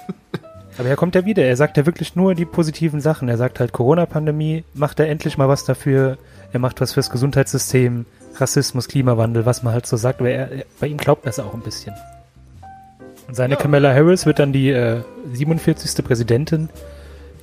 Aber 0.78 0.88
er 0.88 0.96
kommt 0.96 1.14
ja 1.14 1.26
wieder. 1.26 1.44
Er 1.44 1.58
sagt 1.58 1.78
ja 1.78 1.86
wirklich 1.86 2.16
nur 2.16 2.34
die 2.34 2.46
positiven 2.46 3.02
Sachen. 3.02 3.30
Er 3.30 3.38
sagt 3.38 3.60
halt, 3.60 3.72
Corona-Pandemie, 3.72 4.64
macht 4.74 5.00
er 5.00 5.10
endlich 5.10 5.38
mal 5.38 5.48
was 5.48 5.66
dafür. 5.66 6.18
Er 6.54 6.60
macht 6.60 6.82
was 6.82 6.94
fürs 6.94 7.10
Gesundheitssystem, 7.10 8.06
Rassismus, 8.38 8.88
Klimawandel, 8.88 9.46
was 9.46 9.64
man 9.64 9.74
halt 9.74 9.86
so 9.86 9.98
sagt. 9.98 10.20
Aber 10.20 10.30
er, 10.30 10.52
er, 10.52 10.66
bei 10.80 10.88
ihm 10.88 10.98
glaubt 10.98 11.26
das 11.26 11.40
auch 11.40 11.54
ein 11.54 11.62
bisschen. 11.62 11.94
Und 13.28 13.36
seine 13.36 13.54
Ja. 13.54 13.60
Kamala 13.60 13.94
Harris 13.94 14.26
wird 14.26 14.40
dann 14.40 14.52
die 14.52 14.70
äh, 14.70 15.02
47. 15.34 16.04
Präsidentin. 16.04 16.70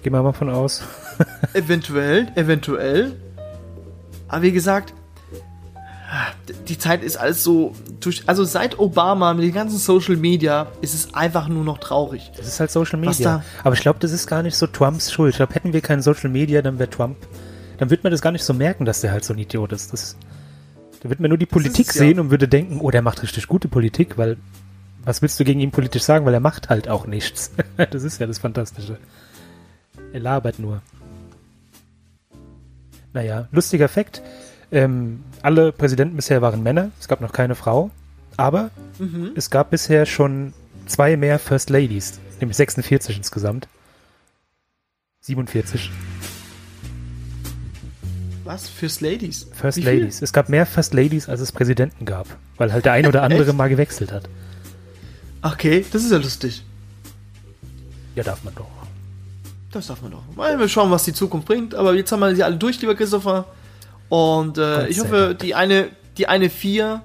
Gehen 0.03 0.13
wir 0.13 0.23
mal 0.23 0.33
von 0.33 0.51
aus. 0.51 0.83
Eventuell, 1.55 2.29
eventuell. 2.37 3.17
Aber 4.29 4.43
wie 4.43 4.53
gesagt, 4.53 4.93
die 6.69 6.79
Zeit 6.79 7.03
ist 7.03 7.17
alles 7.17 7.43
so 7.43 7.73
durch. 8.01 8.23
Also 8.27 8.45
seit 8.45 8.79
Obama 8.79 9.35
mit 9.35 9.45
den 9.45 9.53
ganzen 9.53 9.79
Social 9.79 10.17
Media 10.17 10.69
ist 10.81 10.95
es 10.95 11.15
einfach 11.15 11.49
nur 11.49 11.65
noch 11.65 11.79
traurig. 11.79 12.31
Das 12.37 12.47
ist 12.47 12.61
halt 12.61 12.71
Social 12.71 12.99
Media. 12.99 13.43
Aber 13.65 13.75
ich 13.75 13.81
glaube, 13.81 13.99
das 13.99 14.13
ist 14.13 14.27
gar 14.27 14.43
nicht 14.43 14.57
so 14.57 14.67
Trumps 14.67 15.13
Schuld. 15.13 15.31
Ich 15.31 15.37
glaube, 15.37 15.55
hätten 15.55 15.73
wir 15.73 15.81
kein 15.81 16.01
Social 16.01 16.31
Media, 16.31 16.63
dann 16.63 16.79
wäre 16.79 16.89
Trump. 16.89 17.17
Dann 17.79 17.91
wird 17.91 18.05
man 18.05 18.11
das 18.11 18.21
gar 18.21 18.33
nicht 18.33 18.45
so 18.45 18.55
merken, 18.55 18.85
dass 18.85 19.01
der 19.01 19.13
halt 19.13 19.25
so 19.25 19.33
ein 19.33 19.39
Idiot 19.39 19.73
ist. 19.73 19.93
Das, 19.93 20.17
da 21.01 21.09
wird 21.09 21.21
man 21.21 21.29
nur 21.29 21.39
die 21.39 21.47
Politik 21.47 21.89
es 21.89 21.95
ja. 21.95 22.01
sehen 22.01 22.21
und 22.21 22.31
würde 22.31 22.49
denken, 22.49 22.81
oh, 22.81 22.91
der 22.91 23.03
macht 23.03 23.23
richtig 23.23 23.47
gute 23.47 23.69
Politik, 23.69 24.19
weil 24.19 24.37
was 25.05 25.23
willst 25.23 25.39
du 25.41 25.45
gegen 25.45 25.61
ihn 25.61 25.71
politisch 25.71 26.03
sagen? 26.03 26.27
Weil 26.27 26.35
er 26.35 26.41
macht 26.41 26.69
halt 26.69 26.89
auch 26.89 27.07
nichts. 27.07 27.53
das 27.91 28.03
ist 28.03 28.21
ja 28.21 28.27
das 28.27 28.39
Fantastische. 28.39 28.99
Er 30.13 30.21
labert 30.21 30.59
nur. 30.59 30.83
Naja, 33.13 33.49
lustiger 33.53 33.89
Fakt. 33.89 34.23
Ähm, 34.71 35.23
alle 35.43 35.73
Präsidenten 35.73 36.17
bisher 36.17 36.43
waren 36.43 36.63
Männer. 36.63 36.91
Es 37.01 37.09
gab 37.09 37.21
noch 37.21 37.33
keine 37.33 37.55
Frau. 37.55 37.91
Aber 38.37 38.71
Mhm. 38.99 39.33
es 39.37 39.51
gab 39.51 39.71
bisher 39.71 40.07
schon 40.07 40.53
zwei 40.87 41.17
mehr 41.17 41.39
First 41.39 41.71
Ladies, 41.71 42.19
nämlich 42.41 42.57
46 42.57 43.17
insgesamt. 43.17 43.69
47 45.21 45.91
Was? 48.49 48.67
Fürs 48.67 49.03
Ladies? 49.03 49.47
First? 49.53 49.85
Ladies. 49.85 50.23
Es 50.23 50.33
gab 50.33 50.49
mehr 50.49 50.65
First 50.65 50.95
Ladies, 50.95 51.29
als 51.29 51.43
es 51.43 51.53
Präsidenten 51.53 52.07
gab, 52.07 52.27
weil 52.57 52.73
halt 52.73 52.87
der 52.87 52.93
ein 52.93 53.07
oder 53.07 53.23
andere 53.23 53.53
mal 53.53 53.69
gewechselt 53.69 54.11
hat. 54.11 54.27
Okay, 55.43 55.85
das 55.93 56.03
ist 56.03 56.13
ja 56.13 56.17
lustig. 56.17 56.65
Ja, 58.15 58.23
darf 58.25 58.43
man 58.45 58.55
doch. 58.55 58.71
Das 59.71 59.89
darf 59.89 60.01
man 60.01 60.13
doch. 60.13 60.23
Mal 60.35 60.59
wir 60.59 60.67
schauen, 60.71 60.91
was 60.91 61.05
die 61.05 61.13
Zukunft 61.13 61.47
bringt. 61.47 61.75
Aber 61.75 61.95
jetzt 61.95 62.11
haben 62.11 62.21
wir 62.21 62.35
sie 62.35 62.43
alle 62.43 62.57
durch, 62.57 62.81
lieber 62.81 62.95
Christopher. 62.95 63.45
Und 64.09 64.57
äh, 64.57 64.89
ich 64.89 64.99
hoffe, 64.99 65.37
die 65.39 65.55
eine, 65.55 65.91
die 66.17 66.27
eine 66.27 66.49
vier 66.49 67.03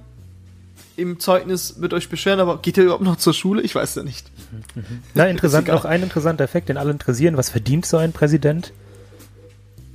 im 0.96 1.20
Zeugnis 1.20 1.82
wird 1.82 1.94
euch 1.94 2.08
beschweren, 2.08 2.40
aber 2.40 2.60
geht 2.60 2.78
ihr 2.78 2.86
überhaupt 2.86 3.04
noch 3.04 3.18
zur 3.18 3.34
Schule? 3.34 3.62
Ich 3.64 3.76
weiß 3.76 3.96
ja 3.96 4.04
nicht. 4.04 4.32
Na, 5.14 5.26
interessant, 5.28 5.68
noch 5.68 5.84
ein 5.84 6.04
interessanter 6.04 6.46
Effekt, 6.46 6.70
den 6.70 6.78
alle 6.78 6.92
interessieren. 6.92 7.36
Was 7.36 7.50
verdient 7.50 7.86
so 7.86 7.98
ein 7.98 8.14
Präsident? 8.14 8.72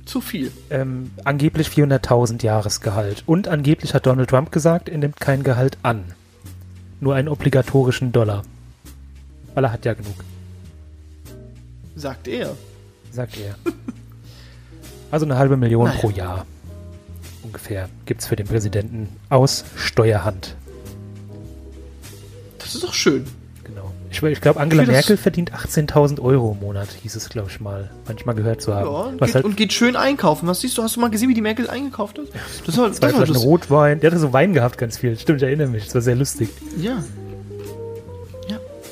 Zu 0.09 0.21
viel. 0.21 0.51
Ähm, 0.71 1.11
angeblich 1.23 1.67
400.000 1.67 2.41
Jahresgehalt. 2.43 3.21
Und 3.27 3.47
angeblich 3.47 3.93
hat 3.93 4.07
Donald 4.07 4.31
Trump 4.31 4.51
gesagt, 4.51 4.89
er 4.89 4.97
nimmt 4.97 5.19
kein 5.19 5.43
Gehalt 5.43 5.77
an. 5.83 6.03
Nur 6.99 7.13
einen 7.13 7.27
obligatorischen 7.27 8.11
Dollar. 8.11 8.41
Weil 9.53 9.65
er 9.65 9.71
hat 9.71 9.85
ja 9.85 9.93
genug, 9.93 10.15
Sagt 11.95 12.27
er. 12.27 12.55
sagt 13.11 13.37
er. 13.37 13.55
Also 15.11 15.25
eine 15.25 15.37
halbe 15.37 15.57
Million 15.57 15.85
Naja. 15.87 15.99
pro 15.99 16.09
Jahr. 16.11 16.45
Ungefähr 17.43 17.87
gibt's 18.05 18.25
für 18.27 18.35
den 18.35 18.45
Präsidenten 18.47 19.09
aus 19.29 19.63
Steuerhand. 19.75 20.55
Das 22.59 22.73
ist 22.75 22.83
doch 22.83 22.93
schön. 22.93 23.25
Ich, 24.11 24.23
ich 24.23 24.41
glaube, 24.41 24.59
Angela 24.59 24.83
Merkel 24.85 25.17
verdient 25.17 25.53
18.000 25.53 26.19
Euro 26.19 26.53
im 26.53 26.65
Monat, 26.65 26.89
hieß 27.03 27.15
es, 27.15 27.29
glaube 27.29 27.49
ich 27.51 27.59
mal. 27.59 27.89
Manchmal 28.07 28.33
gehört 28.35 28.61
zu 28.61 28.73
haben. 28.73 28.85
Ja, 28.85 28.91
und, 29.01 29.21
geht, 29.21 29.35
halt 29.35 29.45
und 29.45 29.55
geht 29.57 29.71
schön 29.73 29.95
einkaufen. 29.95 30.47
Was 30.47 30.61
siehst 30.61 30.77
du? 30.77 30.83
Hast 30.83 30.95
du 30.95 30.99
mal 30.99 31.09
gesehen, 31.09 31.29
wie 31.29 31.35
die 31.35 31.41
Merkel 31.41 31.69
eingekauft 31.69 32.17
hat? 32.17 32.25
Das 32.65 32.75
war, 32.77 32.91
zwei 32.91 33.07
das 33.11 33.19
war 33.19 33.25
das, 33.27 33.43
Rotwein. 33.43 33.99
Der 33.99 34.09
hatte 34.11 34.19
so 34.19 34.33
Wein 34.33 34.53
gehabt, 34.53 34.77
ganz 34.79 34.97
viel. 34.97 35.17
Stimmt, 35.17 35.41
ich 35.41 35.47
erinnere 35.47 35.67
mich. 35.67 35.85
Das 35.85 35.95
war 35.95 36.01
sehr 36.01 36.15
lustig. 36.15 36.49
Ja. 36.77 37.03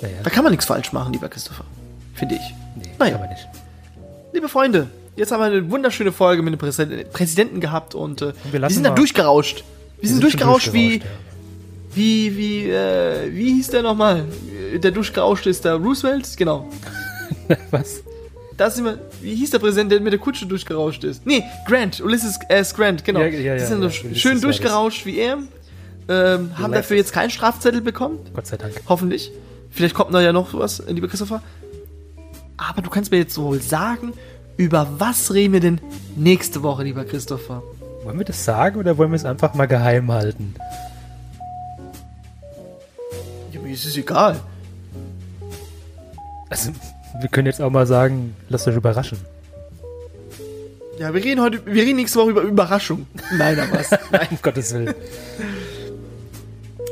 Naja, 0.02 0.14
Da 0.24 0.30
kann 0.30 0.44
man 0.44 0.52
nichts 0.52 0.66
falsch 0.66 0.94
machen, 0.94 1.14
lieber 1.14 1.28
Christopher. 1.28 1.64
Finde 2.14 2.36
ich. 2.36 2.42
nee, 2.76 2.84
Naja. 3.00 3.14
kann 3.14 3.22
man 3.22 3.30
nicht. 3.32 3.48
Liebe 4.34 4.48
Freunde, 4.50 4.88
jetzt 5.16 5.32
haben 5.32 5.40
wir 5.40 5.46
eine 5.46 5.72
wunderschöne 5.72 6.12
Folge 6.12 6.44
mit 6.44 6.54
dem 6.54 6.60
Präsid- 6.60 7.06
Präsidenten 7.06 7.60
gehabt 7.60 7.96
und, 7.96 8.22
äh, 8.22 8.26
wir 8.44 8.54
wir, 8.54 8.60
lassen 8.60 8.76
sind 8.76 8.84
da 8.84 8.92
durchgerauscht. 8.92 9.64
Wir, 10.00 10.10
sind, 10.10 10.18
schon 10.18 10.22
durchgerauscht 10.22 10.74
wie, 10.74 11.00
durchgerauscht, 11.00 11.27
wie, 11.98 12.38
wie, 12.38 12.70
äh, 12.70 13.34
wie 13.34 13.54
hieß 13.54 13.72
der 13.72 13.82
nochmal? 13.82 14.26
Der 14.76 14.92
durchgerauscht 14.92 15.48
ist 15.48 15.66
der 15.66 15.76
Roosevelt? 15.76 16.38
Genau. 16.38 16.70
Was? 17.72 18.04
Da 18.56 18.70
sind 18.70 18.86
wir, 18.86 19.00
wie 19.22 19.36
hieß 19.36 19.52
der 19.52 19.60
Präsident, 19.60 19.92
der 19.92 20.00
mit 20.00 20.14
der 20.14 20.20
Kutsche 20.20 20.46
durchgerauscht 20.46 21.04
ist? 21.04 21.26
Nee, 21.26 21.44
Grant, 21.68 22.02
Ulysses 22.02 22.40
S. 22.50 22.74
Grant, 22.74 23.04
genau. 23.04 23.20
Ja, 23.22 23.28
ja, 23.28 23.54
Die 23.56 23.66
sind 23.66 23.84
ja, 23.84 23.90
so 23.90 24.16
schön 24.16 24.42
durchgerauscht 24.42 25.06
wie 25.06 25.18
er. 25.18 25.38
Ähm, 26.10 26.58
haben 26.58 26.72
dafür 26.72 26.98
jetzt 26.98 27.14
keinen 27.14 27.30
Strafzettel 27.30 27.82
bekommen. 27.82 28.20
Gott 28.34 28.48
sei 28.48 28.58
Dank. 28.58 28.74
Hoffentlich. 28.88 29.32
Vielleicht 29.70 29.94
kommt 29.94 30.14
da 30.14 30.22
ja 30.22 30.32
noch 30.34 30.54
was, 30.54 30.80
äh, 30.80 30.92
lieber 30.92 31.08
Christopher. 31.08 31.42
Aber 32.58 32.82
du 32.82 32.90
kannst 32.90 33.12
mir 33.12 33.18
jetzt 33.18 33.38
wohl 33.38 33.62
sagen, 33.62 34.14
über 34.56 34.88
was 34.98 35.34
reden 35.34 35.54
wir 35.54 35.60
denn 35.60 35.82
nächste 36.16 36.64
Woche, 36.64 36.84
lieber 36.84 37.06
Christopher? 37.06 37.62
Wollen 38.04 38.18
wir 38.18 38.26
das 38.26 38.44
sagen 38.44 38.80
oder 38.80 38.98
wollen 38.98 39.12
wir 39.12 39.18
es 39.18 39.26
einfach 39.26 39.54
mal 39.54 39.68
geheim 39.68 40.12
halten? 40.12 40.56
Mir 43.68 43.74
ist 43.74 43.84
es 43.84 43.98
egal. 43.98 44.40
Also, 46.50 46.72
wir 47.20 47.28
können 47.28 47.48
jetzt 47.48 47.62
auch 47.62 47.70
mal 47.70 47.86
sagen, 47.86 48.34
lasst 48.48 48.66
euch 48.66 48.78
überraschen. 48.78 49.18
Ja, 50.98 51.14
wir 51.14 51.22
reden 51.22 51.42
heute, 51.42 51.66
wir 51.66 51.84
reden 51.84 51.98
nächste 51.98 52.18
Woche 52.20 52.30
über 52.30 52.42
Überraschung. 52.44 53.08
Nein, 53.38 53.60
aber 53.60 53.80
was? 53.80 53.92
Nein, 54.10 54.28
Um 54.32 54.38
Gottes 54.42 54.74
Willen. 54.74 54.96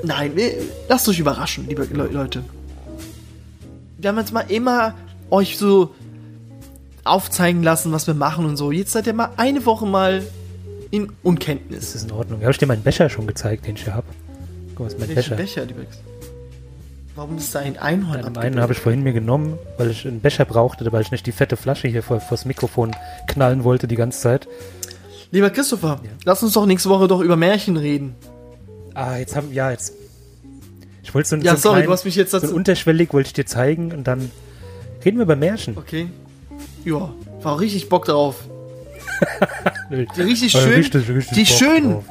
nein, 0.04 0.34
lasst 0.90 1.08
euch 1.08 1.18
überraschen, 1.18 1.66
liebe 1.70 1.86
Le 1.86 2.08
Leute. 2.08 2.44
Wir 3.98 4.10
haben 4.10 4.18
jetzt 4.18 4.34
mal 4.34 4.44
immer 4.50 4.96
euch 5.30 5.58
so 5.58 5.96
aufzeigen 7.06 7.64
lassen, 7.64 7.94
was 7.94 8.06
wir 8.06 8.16
machen 8.16 8.46
und 8.46 8.58
so. 8.58 8.74
Jetzt 8.74 8.92
seid 8.92 9.08
ihr 9.08 9.14
mal 9.14 9.30
eine 9.38 9.66
Woche 9.66 9.86
mal 9.86 10.24
in 10.92 11.10
Unkenntnis. 11.24 11.94
Das 11.94 11.96
ist 11.96 12.04
in 12.04 12.12
Ordnung. 12.12 12.42
Habe 12.42 12.52
ich 12.52 12.58
dir 12.58 12.68
meinen 12.68 12.84
Becher 12.84 13.10
schon 13.10 13.28
gezeigt, 13.28 13.66
den 13.66 13.76
ich 13.78 13.86
hier 13.86 13.94
habe? 13.94 14.08
Guck 14.72 14.80
mal, 14.82 14.88
ist 14.88 15.00
mein 15.00 15.08
Welchen 15.16 15.16
Becher. 15.16 15.36
Becher, 15.38 15.66
lieber 15.66 15.86
Christopher? 15.86 16.15
Warum 17.16 17.38
ist 17.38 17.56
da 17.56 17.60
ein 17.60 17.78
Einhorn 17.78 18.22
Den 18.22 18.38
einen 18.38 18.60
habe 18.60 18.74
ich 18.74 18.80
vorhin 18.80 19.02
mir 19.02 19.14
genommen, 19.14 19.58
weil 19.78 19.90
ich 19.92 20.06
einen 20.06 20.20
Becher 20.20 20.44
brauchte, 20.44 20.92
weil 20.92 21.02
ich 21.02 21.12
nicht 21.12 21.26
die 21.26 21.32
fette 21.32 21.56
Flasche 21.56 21.88
hier 21.88 22.04
vor, 22.04 22.20
vors 22.20 22.44
Mikrofon 22.46 22.92
knallen 23.28 23.64
wollte 23.64 23.88
die 23.88 23.96
ganze 23.96 24.20
Zeit. 24.20 24.48
Lieber 25.32 25.50
Christopher, 25.50 26.00
lass 26.26 26.44
uns 26.44 26.54
doch 26.54 26.66
nächste 26.66 26.90
Woche 26.90 27.08
doch 27.08 27.22
über 27.22 27.38
Märchen 27.38 27.78
reden. 27.78 28.16
Ah, 28.94 29.18
jetzt 29.18 29.36
haben, 29.36 29.52
ja, 29.54 29.72
jetzt. 29.72 29.94
Ich 31.04 31.14
wollte 31.14 31.30
so, 31.30 31.36
Ja, 31.38 31.56
so, 31.56 31.62
sorry, 31.62 31.76
kleinen- 31.76 31.88
du 31.88 31.94
hast 31.94 32.06
mich 32.06 32.16
jetzt 32.16 32.32
so 32.32 32.38
ein 32.38 32.44
dazu. 32.44 32.56
unterschwellig 32.56 33.14
wollte 33.14 33.28
ich 33.28 33.34
dir 33.34 33.46
zeigen 33.46 33.92
und 33.94 34.06
dann 34.06 34.30
reden 35.04 35.18
wir 35.18 35.24
über 35.24 35.36
Märchen. 35.38 35.78
Okay. 35.78 36.08
Ja, 36.84 37.14
war 37.42 37.60
richtig 37.60 37.88
Bock 37.90 38.06
drauf. 38.06 38.36
Die 39.90 40.22
richtig 40.22 40.52
schön. 40.52 40.74
richtig, 40.74 41.10
richtig 41.10 41.34
die 41.38 41.46
schönen. 41.46 42.04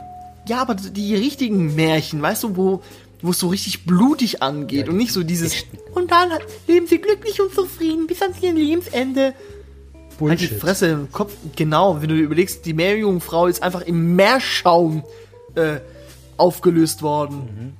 Ja, 0.47 0.61
aber 0.63 0.75
die 0.75 1.15
richtigen 1.15 1.75
Märchen, 1.75 2.21
weißt 2.23 2.45
du, 2.45 2.57
wo, 2.57 2.83
wo 3.25 3.31
es 3.31 3.39
so 3.39 3.49
richtig 3.49 3.87
blutig 3.87 4.43
angeht 4.43 4.87
und 4.87 4.99
nicht 4.99 5.12
so 5.12 5.22
dieses. 5.22 5.64
Und 5.95 6.11
dann 6.11 6.31
leben 6.66 6.87
sie 6.87 6.99
glücklich 6.99 7.41
und 7.41 7.55
zufrieden 7.55 8.07
bis 8.07 8.20
ans 8.20 8.37
ihr 8.43 8.53
Lebensende. 8.53 9.22
Halt 9.22 9.35
die 10.12 10.16
Bullshit. 10.18 10.61
Fresse 10.61 10.87
im 10.89 11.11
Kopf. 11.11 11.33
Genau, 11.57 12.03
wenn 12.03 12.11
du 12.11 12.16
dir 12.16 12.22
überlegst, 12.22 12.66
die 12.66 12.75
Meerjungfrau 12.75 13.47
ist 13.47 13.62
einfach 13.62 13.81
im 13.81 14.14
Meerschaum 14.14 15.05
äh, 15.55 15.79
aufgelöst 16.37 17.01
worden. 17.01 17.75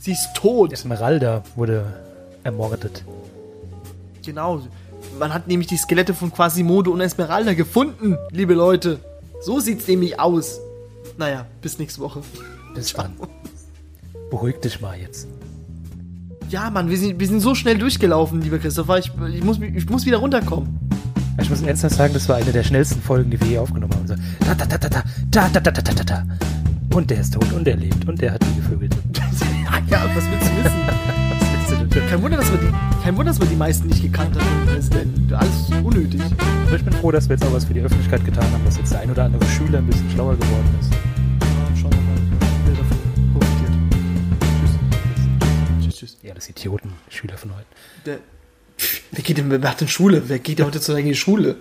Sie 0.00 0.12
ist 0.12 0.30
tot. 0.34 0.72
Esmeralda 0.72 1.44
wurde 1.54 1.94
ermordet. 2.42 3.04
Genau. 4.24 4.62
Man 5.16 5.32
hat 5.32 5.46
nämlich 5.46 5.68
die 5.68 5.76
Skelette 5.76 6.12
von 6.12 6.32
Quasimodo 6.32 6.90
und 6.90 7.00
Esmeralda 7.00 7.54
gefunden, 7.54 8.18
liebe 8.32 8.54
Leute. 8.54 8.98
So 9.40 9.60
sieht's 9.60 9.86
nämlich 9.86 10.18
aus. 10.18 10.58
Naja, 11.16 11.46
bis 11.62 11.78
nächste 11.78 12.00
Woche. 12.00 12.20
Bis 12.74 12.92
dann. 12.92 13.14
Beruhig 14.30 14.60
dich 14.60 14.80
mal 14.80 14.98
jetzt. 14.98 15.26
Ja, 16.50 16.70
Mann, 16.70 16.88
wir 16.88 16.96
sind, 16.96 17.20
wir 17.20 17.26
sind 17.26 17.40
so 17.40 17.54
schnell 17.54 17.78
durchgelaufen, 17.78 18.40
lieber 18.40 18.58
Christopher. 18.58 18.98
Ich, 18.98 19.10
ich, 19.34 19.44
muss, 19.44 19.58
ich 19.60 19.88
muss 19.88 20.06
wieder 20.06 20.18
runterkommen. 20.18 20.78
Ich 21.40 21.50
muss 21.50 21.62
ernsthaft 21.62 21.94
sagen, 21.94 22.14
das 22.14 22.28
war 22.28 22.36
eine 22.36 22.52
der 22.52 22.64
schnellsten 22.64 23.00
Folgen, 23.00 23.30
die 23.30 23.40
wir 23.40 23.46
je 23.46 23.58
aufgenommen 23.58 23.94
haben. 23.94 24.08
So, 24.08 24.14
da, 24.40 24.54
da, 24.54 24.66
da, 24.66 24.78
da, 24.78 24.88
da, 24.88 25.02
da, 25.30 25.48
da, 25.48 25.60
da, 25.60 25.70
da, 25.70 25.92
da, 25.92 26.04
da. 26.04 26.26
Und 26.94 27.10
der 27.10 27.20
ist 27.20 27.34
tot 27.34 27.52
und 27.52 27.66
der 27.66 27.76
lebt 27.76 28.08
und 28.08 28.20
der 28.20 28.32
hat 28.32 28.42
die 28.42 28.56
gevögelt. 28.56 28.96
ja, 29.88 30.04
was 30.14 30.24
willst 30.24 30.48
du 30.48 30.64
wissen? 30.64 30.80
Was 31.38 31.52
willst 31.52 31.70
du 31.70 31.76
denn 31.76 31.90
tun? 31.90 32.02
Kein 32.08 32.22
Wunder, 32.22 32.36
dass 32.38 32.50
wir 32.50 32.58
die, 32.58 32.72
kein 33.04 33.16
Wunder, 33.16 33.30
dass 33.30 33.40
wir 33.40 33.46
die 33.46 33.56
meisten 33.56 33.88
nicht 33.88 34.02
gekannt 34.02 34.36
haben. 34.36 34.68
Alles 35.36 35.84
unnötig. 35.84 36.20
Aber 36.66 36.76
ich 36.76 36.84
bin 36.84 36.92
froh, 36.94 37.12
dass 37.12 37.28
wir 37.28 37.36
jetzt 37.36 37.46
auch 37.46 37.52
was 37.52 37.66
für 37.66 37.74
die 37.74 37.80
Öffentlichkeit 37.80 38.24
getan 38.24 38.44
haben, 38.52 38.64
dass 38.64 38.78
jetzt 38.78 38.92
der 38.92 39.00
ein 39.00 39.10
oder 39.10 39.24
andere 39.24 39.44
Schüler 39.46 39.78
ein 39.78 39.86
bisschen 39.86 40.10
schlauer 40.10 40.34
geworden 40.34 40.74
ist. 40.80 41.07
Tschüss. 45.98 46.16
Ja, 46.22 46.32
das 46.32 46.48
Idioten, 46.48 46.92
Schüler 47.08 47.36
von 47.36 47.56
heute. 47.56 47.66
Der, 48.06 48.18
wer 49.10 49.22
geht 49.24 49.36
denn, 49.36 49.50
wer 49.50 49.58
macht 49.58 49.80
denn 49.80 49.88
Schule? 49.88 50.28
Wer 50.28 50.38
geht 50.38 50.60
denn 50.60 50.66
heutzutage 50.66 51.00
in 51.00 51.08
die 51.08 51.16
Schule? 51.16 51.56